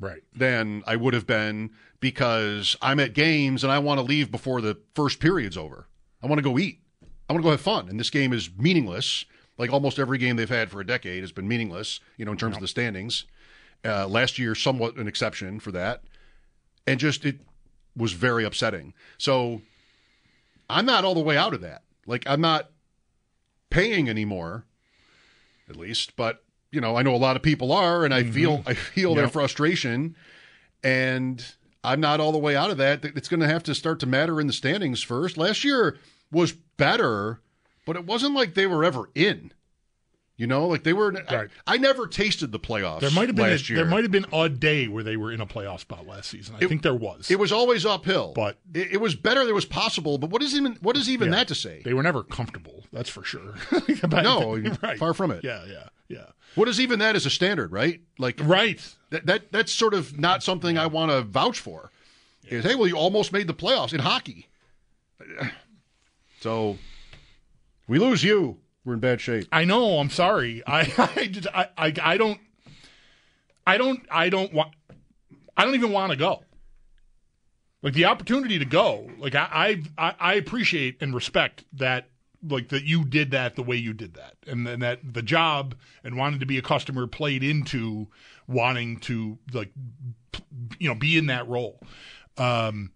Right. 0.00 0.22
than 0.34 0.82
i 0.86 0.94
would 0.96 1.12
have 1.14 1.26
been 1.26 1.70
because 2.00 2.76
i'm 2.80 3.00
at 3.00 3.12
games 3.14 3.64
and 3.64 3.72
i 3.72 3.78
want 3.80 3.98
to 3.98 4.04
leave 4.04 4.30
before 4.30 4.60
the 4.60 4.78
first 4.94 5.20
period's 5.20 5.56
over. 5.56 5.88
I 6.22 6.26
want 6.26 6.38
to 6.38 6.42
go 6.42 6.58
eat. 6.58 6.80
I 7.28 7.32
want 7.32 7.42
to 7.42 7.46
go 7.46 7.50
have 7.50 7.60
fun. 7.60 7.88
And 7.88 8.00
this 8.00 8.10
game 8.10 8.32
is 8.32 8.50
meaningless. 8.58 9.24
Like 9.58 9.72
almost 9.72 9.98
every 9.98 10.18
game 10.18 10.36
they've 10.36 10.48
had 10.48 10.70
for 10.70 10.80
a 10.80 10.86
decade 10.86 11.22
has 11.22 11.32
been 11.32 11.46
meaningless 11.48 12.00
you 12.16 12.24
know 12.24 12.32
in 12.32 12.38
terms 12.38 12.56
of 12.56 12.62
the 12.62 12.68
standings 12.68 13.24
uh, 13.84 14.06
last 14.08 14.38
year, 14.38 14.54
somewhat 14.54 14.96
an 14.96 15.08
exception 15.08 15.60
for 15.60 15.72
that, 15.72 16.02
and 16.86 16.98
just 16.98 17.24
it 17.24 17.40
was 17.96 18.12
very 18.12 18.44
upsetting. 18.44 18.94
So 19.18 19.62
I'm 20.70 20.86
not 20.86 21.04
all 21.04 21.14
the 21.14 21.20
way 21.20 21.36
out 21.36 21.54
of 21.54 21.60
that. 21.62 21.82
Like 22.06 22.24
I'm 22.26 22.40
not 22.40 22.70
paying 23.70 24.08
anymore, 24.08 24.64
at 25.68 25.76
least. 25.76 26.16
But 26.16 26.42
you 26.70 26.80
know, 26.80 26.96
I 26.96 27.02
know 27.02 27.14
a 27.14 27.16
lot 27.16 27.36
of 27.36 27.42
people 27.42 27.72
are, 27.72 28.04
and 28.04 28.12
I 28.12 28.24
feel 28.24 28.62
I 28.66 28.74
feel 28.74 29.14
their 29.14 29.28
frustration, 29.28 30.16
and 30.82 31.44
I'm 31.84 32.00
not 32.00 32.20
all 32.20 32.32
the 32.32 32.38
way 32.38 32.56
out 32.56 32.70
of 32.70 32.78
that. 32.78 33.04
It's 33.04 33.28
going 33.28 33.40
to 33.40 33.48
have 33.48 33.62
to 33.64 33.74
start 33.74 34.00
to 34.00 34.06
matter 34.06 34.40
in 34.40 34.46
the 34.46 34.52
standings 34.52 35.02
first. 35.02 35.36
Last 35.36 35.64
year 35.64 35.98
was 36.30 36.52
better, 36.52 37.40
but 37.86 37.96
it 37.96 38.04
wasn't 38.04 38.34
like 38.34 38.54
they 38.54 38.66
were 38.66 38.84
ever 38.84 39.10
in. 39.14 39.52
You 40.38 40.46
know, 40.46 40.68
like 40.68 40.84
they 40.84 40.92
were. 40.92 41.10
Right. 41.10 41.50
I, 41.66 41.74
I 41.74 41.76
never 41.78 42.06
tasted 42.06 42.52
the 42.52 42.60
playoffs. 42.60 43.00
There 43.00 43.10
might 43.10 43.28
have 43.28 43.34
been 43.34 43.46
a, 43.52 43.56
year. 43.56 43.76
there 43.78 43.84
might 43.84 44.04
have 44.04 44.12
been 44.12 44.24
a 44.32 44.48
day 44.48 44.86
where 44.86 45.02
they 45.02 45.16
were 45.16 45.32
in 45.32 45.40
a 45.40 45.46
playoff 45.46 45.80
spot 45.80 46.06
last 46.06 46.30
season. 46.30 46.54
I 46.54 46.66
think 46.66 46.82
there 46.82 46.94
was. 46.94 47.28
It 47.28 47.40
was 47.40 47.50
always 47.50 47.84
uphill, 47.84 48.34
But- 48.36 48.56
it, 48.72 48.92
it 48.92 49.00
was 49.00 49.16
better. 49.16 49.40
than 49.40 49.48
It 49.48 49.54
was 49.54 49.64
possible, 49.64 50.16
but 50.16 50.30
what 50.30 50.40
is 50.40 50.54
even 50.54 50.78
what 50.80 50.96
is 50.96 51.10
even 51.10 51.30
Yeah. 51.30 51.38
that 51.38 51.48
to 51.48 51.56
say? 51.56 51.82
They 51.84 51.92
were 51.92 52.04
never 52.04 52.22
comfortable. 52.22 52.84
That's 52.92 53.10
for 53.10 53.24
sure. 53.24 53.54
No, 54.12 54.56
right. 54.82 54.96
far 54.96 55.12
from 55.12 55.32
it. 55.32 55.42
Yeah, 55.42 55.64
yeah, 55.66 55.88
yeah. 56.08 56.26
What 56.54 56.68
is 56.68 56.80
even 56.80 57.00
that 57.00 57.16
as 57.16 57.26
a 57.26 57.30
standard, 57.30 57.72
right? 57.72 58.00
Like 58.16 58.38
Right. 58.40 58.80
that, 59.10 59.26
that 59.26 59.50
that's 59.50 59.72
sort 59.72 59.92
of 59.92 60.18
not 60.20 60.44
something 60.44 60.78
I 60.78 60.86
want 60.86 61.10
to 61.10 61.22
vouch 61.22 61.58
for. 61.58 61.90
Is 62.46 62.64
hey, 62.64 62.76
well, 62.76 62.86
you 62.86 62.96
almost 62.96 63.32
made 63.32 63.48
the 63.48 63.54
playoffs 63.54 63.92
in 63.92 63.98
hockey, 63.98 64.46
so 66.40 66.78
we 67.88 67.98
lose 67.98 68.22
you. 68.22 68.58
We're 68.88 68.94
in 68.94 69.00
bad 69.00 69.20
shape. 69.20 69.46
I 69.52 69.66
know. 69.66 69.98
I'm 69.98 70.08
sorry. 70.08 70.62
I, 70.66 70.90
I 70.96 71.26
just, 71.26 71.46
I, 71.48 71.68
I, 71.76 71.94
I 72.02 72.16
don't, 72.16 72.40
I 73.66 73.76
don't, 73.76 74.00
I 74.10 74.30
don't 74.30 74.50
want, 74.54 74.72
I 75.54 75.66
don't 75.66 75.74
even 75.74 75.92
want 75.92 76.10
to 76.12 76.16
go. 76.16 76.42
Like 77.82 77.92
the 77.92 78.06
opportunity 78.06 78.58
to 78.58 78.64
go, 78.64 79.10
like 79.18 79.34
I, 79.34 79.82
I, 79.98 80.14
I 80.18 80.34
appreciate 80.34 81.02
and 81.02 81.14
respect 81.14 81.64
that, 81.74 82.08
like 82.42 82.70
that 82.70 82.84
you 82.84 83.04
did 83.04 83.32
that 83.32 83.56
the 83.56 83.62
way 83.62 83.76
you 83.76 83.92
did 83.92 84.14
that, 84.14 84.36
and 84.46 84.66
then 84.66 84.80
that 84.80 85.00
the 85.12 85.22
job 85.22 85.74
and 86.02 86.16
wanting 86.16 86.40
to 86.40 86.46
be 86.46 86.56
a 86.56 86.62
customer 86.62 87.06
played 87.06 87.44
into 87.44 88.08
wanting 88.46 89.00
to 89.00 89.36
like, 89.52 89.70
you 90.78 90.88
know, 90.88 90.94
be 90.94 91.18
in 91.18 91.26
that 91.26 91.46
role. 91.46 91.78
Um, 92.38 92.92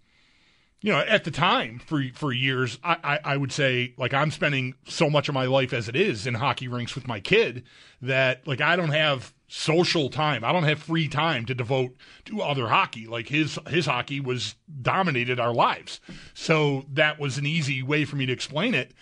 you 0.83 0.91
know, 0.91 0.99
at 0.99 1.23
the 1.25 1.31
time 1.31 1.79
for 1.79 2.03
for 2.13 2.33
years, 2.33 2.79
I, 2.83 2.97
I, 3.03 3.19
I 3.33 3.37
would 3.37 3.53
say 3.53 3.95
like 3.97 4.13
I'm 4.13 4.33
spending 4.33 4.75
so 4.87 5.09
much 5.09 5.29
of 5.29 5.35
my 5.35 5.47
life 5.47 5.73
as 5.73 5.89
it 5.89 5.95
is 5.95 6.27
in 6.27 6.35
hockey 6.35 6.67
rinks 6.67 6.95
with 6.97 7.07
my 7.07 7.21
kid 7.21 7.65
that 8.03 8.47
like 8.47 8.61
I 8.61 8.75
don't 8.75 8.91
have 8.91 9.33
social 9.47 10.11
time. 10.11 10.45
I 10.45 10.53
don't 10.53 10.65
have 10.65 10.83
free 10.83 11.07
time 11.07 11.47
to 11.47 11.55
devote 11.55 11.95
to 12.25 12.43
other 12.43 12.69
hockey. 12.69 13.07
Like 13.07 13.29
his 13.29 13.61
his 13.69 13.87
hockey 13.87 14.19
was 14.19 14.57
dominated 14.81 15.39
our 15.39 15.55
lives, 15.55 16.01
so 16.35 16.85
that 16.93 17.21
was 17.21 17.39
an 17.39 17.47
easy 17.47 17.83
way 17.83 18.05
for 18.05 18.17
me 18.17 18.27
to 18.27 18.33
explain 18.33 18.75
it. 18.75 18.93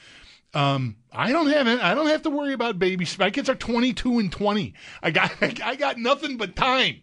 Um, 0.53 0.97
I 1.11 1.33
don't 1.33 1.47
have. 1.47 1.67
I 1.67 1.95
don't 1.95 2.09
have 2.09 2.23
to 2.23 2.31
worry 2.31 2.53
about 2.53 2.79
babies. 2.79 3.19
My 3.19 3.31
kids 3.31 3.49
are 3.49 3.55
22 3.55 4.19
and 4.19 4.31
20. 4.31 4.75
I 5.03 5.11
got 5.11 5.33
I 5.63 5.77
got 5.77 5.97
nothing 5.97 6.37
but 6.37 6.57
time, 6.57 7.01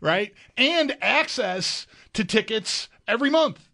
right? 0.00 0.32
And 0.56 0.96
access 1.02 1.88
to 2.12 2.24
tickets 2.24 2.88
every 3.08 3.30
month. 3.30 3.69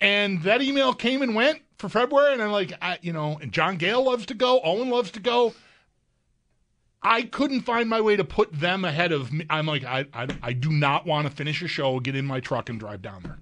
And 0.00 0.42
that 0.42 0.62
email 0.62 0.94
came 0.94 1.22
and 1.22 1.34
went 1.34 1.60
for 1.76 1.88
February, 1.88 2.32
and 2.32 2.42
I'm 2.42 2.52
like, 2.52 2.72
I, 2.80 2.98
you 3.02 3.12
know, 3.12 3.38
and 3.40 3.52
John 3.52 3.76
Gale 3.76 4.04
loves 4.04 4.26
to 4.26 4.34
go, 4.34 4.60
Owen 4.62 4.90
loves 4.90 5.10
to 5.12 5.20
go. 5.20 5.54
I 7.02 7.22
couldn't 7.22 7.62
find 7.62 7.88
my 7.88 8.00
way 8.00 8.16
to 8.16 8.24
put 8.24 8.52
them 8.52 8.84
ahead 8.84 9.12
of 9.12 9.32
me. 9.32 9.46
I'm 9.48 9.66
like, 9.66 9.84
I, 9.84 10.06
I, 10.12 10.28
I 10.42 10.52
do 10.52 10.70
not 10.70 11.06
want 11.06 11.28
to 11.28 11.34
finish 11.34 11.62
a 11.62 11.68
show, 11.68 12.00
get 12.00 12.16
in 12.16 12.26
my 12.26 12.40
truck, 12.40 12.68
and 12.68 12.78
drive 12.78 13.02
down 13.02 13.22
there. 13.22 13.38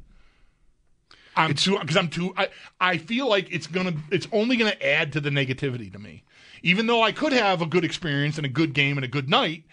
I'm 1.36 1.54
too 1.54 1.78
because 1.78 1.96
I'm 1.96 2.08
too. 2.08 2.32
I, 2.36 2.48
I 2.80 2.96
feel 2.98 3.28
like 3.28 3.52
it's 3.52 3.66
gonna. 3.66 3.94
It's 4.10 4.26
only 4.32 4.56
gonna 4.56 4.76
add 4.82 5.12
to 5.12 5.20
the 5.20 5.30
negativity 5.30 5.92
to 5.92 5.98
me. 5.98 6.24
Even 6.62 6.86
though 6.86 7.02
I 7.02 7.12
could 7.12 7.32
have 7.32 7.60
a 7.60 7.66
good 7.66 7.84
experience 7.84 8.38
and 8.38 8.46
a 8.46 8.50
good 8.50 8.72
game 8.72 8.96
and 8.96 9.04
a 9.04 9.08
good 9.08 9.28
night, 9.28 9.64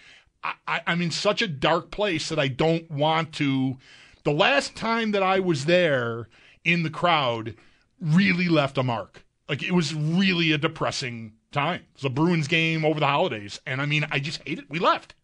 I, 0.44 0.54
I, 0.68 0.82
I'm 0.88 1.02
in 1.02 1.12
such 1.12 1.42
a 1.42 1.48
dark 1.48 1.90
place 1.90 2.30
that 2.30 2.40
I 2.40 2.50
don't 2.50 2.90
want 2.92 3.32
to. 3.36 3.78
The 4.24 4.34
last 4.34 4.76
time 4.76 5.12
that 5.12 5.24
I 5.24 5.40
was 5.40 5.66
there 5.66 6.28
in 6.66 6.84
the 6.84 6.90
crowd 6.90 7.56
really 8.02 8.48
left 8.50 8.78
a 8.78 8.84
mark. 8.84 9.24
Like 9.50 9.64
it 9.64 9.72
was 9.74 9.94
really 9.94 10.52
a 10.52 10.58
depressing 10.58 11.34
time. 11.52 11.82
It 11.82 11.88
was 11.98 12.06
a 12.06 12.10
Bruins 12.10 12.48
game 12.48 12.86
over 12.86 13.00
the 13.00 13.08
holidays, 13.08 13.60
and 13.66 13.82
I 13.82 13.86
mean, 13.86 14.06
I 14.12 14.20
just 14.20 14.42
hate 14.48 14.60
it. 14.60 14.66
We 14.70 14.80
left. 14.80 15.16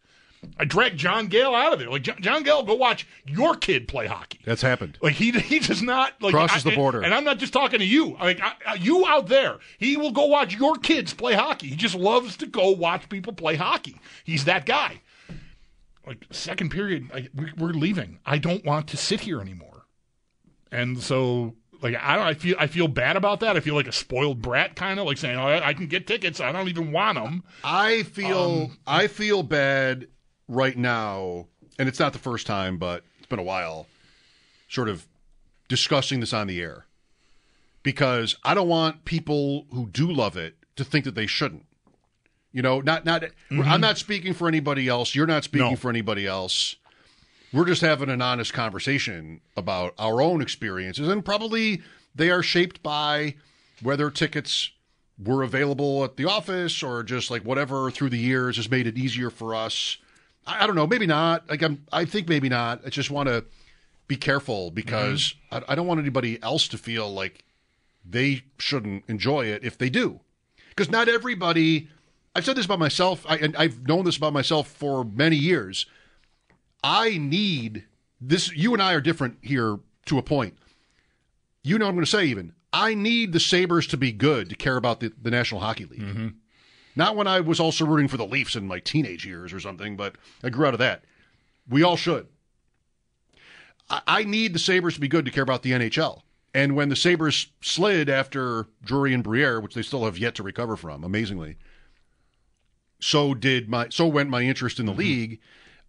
I 0.58 0.64
dragged 0.64 0.96
John 0.96 1.26
Gale 1.26 1.54
out 1.54 1.74
of 1.74 1.78
there. 1.78 1.90
Like 1.90 2.00
John, 2.00 2.16
John 2.22 2.42
Gale, 2.42 2.62
go 2.62 2.74
watch 2.74 3.06
your 3.26 3.54
kid 3.56 3.86
play 3.88 4.06
hockey. 4.06 4.40
That's 4.46 4.62
happened. 4.62 4.96
Like 5.02 5.12
he 5.14 5.32
he 5.32 5.58
does 5.58 5.82
not 5.82 6.14
like 6.22 6.32
Crosses 6.32 6.64
I- 6.66 6.70
the 6.70 6.76
border. 6.76 7.02
and 7.02 7.12
I'm 7.14 7.24
not 7.24 7.36
just 7.38 7.52
talking 7.52 7.78
to 7.78 7.84
you. 7.84 8.16
Like 8.18 8.40
I, 8.40 8.52
I- 8.66 8.74
you 8.74 9.04
out 9.06 9.28
there, 9.28 9.58
he 9.78 9.98
will 9.98 10.12
go 10.12 10.24
watch 10.26 10.54
your 10.56 10.76
kids 10.76 11.12
play 11.12 11.34
hockey. 11.34 11.68
He 11.68 11.76
just 11.76 11.94
loves 11.94 12.36
to 12.38 12.46
go 12.46 12.70
watch 12.70 13.08
people 13.10 13.32
play 13.34 13.56
hockey. 13.56 13.96
He's 14.24 14.44
that 14.46 14.64
guy. 14.64 15.00
Like 16.06 16.24
second 16.30 16.70
period, 16.70 17.10
I, 17.14 17.28
we, 17.34 17.52
we're 17.58 17.72
leaving. 17.72 18.18
I 18.24 18.38
don't 18.38 18.64
want 18.64 18.88
to 18.88 18.96
sit 18.96 19.20
here 19.20 19.40
anymore. 19.42 19.69
And 20.72 21.02
so, 21.02 21.54
like 21.82 21.96
I 22.00 22.16
don't. 22.16 22.26
I 22.26 22.34
feel 22.34 22.56
I 22.58 22.66
feel 22.66 22.88
bad 22.88 23.16
about 23.16 23.40
that. 23.40 23.56
I 23.56 23.60
feel 23.60 23.74
like 23.74 23.88
a 23.88 23.92
spoiled 23.92 24.40
brat, 24.42 24.76
kind 24.76 25.00
of 25.00 25.06
like 25.06 25.18
saying, 25.18 25.38
"Oh, 25.38 25.46
I, 25.46 25.68
I 25.68 25.74
can 25.74 25.86
get 25.86 26.06
tickets. 26.06 26.40
I 26.40 26.52
don't 26.52 26.68
even 26.68 26.92
want 26.92 27.16
them." 27.18 27.42
I 27.64 28.02
feel 28.04 28.70
Um, 28.70 28.78
I 28.86 29.06
feel 29.06 29.42
bad 29.42 30.06
right 30.48 30.76
now, 30.76 31.46
and 31.78 31.88
it's 31.88 31.98
not 31.98 32.12
the 32.12 32.18
first 32.18 32.46
time, 32.46 32.76
but 32.78 33.04
it's 33.18 33.26
been 33.26 33.38
a 33.38 33.42
while. 33.44 33.86
Sort 34.68 34.88
of 34.88 35.06
discussing 35.68 36.20
this 36.20 36.32
on 36.32 36.46
the 36.46 36.60
air 36.60 36.86
because 37.82 38.36
I 38.44 38.54
don't 38.54 38.68
want 38.68 39.04
people 39.04 39.66
who 39.72 39.86
do 39.86 40.10
love 40.10 40.36
it 40.36 40.56
to 40.76 40.84
think 40.84 41.04
that 41.04 41.14
they 41.14 41.26
shouldn't. 41.26 41.66
You 42.52 42.62
know, 42.62 42.80
not 42.80 43.04
not. 43.04 43.24
I'm 43.50 43.80
not 43.80 43.96
speaking 43.98 44.34
for 44.34 44.48
anybody 44.48 44.88
else. 44.88 45.14
You're 45.14 45.26
not 45.26 45.44
speaking 45.44 45.70
No. 45.70 45.76
for 45.76 45.88
anybody 45.88 46.26
else. 46.26 46.76
We're 47.52 47.64
just 47.64 47.80
having 47.80 48.10
an 48.10 48.22
honest 48.22 48.52
conversation 48.52 49.40
about 49.56 49.94
our 49.98 50.22
own 50.22 50.40
experiences, 50.40 51.08
and 51.08 51.24
probably 51.24 51.82
they 52.14 52.30
are 52.30 52.42
shaped 52.42 52.82
by 52.82 53.34
whether 53.82 54.10
tickets 54.10 54.70
were 55.22 55.42
available 55.42 56.04
at 56.04 56.16
the 56.16 56.26
office 56.26 56.82
or 56.82 57.02
just 57.02 57.30
like 57.30 57.42
whatever 57.42 57.90
through 57.90 58.10
the 58.10 58.18
years 58.18 58.56
has 58.56 58.70
made 58.70 58.86
it 58.86 58.96
easier 58.96 59.30
for 59.30 59.54
us. 59.54 59.98
I, 60.46 60.64
I 60.64 60.66
don't 60.66 60.76
know, 60.76 60.86
maybe 60.86 61.06
not. 61.06 61.48
Like 61.48 61.62
I'm, 61.62 61.84
I 61.92 62.04
think 62.04 62.28
maybe 62.28 62.48
not. 62.48 62.82
I 62.86 62.90
just 62.90 63.10
want 63.10 63.28
to 63.28 63.44
be 64.06 64.16
careful 64.16 64.70
because 64.70 65.34
mm-hmm. 65.52 65.64
I, 65.68 65.72
I 65.72 65.74
don't 65.74 65.86
want 65.86 66.00
anybody 66.00 66.42
else 66.42 66.68
to 66.68 66.78
feel 66.78 67.12
like 67.12 67.44
they 68.08 68.42
shouldn't 68.58 69.04
enjoy 69.08 69.46
it 69.46 69.64
if 69.64 69.76
they 69.76 69.90
do. 69.90 70.20
Because 70.70 70.90
not 70.90 71.08
everybody, 71.08 71.88
I've 72.34 72.44
said 72.44 72.56
this 72.56 72.64
about 72.64 72.78
myself, 72.78 73.26
I, 73.28 73.36
and 73.36 73.56
I've 73.56 73.86
known 73.86 74.04
this 74.04 74.16
about 74.16 74.32
myself 74.32 74.68
for 74.68 75.04
many 75.04 75.36
years. 75.36 75.86
I 76.82 77.18
need 77.18 77.84
this. 78.20 78.52
You 78.52 78.72
and 78.72 78.82
I 78.82 78.94
are 78.94 79.00
different 79.00 79.38
here 79.42 79.78
to 80.06 80.18
a 80.18 80.22
point. 80.22 80.56
You 81.62 81.78
know, 81.78 81.84
what 81.84 81.90
I'm 81.90 81.94
going 81.96 82.04
to 82.04 82.10
say 82.10 82.24
even. 82.26 82.54
I 82.72 82.94
need 82.94 83.32
the 83.32 83.40
Sabres 83.40 83.86
to 83.88 83.96
be 83.96 84.12
good 84.12 84.48
to 84.50 84.56
care 84.56 84.76
about 84.76 85.00
the, 85.00 85.12
the 85.20 85.30
National 85.30 85.60
Hockey 85.60 85.86
League. 85.86 86.00
Mm-hmm. 86.00 86.28
Not 86.96 87.16
when 87.16 87.26
I 87.26 87.40
was 87.40 87.60
also 87.60 87.84
rooting 87.84 88.08
for 88.08 88.16
the 88.16 88.26
Leafs 88.26 88.56
in 88.56 88.66
my 88.66 88.78
teenage 88.78 89.26
years 89.26 89.52
or 89.52 89.60
something, 89.60 89.96
but 89.96 90.16
I 90.42 90.50
grew 90.50 90.66
out 90.66 90.74
of 90.74 90.80
that. 90.80 91.04
We 91.68 91.82
all 91.82 91.96
should. 91.96 92.28
I, 93.88 94.02
I 94.06 94.24
need 94.24 94.52
the 94.52 94.58
Sabres 94.58 94.94
to 94.94 95.00
be 95.00 95.08
good 95.08 95.24
to 95.24 95.30
care 95.30 95.42
about 95.42 95.62
the 95.62 95.72
NHL. 95.72 96.22
And 96.54 96.74
when 96.74 96.88
the 96.88 96.96
Sabres 96.96 97.48
slid 97.60 98.08
after 98.08 98.66
Drury 98.84 99.14
and 99.14 99.22
Briere, 99.22 99.60
which 99.60 99.74
they 99.74 99.82
still 99.82 100.04
have 100.04 100.18
yet 100.18 100.34
to 100.36 100.42
recover 100.42 100.76
from, 100.76 101.04
amazingly, 101.04 101.56
so 103.00 103.34
did 103.34 103.68
my 103.68 103.88
so 103.88 104.06
went 104.06 104.30
my 104.30 104.42
interest 104.42 104.80
in 104.80 104.86
the 104.86 104.92
mm-hmm. 104.92 105.00
league. 105.00 105.40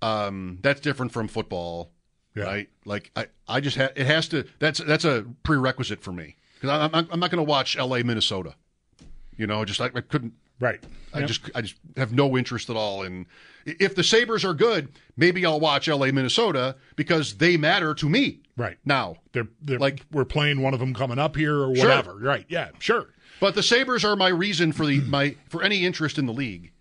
Um, 0.01 0.59
that's 0.61 0.79
different 0.81 1.11
from 1.11 1.27
football, 1.27 1.91
Yeah. 2.35 2.43
right? 2.45 2.69
Like 2.85 3.11
I, 3.15 3.27
I 3.47 3.59
just 3.59 3.77
ha- 3.77 3.89
it 3.95 4.07
has 4.07 4.27
to. 4.29 4.45
That's 4.59 4.79
that's 4.79 5.05
a 5.05 5.25
prerequisite 5.43 6.01
for 6.01 6.11
me 6.11 6.35
because 6.55 6.69
I'm 6.93 7.07
I'm 7.11 7.19
not 7.19 7.29
going 7.31 7.43
to 7.43 7.49
watch 7.49 7.77
L.A. 7.77 8.03
Minnesota. 8.03 8.55
You 9.37 9.47
know, 9.47 9.63
just 9.65 9.79
I, 9.81 9.85
I 9.93 10.01
couldn't. 10.01 10.33
Right. 10.59 10.83
I 11.13 11.19
Yep. 11.19 11.27
just 11.27 11.49
I 11.55 11.61
just 11.61 11.75
have 11.97 12.13
no 12.13 12.37
interest 12.37 12.69
at 12.69 12.75
all 12.75 13.03
in. 13.03 13.25
If 13.65 13.93
the 13.95 14.03
Sabres 14.03 14.43
are 14.45 14.53
good, 14.55 14.89
maybe 15.17 15.45
I'll 15.45 15.59
watch 15.59 15.87
L.A. 15.87 16.11
Minnesota 16.11 16.75
because 16.95 17.35
they 17.37 17.57
matter 17.57 17.93
to 17.95 18.09
me 18.09 18.41
Right. 18.57 18.77
now. 18.85 19.17
They're, 19.33 19.47
they're 19.61 19.77
Like- 19.79 20.03
we're 20.11 20.25
playing 20.25 20.61
one 20.61 20.73
of 20.73 20.79
them 20.79 20.93
coming 20.95 21.19
up 21.19 21.35
here 21.35 21.55
or 21.63 21.75
Sure. 21.75 21.87
whatever. 21.87 22.15
Right. 22.15 22.45
Yeah. 22.49 22.69
Sure. 22.79 23.09
But 23.39 23.53
the 23.55 23.61
Sabres 23.63 24.03
are 24.03 24.15
my 24.15 24.29
reason 24.29 24.71
for 24.71 24.85
the 24.85 24.99
my 25.01 25.35
for 25.49 25.61
any 25.63 25.85
interest 25.85 26.17
in 26.17 26.25
the 26.25 26.33
league. 26.33 26.71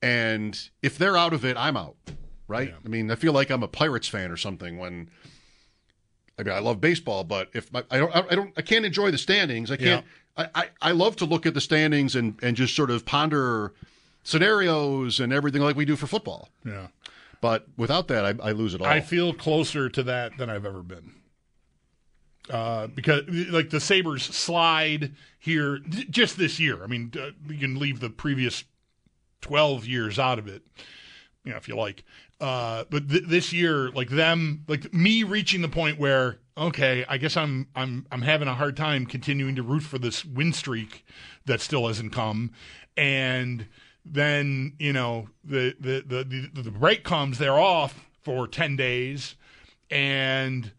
And 0.00 0.58
if 0.82 0.98
they're 0.98 1.16
out 1.16 1.32
of 1.32 1.44
it, 1.44 1.56
I'm 1.56 1.76
out. 1.76 1.96
Right? 2.52 2.74
I 2.84 2.88
mean, 2.88 3.10
I 3.10 3.14
feel 3.14 3.32
like 3.32 3.50
I'm 3.50 3.62
a 3.62 3.68
Pirates 3.68 4.08
fan 4.08 4.30
or 4.30 4.36
something 4.36 4.78
when 4.78 5.10
I 6.38 6.42
mean, 6.42 6.54
I 6.54 6.60
love 6.60 6.80
baseball, 6.80 7.24
but 7.24 7.48
if 7.54 7.72
my, 7.72 7.84
I 7.90 7.98
don't 7.98 8.14
I 8.14 8.34
don't 8.34 8.52
I 8.56 8.62
can't 8.62 8.84
enjoy 8.84 9.10
the 9.10 9.18
standings. 9.18 9.70
I 9.70 9.76
can't 9.76 10.04
I, 10.36 10.48
I, 10.54 10.68
I 10.80 10.92
love 10.92 11.16
to 11.16 11.24
look 11.24 11.46
at 11.46 11.54
the 11.54 11.60
standings 11.60 12.16
and, 12.16 12.38
and 12.42 12.56
just 12.56 12.74
sort 12.74 12.90
of 12.90 13.04
ponder 13.04 13.72
scenarios 14.22 15.20
and 15.20 15.32
everything 15.32 15.62
like 15.62 15.76
we 15.76 15.84
do 15.84 15.96
for 15.96 16.06
football. 16.06 16.48
Yeah. 16.64 16.88
But 17.40 17.66
without 17.76 18.08
that, 18.08 18.24
I, 18.24 18.48
I 18.48 18.52
lose 18.52 18.74
it 18.74 18.80
all. 18.80 18.86
I 18.86 19.00
feel 19.00 19.34
closer 19.34 19.88
to 19.88 20.02
that 20.04 20.38
than 20.38 20.48
I've 20.48 20.64
ever 20.64 20.82
been. 20.82 21.12
Uh, 22.48 22.86
because 22.88 23.22
like 23.50 23.70
the 23.70 23.80
Sabres 23.80 24.22
slide 24.22 25.14
here 25.38 25.78
just 26.10 26.38
this 26.38 26.58
year. 26.58 26.82
I 26.82 26.86
mean, 26.86 27.12
uh, 27.18 27.30
you 27.48 27.58
can 27.58 27.78
leave 27.78 28.00
the 28.00 28.10
previous 28.10 28.64
12 29.42 29.86
years 29.86 30.18
out 30.18 30.38
of 30.38 30.48
it, 30.48 30.62
you 31.44 31.50
know, 31.50 31.56
if 31.56 31.68
you 31.68 31.76
like. 31.76 32.04
Uh, 32.40 32.84
but 32.90 33.08
th- 33.08 33.24
this 33.26 33.52
year, 33.52 33.90
like 33.90 34.10
them, 34.10 34.64
like 34.66 34.92
me 34.92 35.22
reaching 35.22 35.62
the 35.62 35.68
point 35.68 35.98
where, 35.98 36.38
okay, 36.58 37.04
I 37.08 37.16
guess 37.16 37.36
I'm, 37.36 37.68
I'm, 37.76 38.06
I'm 38.10 38.22
having 38.22 38.48
a 38.48 38.54
hard 38.54 38.76
time 38.76 39.06
continuing 39.06 39.54
to 39.56 39.62
root 39.62 39.82
for 39.84 39.98
this 39.98 40.24
win 40.24 40.52
streak 40.52 41.04
that 41.46 41.60
still 41.60 41.86
hasn't 41.86 42.12
come. 42.12 42.50
And 42.96 43.66
then, 44.04 44.74
you 44.78 44.92
know, 44.92 45.28
the, 45.44 45.74
the, 45.78 46.04
the, 46.04 46.48
the, 46.52 46.62
the 46.62 46.70
break 46.70 47.04
comes, 47.04 47.38
they're 47.38 47.58
off 47.58 48.06
for 48.22 48.48
10 48.48 48.76
days. 48.76 49.36
And 49.90 50.72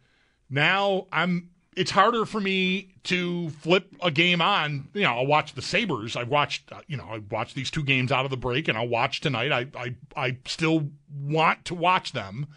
now 0.50 1.08
I'm 1.12 1.50
it's 1.76 1.92
harder 1.92 2.26
for 2.26 2.40
me 2.40 2.94
to 3.04 3.50
flip 3.50 3.96
a 4.02 4.12
game 4.12 4.42
on. 4.42 4.88
You 4.94 5.04
know, 5.04 5.18
I'll 5.18 5.26
watch 5.26 5.54
the 5.54 5.62
Sabres. 5.62 6.16
I've 6.16 6.30
watched, 6.30 6.72
uh, 6.72 6.82
you 6.88 6.98
know, 6.98 7.06
I 7.06 7.20
watched 7.30 7.56
these 7.56 7.72
two 7.72 7.84
games 7.84 8.12
out 8.12 8.26
of 8.26 8.32
the 8.32 8.38
break, 8.38 8.68
and 8.68 8.78
I'll 8.78 8.88
watch 8.88 9.22
tonight. 9.22 9.52
I, 9.52 9.68
I, 9.76 9.96
I 10.16 10.38
still 10.46 10.90
want 11.22 11.66
to 11.66 11.76
watch 11.76 12.12
them, 12.12 12.48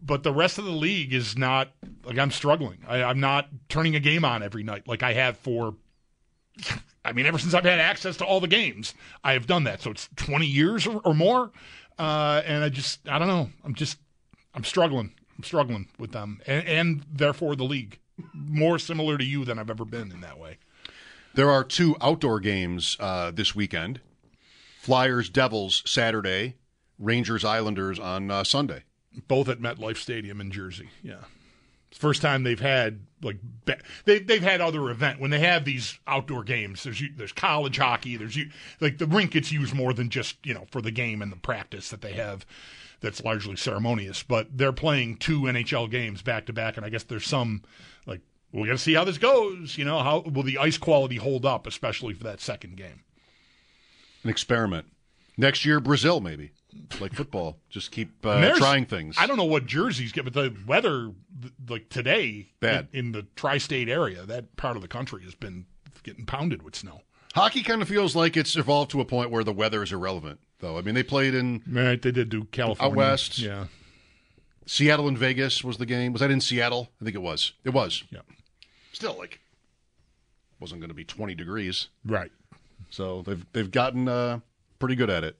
but 0.00 0.22
the 0.22 0.32
rest 0.32 0.58
of 0.58 0.64
the 0.64 0.70
league 0.70 1.12
is 1.12 1.36
not 1.36 1.70
like 2.04 2.18
I'm 2.18 2.30
struggling. 2.30 2.78
I, 2.86 3.02
I'm 3.02 3.20
not 3.20 3.48
turning 3.68 3.96
a 3.96 4.00
game 4.00 4.24
on 4.24 4.42
every 4.42 4.62
night 4.62 4.86
like 4.86 5.02
I 5.02 5.12
have 5.14 5.36
for. 5.38 5.74
I 7.04 7.12
mean, 7.12 7.26
ever 7.26 7.38
since 7.38 7.52
I've 7.52 7.64
had 7.64 7.80
access 7.80 8.16
to 8.18 8.24
all 8.24 8.40
the 8.40 8.48
games, 8.48 8.94
I 9.22 9.34
have 9.34 9.46
done 9.46 9.64
that. 9.64 9.82
So 9.82 9.90
it's 9.90 10.08
20 10.16 10.46
years 10.46 10.86
or, 10.86 11.02
or 11.04 11.12
more, 11.12 11.50
uh, 11.98 12.40
and 12.46 12.64
I 12.64 12.70
just, 12.70 13.06
I 13.06 13.18
don't 13.18 13.28
know. 13.28 13.50
I'm 13.62 13.74
just, 13.74 13.98
I'm 14.54 14.64
struggling. 14.64 15.12
I'm 15.36 15.44
struggling 15.44 15.88
with 15.98 16.12
them, 16.12 16.40
and, 16.46 16.66
and 16.66 17.06
therefore 17.12 17.56
the 17.56 17.64
league 17.64 17.98
more 18.32 18.78
similar 18.78 19.18
to 19.18 19.24
you 19.24 19.44
than 19.44 19.58
I've 19.58 19.70
ever 19.70 19.84
been 19.84 20.12
in 20.12 20.20
that 20.20 20.38
way. 20.38 20.58
There 21.34 21.50
are 21.50 21.64
two 21.64 21.96
outdoor 22.00 22.40
games 22.40 22.96
uh, 23.00 23.30
this 23.32 23.54
weekend 23.54 24.00
Flyers 24.80 25.28
Devils 25.28 25.82
Saturday, 25.86 26.56
Rangers 26.98 27.44
Islanders 27.44 27.98
on 27.98 28.30
uh, 28.30 28.44
Sunday. 28.44 28.84
Both 29.28 29.48
at 29.48 29.60
MetLife 29.60 29.96
Stadium 29.96 30.40
in 30.40 30.50
Jersey. 30.50 30.90
Yeah, 31.02 31.24
it's 31.88 31.98
the 31.98 32.06
first 32.06 32.20
time 32.20 32.42
they've 32.42 32.58
had 32.58 33.00
like 33.22 33.36
they 34.04 34.18
they've 34.18 34.42
had 34.42 34.60
other 34.60 34.90
event 34.90 35.20
when 35.20 35.30
they 35.30 35.38
have 35.38 35.64
these 35.64 35.98
outdoor 36.06 36.42
games. 36.42 36.82
There's 36.82 37.02
there's 37.16 37.32
college 37.32 37.78
hockey. 37.78 38.16
There's 38.16 38.36
like 38.80 38.98
the 38.98 39.06
rink 39.06 39.30
gets 39.30 39.52
used 39.52 39.74
more 39.74 39.92
than 39.92 40.10
just 40.10 40.36
you 40.44 40.54
know 40.54 40.66
for 40.70 40.82
the 40.82 40.90
game 40.90 41.22
and 41.22 41.30
the 41.30 41.36
practice 41.36 41.90
that 41.90 42.00
they 42.00 42.12
have. 42.12 42.44
That's 43.04 43.22
largely 43.22 43.54
ceremonious, 43.56 44.22
but 44.22 44.56
they're 44.56 44.72
playing 44.72 45.18
two 45.18 45.42
NHL 45.42 45.90
games 45.90 46.22
back 46.22 46.46
to 46.46 46.54
back, 46.54 46.78
and 46.78 46.86
I 46.86 46.88
guess 46.88 47.02
there's 47.02 47.26
some 47.26 47.60
like 48.06 48.22
we 48.50 48.66
got 48.66 48.72
to 48.72 48.78
see 48.78 48.94
how 48.94 49.04
this 49.04 49.18
goes. 49.18 49.76
You 49.76 49.84
know, 49.84 49.98
how 49.98 50.20
will 50.20 50.42
the 50.42 50.56
ice 50.56 50.78
quality 50.78 51.16
hold 51.16 51.44
up, 51.44 51.66
especially 51.66 52.14
for 52.14 52.24
that 52.24 52.40
second 52.40 52.78
game? 52.78 53.02
An 54.22 54.30
experiment. 54.30 54.86
Next 55.36 55.66
year, 55.66 55.80
Brazil, 55.80 56.22
maybe. 56.22 56.52
Like 56.98 57.12
football. 57.12 57.58
Just 57.68 57.90
keep 57.90 58.24
uh, 58.24 58.56
trying 58.56 58.86
things. 58.86 59.16
I 59.18 59.26
don't 59.26 59.36
know 59.36 59.44
what 59.44 59.66
jerseys 59.66 60.10
get, 60.12 60.24
but 60.24 60.32
the 60.32 60.56
weather, 60.66 61.10
like 61.68 61.90
today, 61.90 62.52
Bad. 62.60 62.88
in, 62.94 63.06
in 63.06 63.12
the 63.12 63.26
tri-state 63.36 63.90
area, 63.90 64.24
that 64.24 64.56
part 64.56 64.76
of 64.76 64.82
the 64.82 64.88
country 64.88 65.24
has 65.24 65.34
been 65.34 65.66
getting 66.04 66.24
pounded 66.24 66.62
with 66.62 66.74
snow. 66.74 67.02
Hockey 67.34 67.62
kind 67.62 67.82
of 67.82 67.88
feels 67.88 68.14
like 68.14 68.36
it's 68.36 68.56
evolved 68.56 68.90
to 68.92 69.00
a 69.00 69.04
point 69.04 69.30
where 69.30 69.42
the 69.44 69.52
weather 69.52 69.82
is 69.82 69.92
irrelevant, 69.92 70.38
though. 70.60 70.78
I 70.78 70.82
mean, 70.82 70.94
they 70.94 71.02
played 71.02 71.34
in 71.34 71.62
Right, 71.68 72.00
they 72.00 72.12
did 72.12 72.28
do 72.28 72.44
California 72.44 72.92
Out 72.92 72.96
west. 72.96 73.38
Yeah, 73.38 73.66
Seattle 74.66 75.08
and 75.08 75.18
Vegas 75.18 75.62
was 75.64 75.76
the 75.78 75.86
game. 75.86 76.12
Was 76.12 76.20
that 76.20 76.30
in 76.30 76.40
Seattle? 76.40 76.90
I 77.00 77.04
think 77.04 77.16
it 77.16 77.22
was. 77.22 77.52
It 77.64 77.70
was. 77.70 78.04
yeah, 78.10 78.20
Still, 78.92 79.16
like, 79.18 79.40
wasn't 80.60 80.80
going 80.80 80.88
to 80.90 80.94
be 80.94 81.04
20 81.04 81.34
degrees. 81.34 81.88
right. 82.04 82.30
So 82.90 83.22
they've 83.22 83.44
they've 83.52 83.70
gotten 83.70 84.06
uh, 84.08 84.38
pretty 84.78 84.94
good 84.94 85.10
at 85.10 85.24
it. 85.24 85.36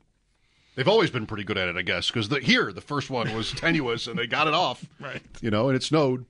They've 0.74 0.88
always 0.88 1.10
been 1.10 1.24
pretty 1.26 1.44
good 1.44 1.56
at 1.56 1.68
it, 1.68 1.76
I 1.76 1.82
guess, 1.82 2.08
because 2.08 2.28
the, 2.28 2.40
here 2.40 2.72
the 2.72 2.80
first 2.80 3.08
one 3.10 3.32
was 3.36 3.52
tenuous 3.56 4.08
and 4.08 4.18
they 4.18 4.26
got 4.26 4.48
it 4.48 4.54
off. 4.54 4.84
Right. 4.98 5.22
You 5.40 5.50
know, 5.52 5.68
and 5.68 5.76
it 5.76 5.84
snowed. 5.84 6.24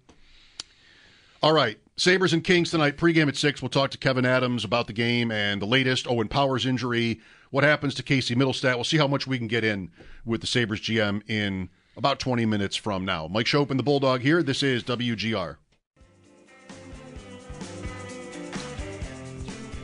All 1.44 1.52
right, 1.52 1.78
Sabres 1.98 2.32
and 2.32 2.42
Kings 2.42 2.70
tonight. 2.70 2.96
Pregame 2.96 3.28
at 3.28 3.36
six. 3.36 3.60
We'll 3.60 3.68
talk 3.68 3.90
to 3.90 3.98
Kevyn 3.98 4.24
Adams 4.24 4.64
about 4.64 4.86
the 4.86 4.94
game 4.94 5.30
and 5.30 5.60
the 5.60 5.66
latest 5.66 6.08
Owen 6.08 6.26
Power's 6.26 6.64
injury. 6.64 7.20
What 7.50 7.64
happens 7.64 7.94
to 7.96 8.02
Casey 8.02 8.34
Mittelstadt? 8.34 8.76
We'll 8.76 8.84
see 8.84 8.96
how 8.96 9.06
much 9.06 9.26
we 9.26 9.36
can 9.36 9.46
get 9.46 9.62
in 9.62 9.90
with 10.24 10.40
the 10.40 10.46
Sabres 10.46 10.80
GM 10.80 11.20
in 11.28 11.68
about 11.98 12.18
20 12.18 12.46
minutes 12.46 12.76
from 12.76 13.04
now. 13.04 13.28
Mike 13.28 13.44
Schopp 13.44 13.68
and 13.68 13.78
the 13.78 13.82
Bulldog 13.82 14.22
here. 14.22 14.42
This 14.42 14.62
is 14.62 14.82
WGR. 14.84 15.56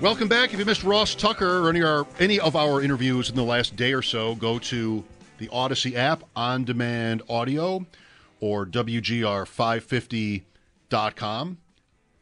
Welcome 0.00 0.28
back. 0.28 0.54
If 0.54 0.60
you 0.60 0.64
missed 0.64 0.82
Ross 0.82 1.14
Tucker 1.14 1.66
or 1.66 1.68
any, 1.68 1.82
our, 1.82 2.06
any 2.18 2.40
of 2.40 2.56
our 2.56 2.80
interviews 2.80 3.28
in 3.28 3.36
the 3.36 3.44
last 3.44 3.76
day 3.76 3.92
or 3.92 4.00
so, 4.00 4.34
go 4.36 4.58
to 4.60 5.04
the 5.36 5.48
Audacy 5.48 5.94
app, 5.94 6.22
on 6.34 6.64
demand 6.64 7.20
audio, 7.28 7.84
or 8.40 8.64
WGR550.com. 10.90 11.58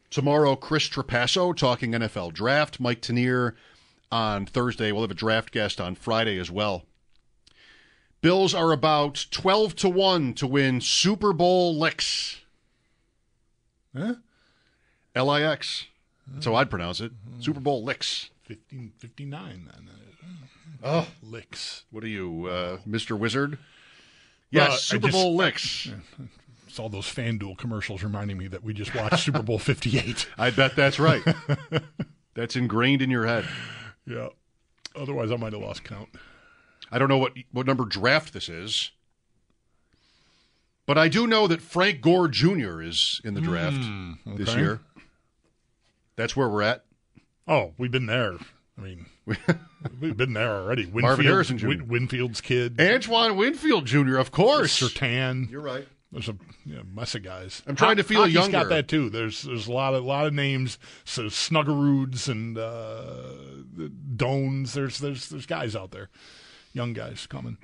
Tomorrow, 0.09 0.55
Chris 0.55 0.89
Trapasso 0.89 1.55
talking 1.55 1.91
NFL 1.91 2.33
draft. 2.33 2.79
Mike 2.79 3.01
Tanier 3.01 3.53
on 4.11 4.45
Thursday. 4.45 4.91
We'll 4.91 5.03
have 5.03 5.11
a 5.11 5.15
draft 5.15 5.51
guest 5.51 5.79
on 5.79 5.95
Friday 5.95 6.39
as 6.39 6.49
well. 6.49 6.83
Bills 8.21 8.53
are 8.53 8.71
about 8.71 9.25
12 9.31 9.75
to 9.77 9.89
1 9.89 10.33
to 10.35 10.47
win 10.47 10.81
Super 10.81 11.31
Bowl 11.31 11.77
licks. 11.77 12.41
Huh? 13.95 14.15
L 15.15 15.29
I 15.29 15.41
X. 15.43 15.85
That's 16.27 16.45
how 16.45 16.55
I'd 16.55 16.69
pronounce 16.69 16.99
it. 17.01 17.11
Super 17.39 17.59
Bowl 17.59 17.83
licks. 17.83 18.29
15, 18.43 18.93
59 18.97 19.69
then. 19.71 19.89
Oh. 20.83 21.07
Licks. 21.21 21.83
What 21.91 22.03
are 22.03 22.07
you, 22.07 22.47
uh, 22.47 22.77
Mr. 22.87 23.17
Wizard? 23.17 23.57
Yes, 24.49 24.71
I 24.71 24.75
Super 24.77 25.07
just- 25.07 25.13
Bowl 25.13 25.35
licks. 25.35 25.89
It's 26.69 26.77
all 26.79 26.87
those 26.89 27.07
FanDuel 27.07 27.57
commercials 27.57 28.03
reminding 28.03 28.37
me 28.37 28.47
that 28.47 28.63
we 28.63 28.73
just 28.73 28.93
watched 28.95 29.23
Super 29.25 29.41
Bowl 29.41 29.57
58. 29.59 30.27
I 30.37 30.51
bet 30.51 30.75
that's 30.75 30.99
right. 30.99 31.23
that's 32.35 32.55
ingrained 32.55 33.01
in 33.01 33.09
your 33.09 33.25
head. 33.25 33.45
Yeah. 34.05 34.29
Otherwise, 34.95 35.31
I 35.31 35.35
might 35.35 35.53
have 35.53 35.61
lost 35.61 35.83
count. 35.83 36.09
I 36.91 36.97
don't 36.99 37.09
know 37.09 37.17
what 37.17 37.33
what 37.51 37.65
number 37.67 37.85
draft 37.85 38.33
this 38.33 38.49
is, 38.49 38.91
But 40.85 40.97
I 40.97 41.07
do 41.07 41.27
know 41.27 41.47
that 41.47 41.61
Frank 41.61 42.01
Gore 42.01 42.27
Jr. 42.27 42.81
is 42.81 43.21
in 43.23 43.33
the 43.35 43.41
draft 43.41 43.77
Hmm, 43.77 44.13
this 44.25 44.55
year. 44.55 44.79
That's 46.15 46.35
where 46.35 46.49
we're 46.49 46.63
at. 46.63 46.85
Oh, 47.47 47.73
we've 47.77 47.91
been 47.91 48.07
there. 48.07 48.37
I 48.77 48.81
mean, 48.81 49.05
we've 49.99 50.17
been 50.17 50.33
there 50.33 50.49
already. 50.51 50.83
Winfield, 50.85 51.01
Marvin 51.03 51.25
Harrison 51.25 51.57
Jr. 51.57 51.67
Win- 51.67 51.87
Winfield's 51.87 52.41
kid. 52.41 52.79
Antoine 52.81 53.35
Winfield 53.35 53.85
Jr., 53.85 54.17
of 54.17 54.31
course. 54.31 54.79
Sertan. 54.81 55.49
You're 55.51 55.61
right. 55.61 55.87
There's 56.11 56.27
a 56.29 56.35
yeah, 56.65 56.81
mess 56.91 57.13
of 57.13 57.21
guys. 57.23 57.61
I'm 57.67 57.75
trying 57.75 57.97
to 57.97 58.03
feel 58.03 58.21
Hockey's 58.21 58.33
younger. 58.33 58.51
got 58.51 58.69
that 58.69 58.87
too. 58.87 59.09
There's 59.09 59.43
there's 59.43 59.67
a 59.67 59.71
lot 59.71 59.93
of 59.93 60.03
lot 60.03 60.25
of 60.25 60.33
names. 60.33 60.79
So 61.05 61.23
Snuggeruds 61.25 62.27
and 62.27 62.57
uh, 62.57 63.89
Dones. 64.15 64.73
There's 64.73 64.97
there's 64.99 65.29
there's 65.29 65.45
guys 65.45 65.75
out 65.75 65.91
there, 65.91 66.09
young 66.73 66.93
guys 66.93 67.27
coming. 67.27 67.57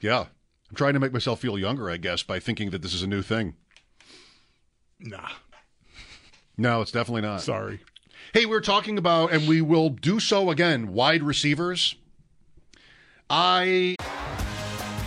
Yeah. 0.00 0.26
I'm 0.68 0.74
trying 0.76 0.94
to 0.94 1.00
make 1.00 1.12
myself 1.12 1.40
feel 1.40 1.56
younger, 1.58 1.88
I 1.88 1.96
guess, 1.96 2.22
by 2.24 2.40
thinking 2.40 2.70
that 2.70 2.82
this 2.82 2.92
is 2.92 3.02
a 3.02 3.06
new 3.06 3.22
thing. 3.22 3.54
Nah, 4.98 5.28
No, 6.56 6.80
it's 6.80 6.90
definitely 6.90 7.22
not. 7.22 7.40
sorry. 7.42 7.80
Hey, 8.32 8.40
we 8.40 8.50
we're 8.50 8.60
talking 8.60 8.98
about, 8.98 9.30
and 9.32 9.46
we 9.46 9.60
will 9.60 9.90
do 9.90 10.18
so 10.18 10.50
again, 10.50 10.92
wide 10.92 11.22
receivers. 11.22 11.94
I 13.30 13.95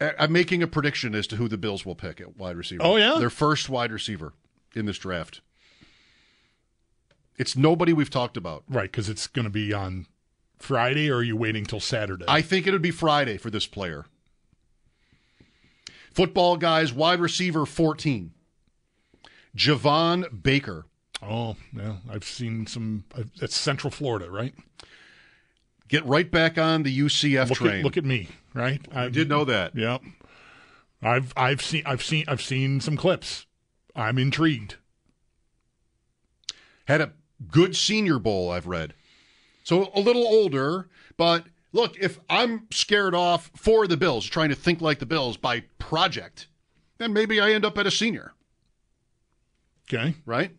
Uh, 0.00 0.12
I'm 0.18 0.32
making 0.32 0.62
a 0.62 0.66
prediction 0.66 1.14
as 1.14 1.26
to 1.28 1.36
who 1.36 1.48
the 1.48 1.58
Bills 1.58 1.84
will 1.84 1.94
pick 1.94 2.20
at 2.20 2.36
wide 2.36 2.56
receiver. 2.56 2.82
Oh, 2.84 2.96
yeah? 2.96 3.16
Their 3.18 3.30
first 3.30 3.68
wide 3.68 3.92
receiver 3.92 4.32
in 4.74 4.86
this 4.86 4.98
draft. 4.98 5.40
It's 7.36 7.56
nobody 7.56 7.92
we've 7.92 8.10
talked 8.10 8.36
about. 8.36 8.64
Right, 8.68 8.90
because 8.90 9.08
it's 9.08 9.26
going 9.26 9.44
to 9.44 9.50
be 9.50 9.72
on 9.72 10.06
Friday, 10.58 11.10
or 11.10 11.16
are 11.16 11.22
you 11.22 11.36
waiting 11.36 11.64
till 11.64 11.80
Saturday? 11.80 12.24
I 12.28 12.42
think 12.42 12.66
it 12.66 12.72
would 12.72 12.82
be 12.82 12.90
Friday 12.90 13.38
for 13.38 13.50
this 13.50 13.66
player. 13.66 14.06
Football 16.12 16.56
guys, 16.56 16.92
wide 16.92 17.20
receiver 17.20 17.64
14. 17.64 18.32
Javon 19.56 20.42
Baker. 20.42 20.86
oh, 21.22 21.56
yeah, 21.74 21.96
I've 22.10 22.24
seen 22.24 22.66
some. 22.66 23.04
Uh, 23.16 23.24
that's 23.40 23.56
Central 23.56 23.90
Florida, 23.90 24.30
right? 24.30 24.54
Get 25.90 26.06
right 26.06 26.30
back 26.30 26.56
on 26.56 26.84
the 26.84 26.98
UCF 27.00 27.48
Look 27.50 27.58
train. 27.58 27.78
at 27.80 27.84
look 27.84 27.96
at 27.96 28.04
me, 28.04 28.28
right? 28.54 28.80
I 28.94 29.08
did 29.08 29.28
know 29.28 29.44
that. 29.44 29.74
Yep. 29.74 30.02
I've 31.02 31.32
I've 31.36 31.60
seen 31.60 31.82
I've 31.84 32.02
seen 32.02 32.24
I've 32.28 32.40
seen 32.40 32.80
some 32.80 32.96
clips. 32.96 33.46
I'm 33.96 34.16
intrigued. 34.16 34.76
Had 36.86 37.00
a 37.00 37.12
good 37.50 37.74
senior 37.76 38.18
bowl, 38.18 38.50
I've 38.50 38.66
read. 38.68 38.94
So 39.64 39.90
a 39.94 40.00
little 40.00 40.26
older, 40.26 40.88
but 41.16 41.46
look, 41.72 41.96
if 41.98 42.18
I'm 42.28 42.66
scared 42.70 43.14
off 43.14 43.50
for 43.56 43.86
the 43.86 43.96
Bills, 43.96 44.26
trying 44.26 44.48
to 44.50 44.54
think 44.54 44.80
like 44.80 44.98
the 45.00 45.06
Bills 45.06 45.36
by 45.36 45.64
project, 45.78 46.46
then 46.98 47.12
maybe 47.12 47.40
I 47.40 47.50
end 47.52 47.64
up 47.64 47.78
at 47.78 47.86
a 47.86 47.90
senior, 47.90 48.32
Okay. 49.92 50.14
right? 50.24 50.52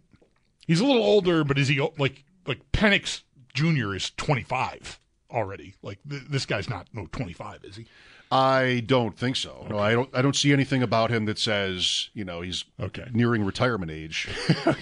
He's 0.68 0.80
a 0.82 0.86
little 0.86 1.04
older, 1.04 1.44
but 1.44 1.58
is 1.58 1.68
he 1.70 1.80
like 1.98 2.24
like 2.46 2.70
Penix 2.74 3.24
Jr. 3.54 3.96
is 3.96 4.12
25 4.18 5.00
already? 5.32 5.76
Like 5.82 6.00
th- 6.10 6.24
this 6.30 6.46
guy's 6.46 6.70
not 6.70 6.88
no 6.94 7.08
25, 7.12 7.64
is 7.64 7.76
he? 7.78 7.86
I 8.32 8.84
don't 8.86 9.18
think 9.18 9.36
so. 9.36 9.66
No, 9.70 9.78
I 9.78 9.92
don't. 9.92 10.10
I 10.14 10.22
don't 10.22 10.36
see 10.36 10.54
anything 10.54 10.82
about 10.84 11.12
him 11.12 11.26
that 11.26 11.38
says 11.40 12.10
you 12.14 12.24
know 12.24 12.42
he's 12.42 12.64
Okay. 12.80 13.08
nearing 13.14 13.44
retirement 13.44 13.92
age. 13.92 14.28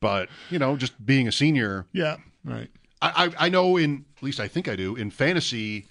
But 0.00 0.28
you 0.48 0.60
know, 0.60 0.76
just 0.76 1.04
being 1.04 1.26
a 1.26 1.32
senior, 1.32 1.86
Yeah. 1.92 2.18
Right. 2.44 2.70
I, 3.02 3.26
I 3.38 3.46
I 3.46 3.48
know 3.48 3.76
in 3.76 4.04
at 4.16 4.22
least 4.22 4.38
I 4.40 4.46
think 4.48 4.68
I 4.68 4.76
do 4.76 4.94
in 4.96 5.10
fantasy. 5.10 5.86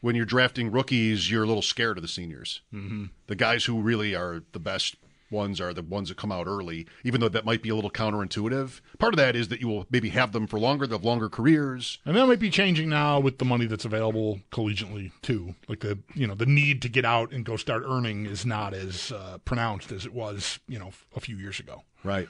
When 0.00 0.16
you're 0.16 0.24
drafting 0.26 0.72
rookies, 0.72 1.30
you're 1.30 1.44
a 1.44 1.46
little 1.46 1.62
scared 1.62 1.96
of 1.96 2.02
the 2.02 2.08
seniors. 2.08 2.60
Mm-hmm. 2.74 3.04
The 3.28 3.36
guys 3.36 3.66
who 3.66 3.80
really 3.80 4.16
are 4.16 4.42
the 4.52 4.58
best 4.58 4.96
ones 5.32 5.60
are 5.60 5.72
the 5.74 5.82
ones 5.82 6.08
that 6.08 6.18
come 6.18 6.30
out 6.30 6.46
early, 6.46 6.86
even 7.04 7.20
though 7.20 7.28
that 7.28 7.44
might 7.44 7.62
be 7.62 7.70
a 7.70 7.74
little 7.74 7.90
counterintuitive. 7.90 8.80
Part 8.98 9.14
of 9.14 9.18
that 9.18 9.34
is 9.34 9.48
that 9.48 9.60
you 9.60 9.68
will 9.68 9.86
maybe 9.90 10.10
have 10.10 10.32
them 10.32 10.46
for 10.46 10.58
longer, 10.58 10.86
they'll 10.86 10.98
have 10.98 11.04
longer 11.04 11.28
careers. 11.28 11.98
And 12.04 12.16
that 12.16 12.26
might 12.26 12.38
be 12.38 12.50
changing 12.50 12.88
now 12.88 13.18
with 13.18 13.38
the 13.38 13.44
money 13.44 13.66
that's 13.66 13.84
available 13.84 14.40
collegiately 14.52 15.12
too. 15.22 15.54
Like 15.68 15.80
the 15.80 15.98
you 16.14 16.26
know 16.26 16.34
the 16.34 16.46
need 16.46 16.82
to 16.82 16.88
get 16.88 17.04
out 17.04 17.32
and 17.32 17.44
go 17.44 17.56
start 17.56 17.82
earning 17.86 18.26
is 18.26 18.46
not 18.46 18.74
as 18.74 19.10
uh, 19.10 19.38
pronounced 19.44 19.90
as 19.90 20.06
it 20.06 20.12
was 20.12 20.58
you 20.68 20.78
know 20.78 20.92
a 21.16 21.20
few 21.20 21.36
years 21.36 21.58
ago. 21.58 21.82
Right. 22.04 22.28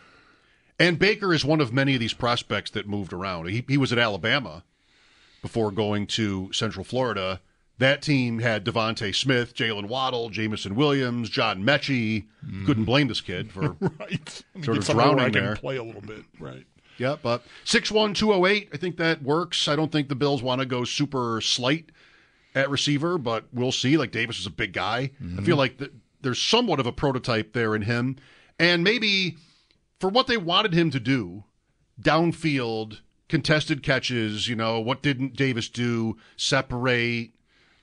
And 0.79 0.99
Baker 0.99 1.33
is 1.33 1.45
one 1.45 1.61
of 1.61 1.73
many 1.73 1.95
of 1.95 2.01
these 2.01 2.15
prospects 2.15 2.71
that 2.73 2.89
moved 2.89 3.13
around. 3.13 3.49
He, 3.49 3.65
he 3.69 3.77
was 3.77 3.93
at 3.93 3.99
Alabama 3.99 4.65
before 5.41 5.71
going 5.71 6.07
to 6.07 6.53
Central 6.53 6.85
Florida. 6.85 7.41
That 7.83 8.01
team 8.01 8.39
had 8.39 8.65
DeVonta 8.65 9.13
Smith, 9.13 9.57
Jaylen 9.57 9.89
Waddle, 9.89 10.31
Jameson 10.31 10.77
Williams, 10.77 11.29
John 11.29 11.65
Metchie. 11.65 12.27
Couldn't 12.65 12.85
blame 12.85 13.09
this 13.09 13.21
kid 13.21 13.51
for. 13.51 13.77
Right. 13.99 14.45
Sort 14.63 14.79
of 14.79 14.87
drowning 14.87 15.33
can 15.33 15.45
there. 15.45 15.57
play 15.57 15.79
a 15.79 15.83
little 15.83 16.01
bit. 16.01 16.25
Right. 16.39 16.65
yeah, 16.97 17.17
but 17.21 17.43
6'1, 17.65 18.15
208, 18.15 18.69
I 18.73 18.77
think 18.77 18.99
that 18.99 19.25
works. 19.25 19.67
I 19.67 19.75
don't 19.75 19.91
think 19.91 20.09
the 20.09 20.15
Bills 20.15 20.45
want 20.45 20.61
to 20.61 20.65
go 20.65 20.85
super 20.85 21.41
slight 21.41 21.91
at 22.55 22.71
receiver, 22.71 23.19
but 23.19 23.47
we'll 23.53 23.73
see. 23.73 23.97
Like 23.97 24.13
Davis 24.13 24.39
is 24.39 24.47
a 24.47 24.51
big 24.51 24.73
guy. 24.73 24.99
I 24.99 25.09
feel 25.09 25.41
mm-hmm. 25.41 25.53
like 25.55 25.79
th- 25.79 25.93
there's 26.21 26.41
somewhat 26.41 26.79
of 26.79 26.87
a 26.87 26.93
prototype 26.93 27.53
there 27.53 27.75
in 27.75 27.83
him. 27.83 28.17
And 28.61 28.85
maybe 28.85 29.39
for 29.99 30.09
what 30.09 30.29
they 30.29 30.37
wanted 30.37 30.73
him 30.73 30.93
to 30.93 31.01
do, 31.01 31.43
downfield, 32.01 33.01
contested 33.29 33.83
catches, 33.83 34.47
you 34.47 34.55
know, 34.55 34.79
what 34.79 35.03
didn't 35.03 35.35
Davis 35.35 35.69
do? 35.69 36.17
Separate, 36.37 37.33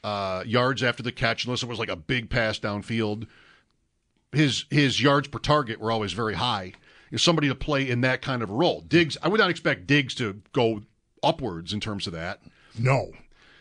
uh, 0.03 0.43
yards 0.45 0.83
after 0.83 1.03
the 1.03 1.11
catch, 1.11 1.45
unless 1.45 1.63
it 1.63 1.69
was 1.69 1.79
like 1.79 1.89
a 1.89 1.95
big 1.95 2.29
pass 2.29 2.59
downfield. 2.59 3.27
His 4.31 4.65
his 4.69 5.01
yards 5.01 5.27
per 5.27 5.39
target 5.39 5.79
were 5.79 5.91
always 5.91 6.13
very 6.13 6.35
high. 6.35 6.73
Is 7.11 7.23
somebody 7.23 7.47
to 7.47 7.55
play 7.55 7.89
in 7.89 8.01
that 8.01 8.21
kind 8.21 8.43
of 8.43 8.51
role. 8.51 8.81
Diggs, 8.81 9.17
I 9.23 9.29
would 9.29 9.39
not 9.39 9.49
expect 9.49 9.87
Diggs 9.87 10.13
to 10.15 10.41
go 10.53 10.83
upwards 11.23 11.73
in 11.73 11.79
terms 11.79 12.05
of 12.05 12.13
that. 12.13 12.39
No. 12.77 13.11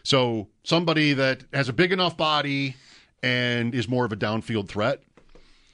So 0.03 0.49
somebody 0.65 1.15
that 1.15 1.45
has 1.53 1.69
a 1.69 1.73
big 1.73 1.93
enough 1.93 2.17
body 2.17 2.77
and 3.23 3.75
is 3.75 3.89
more 3.89 4.05
of 4.05 4.13
a 4.13 4.17
downfield 4.17 4.69
threat. 4.69 5.03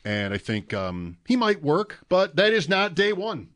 And 0.04 0.34
I 0.34 0.38
think 0.38 0.74
um, 0.74 1.16
he 1.26 1.34
might 1.34 1.62
work, 1.62 2.00
but 2.08 2.36
that 2.36 2.52
is 2.52 2.68
not 2.68 2.94
day 2.94 3.12
one. 3.12 3.48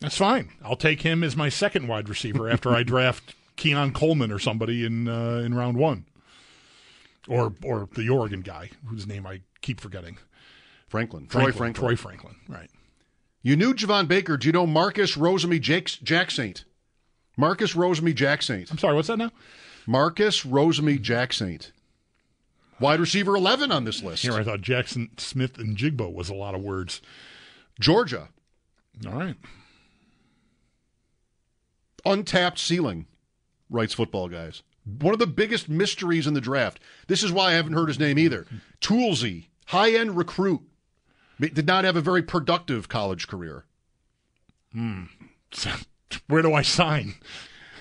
That's 0.00 0.16
fine. 0.16 0.52
I'll 0.62 0.76
take 0.76 1.02
him 1.02 1.24
as 1.24 1.36
my 1.36 1.48
second 1.48 1.88
wide 1.88 2.08
receiver 2.08 2.48
after 2.48 2.70
I 2.70 2.82
draft 2.84 3.34
Keon 3.56 3.92
Coleman 3.92 4.30
or 4.30 4.38
somebody 4.38 4.84
in 4.84 5.08
uh, 5.08 5.42
in 5.44 5.54
round 5.54 5.76
one, 5.76 6.06
or 7.28 7.54
or 7.62 7.88
the 7.94 8.08
Oregon 8.08 8.40
guy 8.40 8.70
whose 8.86 9.06
name 9.06 9.26
I 9.26 9.42
keep 9.60 9.80
forgetting. 9.80 10.18
Franklin, 10.88 11.26
Troy 11.26 11.52
Franklin. 11.52 11.88
Troy 11.88 11.96
Franklin. 11.96 12.36
Right. 12.48 12.70
You 13.42 13.56
knew 13.56 13.74
Javon 13.74 14.08
Baker. 14.08 14.36
Do 14.36 14.48
you 14.48 14.52
know 14.52 14.66
Marcus 14.66 15.16
Rosemy 15.16 15.60
Jakes, 15.60 15.96
Jack 15.96 16.30
Saint? 16.30 16.64
Marcus 17.38 17.74
Rosemy-Jacksaint. 17.74 18.70
I'm 18.70 18.78
sorry. 18.78 18.96
What's 18.96 19.06
that 19.06 19.16
now? 19.16 19.30
Marcus 19.86 20.42
Rosemy-Jacksaint. 20.42 21.70
Wide 22.80 23.00
receiver 23.00 23.36
11 23.36 23.70
on 23.70 23.84
this 23.84 24.02
list. 24.02 24.22
Here 24.22 24.34
I 24.34 24.42
thought 24.42 24.60
Jaxon 24.60 25.18
Smith-Njigba 25.18 26.12
was 26.12 26.28
a 26.28 26.34
lot 26.34 26.56
of 26.56 26.62
words. 26.62 27.00
Georgia. 27.78 28.28
All 29.06 29.12
right. 29.12 29.36
Untapped 32.04 32.58
ceiling, 32.58 33.06
writes 33.70 33.94
football 33.94 34.28
guys. 34.28 34.62
One 35.00 35.12
of 35.12 35.20
the 35.20 35.26
biggest 35.26 35.68
mysteries 35.68 36.26
in 36.26 36.34
the 36.34 36.40
draft. 36.40 36.80
This 37.08 37.22
is 37.22 37.30
why 37.30 37.50
I 37.50 37.52
haven't 37.52 37.74
heard 37.74 37.88
his 37.88 37.98
name 37.98 38.18
either. 38.18 38.46
Toolsy, 38.80 39.48
high 39.66 39.92
end 39.92 40.16
recruit, 40.16 40.62
did 41.38 41.66
not 41.66 41.84
have 41.84 41.96
a 41.96 42.00
very 42.00 42.22
productive 42.22 42.88
college 42.88 43.28
career. 43.28 43.64
Hmm. 44.72 45.04
Where 46.26 46.42
do 46.42 46.54
I 46.54 46.62
sign? 46.62 47.14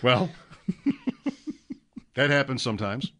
Well, 0.01 0.31
that 2.15 2.29
happens 2.29 2.61
sometimes. 2.61 3.13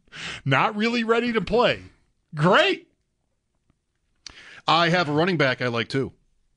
Not 0.44 0.76
really 0.76 1.04
ready 1.04 1.32
to 1.32 1.42
play. 1.42 1.84
Great. 2.36 2.88
I 4.68 4.90
have 4.90 5.08
a 5.08 5.14
running 5.14 5.38
back 5.38 5.62
I 5.62 5.68
like 5.68 5.88
too, 5.88 6.12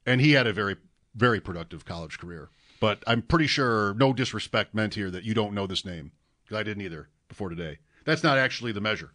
and 0.05 0.21
he 0.21 0.33
had 0.33 0.49
a 0.49 0.53
very, 0.53 0.77
very 1.15 1.41
productive 1.41 1.85
college 1.85 2.19
career. 2.19 2.51
But 2.81 3.05
I'm 3.07 3.23
pretty 3.23 3.47
sure, 3.47 3.95
no 3.95 4.13
disrespect 4.13 4.75
meant 4.75 4.95
here, 4.95 5.11
that 5.11 5.23
you 5.23 5.35
don't 5.35 5.55
know 5.55 5.67
this 5.67 5.85
name 5.85 6.13
because 6.43 6.59
I 6.59 6.63
didn't 6.65 6.83
either 6.83 7.09
before 7.31 7.49
today. 7.49 7.79
That's 8.05 8.23
not 8.23 8.37
actually 8.37 8.73
the 8.73 8.83
measure 8.83 9.13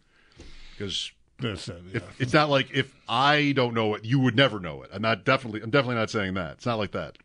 because 0.72 1.12
yeah. 1.40 1.52
If, 1.92 2.20
it's 2.20 2.32
not 2.32 2.48
like 2.48 2.70
if 2.72 2.94
I 3.08 3.52
don't 3.52 3.74
know 3.74 3.94
it, 3.94 4.04
you 4.04 4.18
would 4.20 4.34
never 4.34 4.58
know 4.58 4.82
it. 4.82 4.90
I'm 4.92 5.02
not 5.02 5.24
definitely. 5.24 5.62
I'm 5.62 5.70
definitely 5.70 5.96
not 5.96 6.10
saying 6.10 6.34
that. 6.34 6.54
It's 6.54 6.66
not 6.66 6.78
like 6.78 6.92
that. 6.92 7.18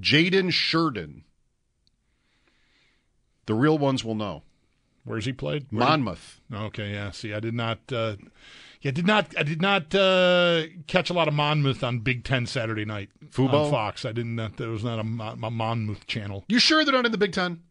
Jaden 0.00 0.48
Shirden. 0.50 1.22
The 3.46 3.54
real 3.54 3.78
ones 3.78 4.04
will 4.04 4.14
know. 4.14 4.42
Where's 5.04 5.24
he 5.24 5.32
played? 5.32 5.66
Where 5.70 5.88
Monmouth. 5.88 6.40
did- 6.50 6.60
okay, 6.60 6.92
yeah. 6.92 7.10
See, 7.10 7.32
I 7.32 7.40
did 7.40 7.54
not. 7.54 7.78
Uh, 7.90 8.16
yeah, 8.80 8.90
did 8.92 9.06
not. 9.06 9.34
I 9.36 9.42
did 9.42 9.60
not 9.60 9.92
uh, 9.94 10.64
catch 10.86 11.10
a 11.10 11.14
lot 11.14 11.26
of 11.26 11.34
Monmouth 11.34 11.82
on 11.82 12.00
Big 12.00 12.24
Ten 12.24 12.46
Saturday 12.46 12.84
night 12.84 13.08
Fubo? 13.30 13.64
on 13.64 13.70
Fox. 13.70 14.04
I 14.04 14.12
didn't. 14.12 14.38
Uh, 14.38 14.50
there 14.56 14.68
was 14.68 14.84
not 14.84 14.98
a, 14.98 15.46
a 15.46 15.50
Monmouth 15.50 16.06
channel. 16.06 16.44
You 16.48 16.58
sure 16.60 16.84
they're 16.84 16.92
not 16.92 17.06
in 17.06 17.12
the 17.12 17.18
Big 17.18 17.32
Ten? 17.32 17.62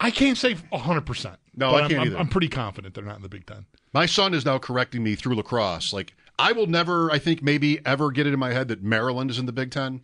I 0.00 0.10
can't 0.10 0.38
say 0.38 0.56
hundred 0.72 1.06
percent. 1.06 1.36
No, 1.56 1.72
but 1.72 1.82
I 1.82 1.84
I'm, 1.84 1.90
can't 1.90 2.00
I'm, 2.00 2.06
either. 2.08 2.18
I'm 2.18 2.28
pretty 2.28 2.48
confident 2.48 2.94
they're 2.94 3.04
not 3.04 3.16
in 3.16 3.22
the 3.22 3.28
Big 3.28 3.46
Ten. 3.46 3.66
My 3.92 4.06
son 4.06 4.32
is 4.34 4.44
now 4.44 4.58
correcting 4.58 5.02
me 5.02 5.14
through 5.14 5.34
lacrosse. 5.34 5.92
Like 5.92 6.14
I 6.38 6.52
will 6.52 6.66
never, 6.68 7.10
I 7.10 7.18
think 7.18 7.42
maybe 7.42 7.84
ever 7.84 8.10
get 8.12 8.26
it 8.26 8.32
in 8.32 8.38
my 8.38 8.52
head 8.52 8.68
that 8.68 8.82
Maryland 8.82 9.30
is 9.30 9.38
in 9.38 9.46
the 9.46 9.52
Big 9.52 9.70
Ten. 9.72 10.00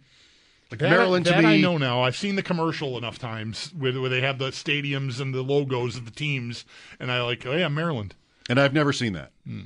Like 0.70 0.80
That, 0.80 0.90
Maryland 0.90 1.26
to 1.26 1.30
that 1.32 1.44
me, 1.44 1.50
I 1.50 1.60
know 1.60 1.78
now. 1.78 2.02
I've 2.02 2.16
seen 2.16 2.34
the 2.34 2.42
commercial 2.42 2.98
enough 2.98 3.18
times 3.18 3.70
where, 3.78 3.92
where 4.00 4.10
they 4.10 4.22
have 4.22 4.38
the 4.38 4.48
stadiums 4.50 5.20
and 5.20 5.32
the 5.32 5.42
logos 5.42 5.96
of 5.96 6.06
the 6.06 6.10
teams, 6.10 6.64
and 6.98 7.12
I 7.12 7.22
like, 7.22 7.46
oh 7.46 7.54
yeah, 7.54 7.68
Maryland. 7.68 8.16
and 8.48 8.58
I've 8.58 8.72
never 8.72 8.92
seen 8.92 9.12
that. 9.12 9.30
Hmm. 9.46 9.64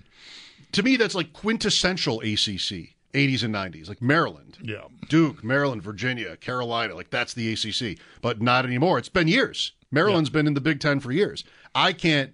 To 0.72 0.82
me, 0.82 0.96
that's 0.96 1.14
like 1.14 1.32
quintessential 1.32 2.20
ACC, 2.20 2.92
80s 3.14 3.42
and 3.42 3.54
90s, 3.54 3.88
like 3.88 4.02
Maryland, 4.02 4.58
Yeah, 4.60 4.82
Duke, 5.08 5.42
Maryland, 5.42 5.82
Virginia, 5.82 6.36
Carolina. 6.36 6.94
Like 6.94 7.08
that's 7.08 7.32
the 7.32 7.50
ACC, 7.54 7.98
but 8.20 8.42
not 8.42 8.66
anymore. 8.66 8.98
It's 8.98 9.08
been 9.08 9.28
years. 9.28 9.72
Maryland's 9.90 10.30
been 10.30 10.46
in 10.46 10.54
the 10.54 10.60
Big 10.60 10.80
Ten 10.80 11.00
for 11.00 11.12
years. 11.12 11.44
I 11.74 11.92
can't 11.92 12.32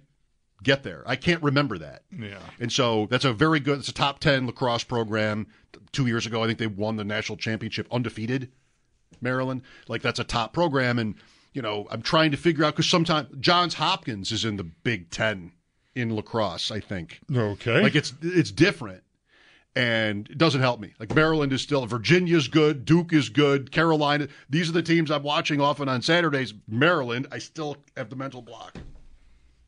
get 0.63 0.83
there. 0.83 1.03
I 1.05 1.15
can't 1.15 1.41
remember 1.43 1.77
that. 1.77 2.03
yeah. 2.17 2.39
And 2.59 2.71
so 2.71 3.07
that's 3.09 3.25
a 3.25 3.33
very 3.33 3.59
good. 3.59 3.79
It's 3.79 3.89
a 3.89 3.93
top 3.93 4.19
ten 4.19 4.45
lacrosse 4.47 4.83
program. 4.83 5.47
Two 5.91 6.07
years 6.07 6.25
ago, 6.25 6.43
I 6.43 6.47
think 6.47 6.59
they 6.59 6.67
won 6.67 6.95
the 6.97 7.03
national 7.03 7.37
championship 7.37 7.87
undefeated. 7.91 8.51
Maryland, 9.21 9.61
like 9.87 10.01
that's 10.01 10.19
a 10.19 10.23
top 10.25 10.51
program, 10.53 10.99
and 10.99 11.15
you 11.53 11.61
know 11.61 11.87
I'm 11.89 12.01
trying 12.01 12.31
to 12.31 12.37
figure 12.37 12.65
out 12.65 12.73
because 12.73 12.89
sometimes 12.89 13.29
Johns 13.39 13.75
Hopkins 13.75 14.31
is 14.31 14.43
in 14.45 14.57
the 14.57 14.63
Big 14.65 15.09
Ten 15.09 15.53
in 15.95 16.13
lacrosse. 16.15 16.71
I 16.71 16.81
think 16.81 17.21
Okay. 17.33 17.81
like 17.81 17.95
it's 17.95 18.13
it's 18.21 18.51
different, 18.51 19.03
and 19.75 20.29
it 20.29 20.37
doesn't 20.37 20.61
help 20.61 20.79
me. 20.79 20.93
Like 20.99 21.13
Maryland 21.13 21.51
is 21.51 21.61
still 21.61 21.85
Virginia's 21.85 22.47
good, 22.47 22.85
Duke 22.85 23.11
is 23.11 23.29
good, 23.29 23.71
Carolina. 23.71 24.27
These 24.49 24.69
are 24.69 24.73
the 24.73 24.81
teams 24.81 25.11
I'm 25.11 25.23
watching 25.23 25.59
often 25.59 25.89
on 25.89 26.01
Saturdays. 26.01 26.53
Maryland, 26.67 27.27
I 27.31 27.39
still 27.39 27.77
have 27.97 28.09
the 28.09 28.15
mental 28.15 28.41
block. 28.41 28.77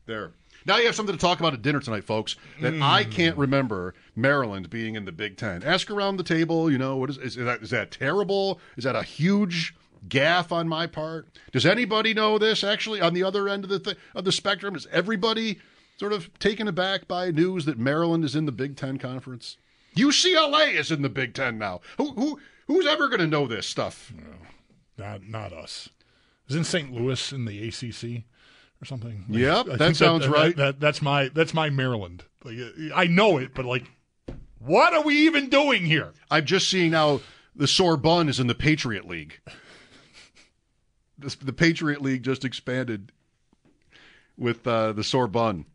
There. 0.06 0.32
Now 0.64 0.78
you 0.78 0.86
have 0.86 0.94
something 0.94 1.14
to 1.14 1.20
talk 1.20 1.38
about 1.38 1.52
at 1.52 1.62
dinner 1.62 1.80
tonight, 1.80 2.04
folks. 2.04 2.36
That 2.60 2.74
hmm. 2.74 2.82
I 2.82 3.04
can't 3.04 3.36
remember 3.36 3.94
Maryland 4.16 4.70
being 4.70 4.96
in 4.96 5.04
the 5.04 5.12
Big 5.12 5.36
Ten. 5.36 5.62
Ask 5.62 5.90
around 5.90 6.16
the 6.16 6.24
table. 6.24 6.70
You 6.70 6.78
know 6.78 6.96
what 6.96 7.10
is 7.10 7.18
is 7.18 7.36
that? 7.36 7.62
Is 7.62 7.70
that 7.70 7.90
terrible? 7.90 8.58
Is 8.76 8.84
that 8.84 8.96
a 8.96 9.02
huge 9.02 9.74
gaffe 10.08 10.50
on 10.50 10.66
my 10.66 10.86
part? 10.86 11.28
Does 11.52 11.66
anybody 11.66 12.14
know 12.14 12.38
this? 12.38 12.64
Actually, 12.64 13.00
on 13.00 13.12
the 13.12 13.22
other 13.22 13.48
end 13.48 13.64
of 13.64 13.70
the 13.70 13.78
th- 13.78 13.96
of 14.14 14.24
the 14.24 14.32
spectrum, 14.32 14.74
is 14.74 14.86
everybody 14.90 15.58
sort 15.98 16.12
of 16.12 16.36
taken 16.38 16.68
aback 16.68 17.06
by 17.06 17.30
news 17.30 17.64
that 17.66 17.78
Maryland 17.78 18.24
is 18.24 18.34
in 18.34 18.46
the 18.46 18.52
Big 18.52 18.76
Ten 18.76 18.98
conference? 18.98 19.58
UCLA 19.98 20.74
is 20.74 20.90
in 20.90 21.02
the 21.02 21.08
Big 21.08 21.34
Ten 21.34 21.58
now. 21.58 21.80
Who 21.96 22.12
who 22.12 22.40
who's 22.66 22.86
ever 22.86 23.08
going 23.08 23.20
to 23.20 23.26
know 23.26 23.46
this 23.46 23.66
stuff? 23.66 24.12
Not 24.96 25.22
not 25.24 25.52
us. 25.52 25.88
Isn't 26.48 26.64
St. 26.64 26.92
Louis 26.92 27.32
in 27.32 27.44
the 27.44 27.68
ACC 27.68 28.24
or 28.80 28.84
something? 28.86 29.24
Yep, 29.28 29.68
I 29.72 29.76
that 29.76 29.96
sounds 29.96 30.26
right. 30.26 30.56
That, 30.56 30.80
that's 30.80 31.02
my 31.02 31.28
that's 31.28 31.52
my 31.52 31.68
Maryland. 31.70 32.24
Like, 32.44 32.56
I 32.94 33.06
know 33.06 33.38
it, 33.38 33.52
but 33.54 33.64
like, 33.64 33.90
what 34.58 34.94
are 34.94 35.02
we 35.02 35.26
even 35.26 35.50
doing 35.50 35.84
here? 35.84 36.12
I'm 36.30 36.44
just 36.44 36.70
seeing 36.70 36.92
now 36.92 37.20
the 37.54 37.66
Sorbonne 37.66 38.28
is 38.28 38.40
in 38.40 38.46
the 38.46 38.54
Patriot 38.54 39.06
League. 39.06 39.40
This, 41.18 41.34
the 41.34 41.52
Patriot 41.52 42.00
League 42.00 42.22
just 42.22 42.44
expanded 42.44 43.10
with 44.36 44.66
uh, 44.66 44.92
the 44.92 45.02
Sorbonne 45.02 45.66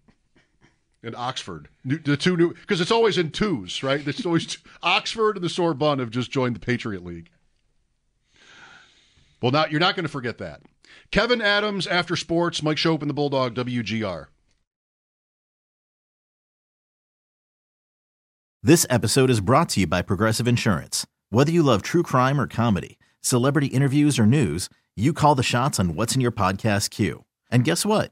in 1.03 1.13
Oxford. 1.15 1.67
New, 1.83 1.99
the 1.99 2.17
two 2.17 2.37
new 2.37 2.53
because 2.53 2.81
it's 2.81 2.91
always 2.91 3.17
in 3.17 3.31
twos, 3.31 3.83
right? 3.83 4.05
It's 4.07 4.25
always 4.25 4.47
two, 4.47 4.61
Oxford 4.83 5.35
and 5.35 5.43
the 5.43 5.49
Sorbonne 5.49 5.99
have 5.99 6.09
just 6.09 6.31
joined 6.31 6.55
the 6.55 6.59
Patriot 6.59 7.03
League. 7.03 7.29
Well, 9.41 9.51
not 9.51 9.71
you're 9.71 9.81
not 9.81 9.95
going 9.95 10.05
to 10.05 10.11
forget 10.11 10.37
that. 10.37 10.61
Kevyn 11.11 11.43
Adams 11.43 11.85
after 11.85 12.15
sports, 12.15 12.63
Mike 12.63 12.77
Schopp 12.77 13.01
and 13.01 13.09
the 13.09 13.13
Bulldog 13.13 13.53
WGR. 13.55 14.27
This 18.65 18.85
episode 18.89 19.29
is 19.29 19.41
brought 19.41 19.69
to 19.69 19.81
you 19.81 19.87
by 19.87 20.01
Progressive 20.01 20.47
Insurance. 20.47 21.05
Whether 21.29 21.51
you 21.51 21.63
love 21.63 21.81
true 21.81 22.03
crime 22.03 22.39
or 22.39 22.47
comedy, 22.47 22.97
celebrity 23.19 23.67
interviews 23.67 24.17
or 24.17 24.25
news, 24.25 24.69
you 24.95 25.11
call 25.11 25.35
the 25.35 25.43
shots 25.43 25.79
on 25.79 25.95
what's 25.95 26.15
in 26.15 26.21
your 26.21 26.31
podcast 26.31 26.89
queue. 26.89 27.25
And 27.51 27.65
guess 27.65 27.85
what? 27.85 28.11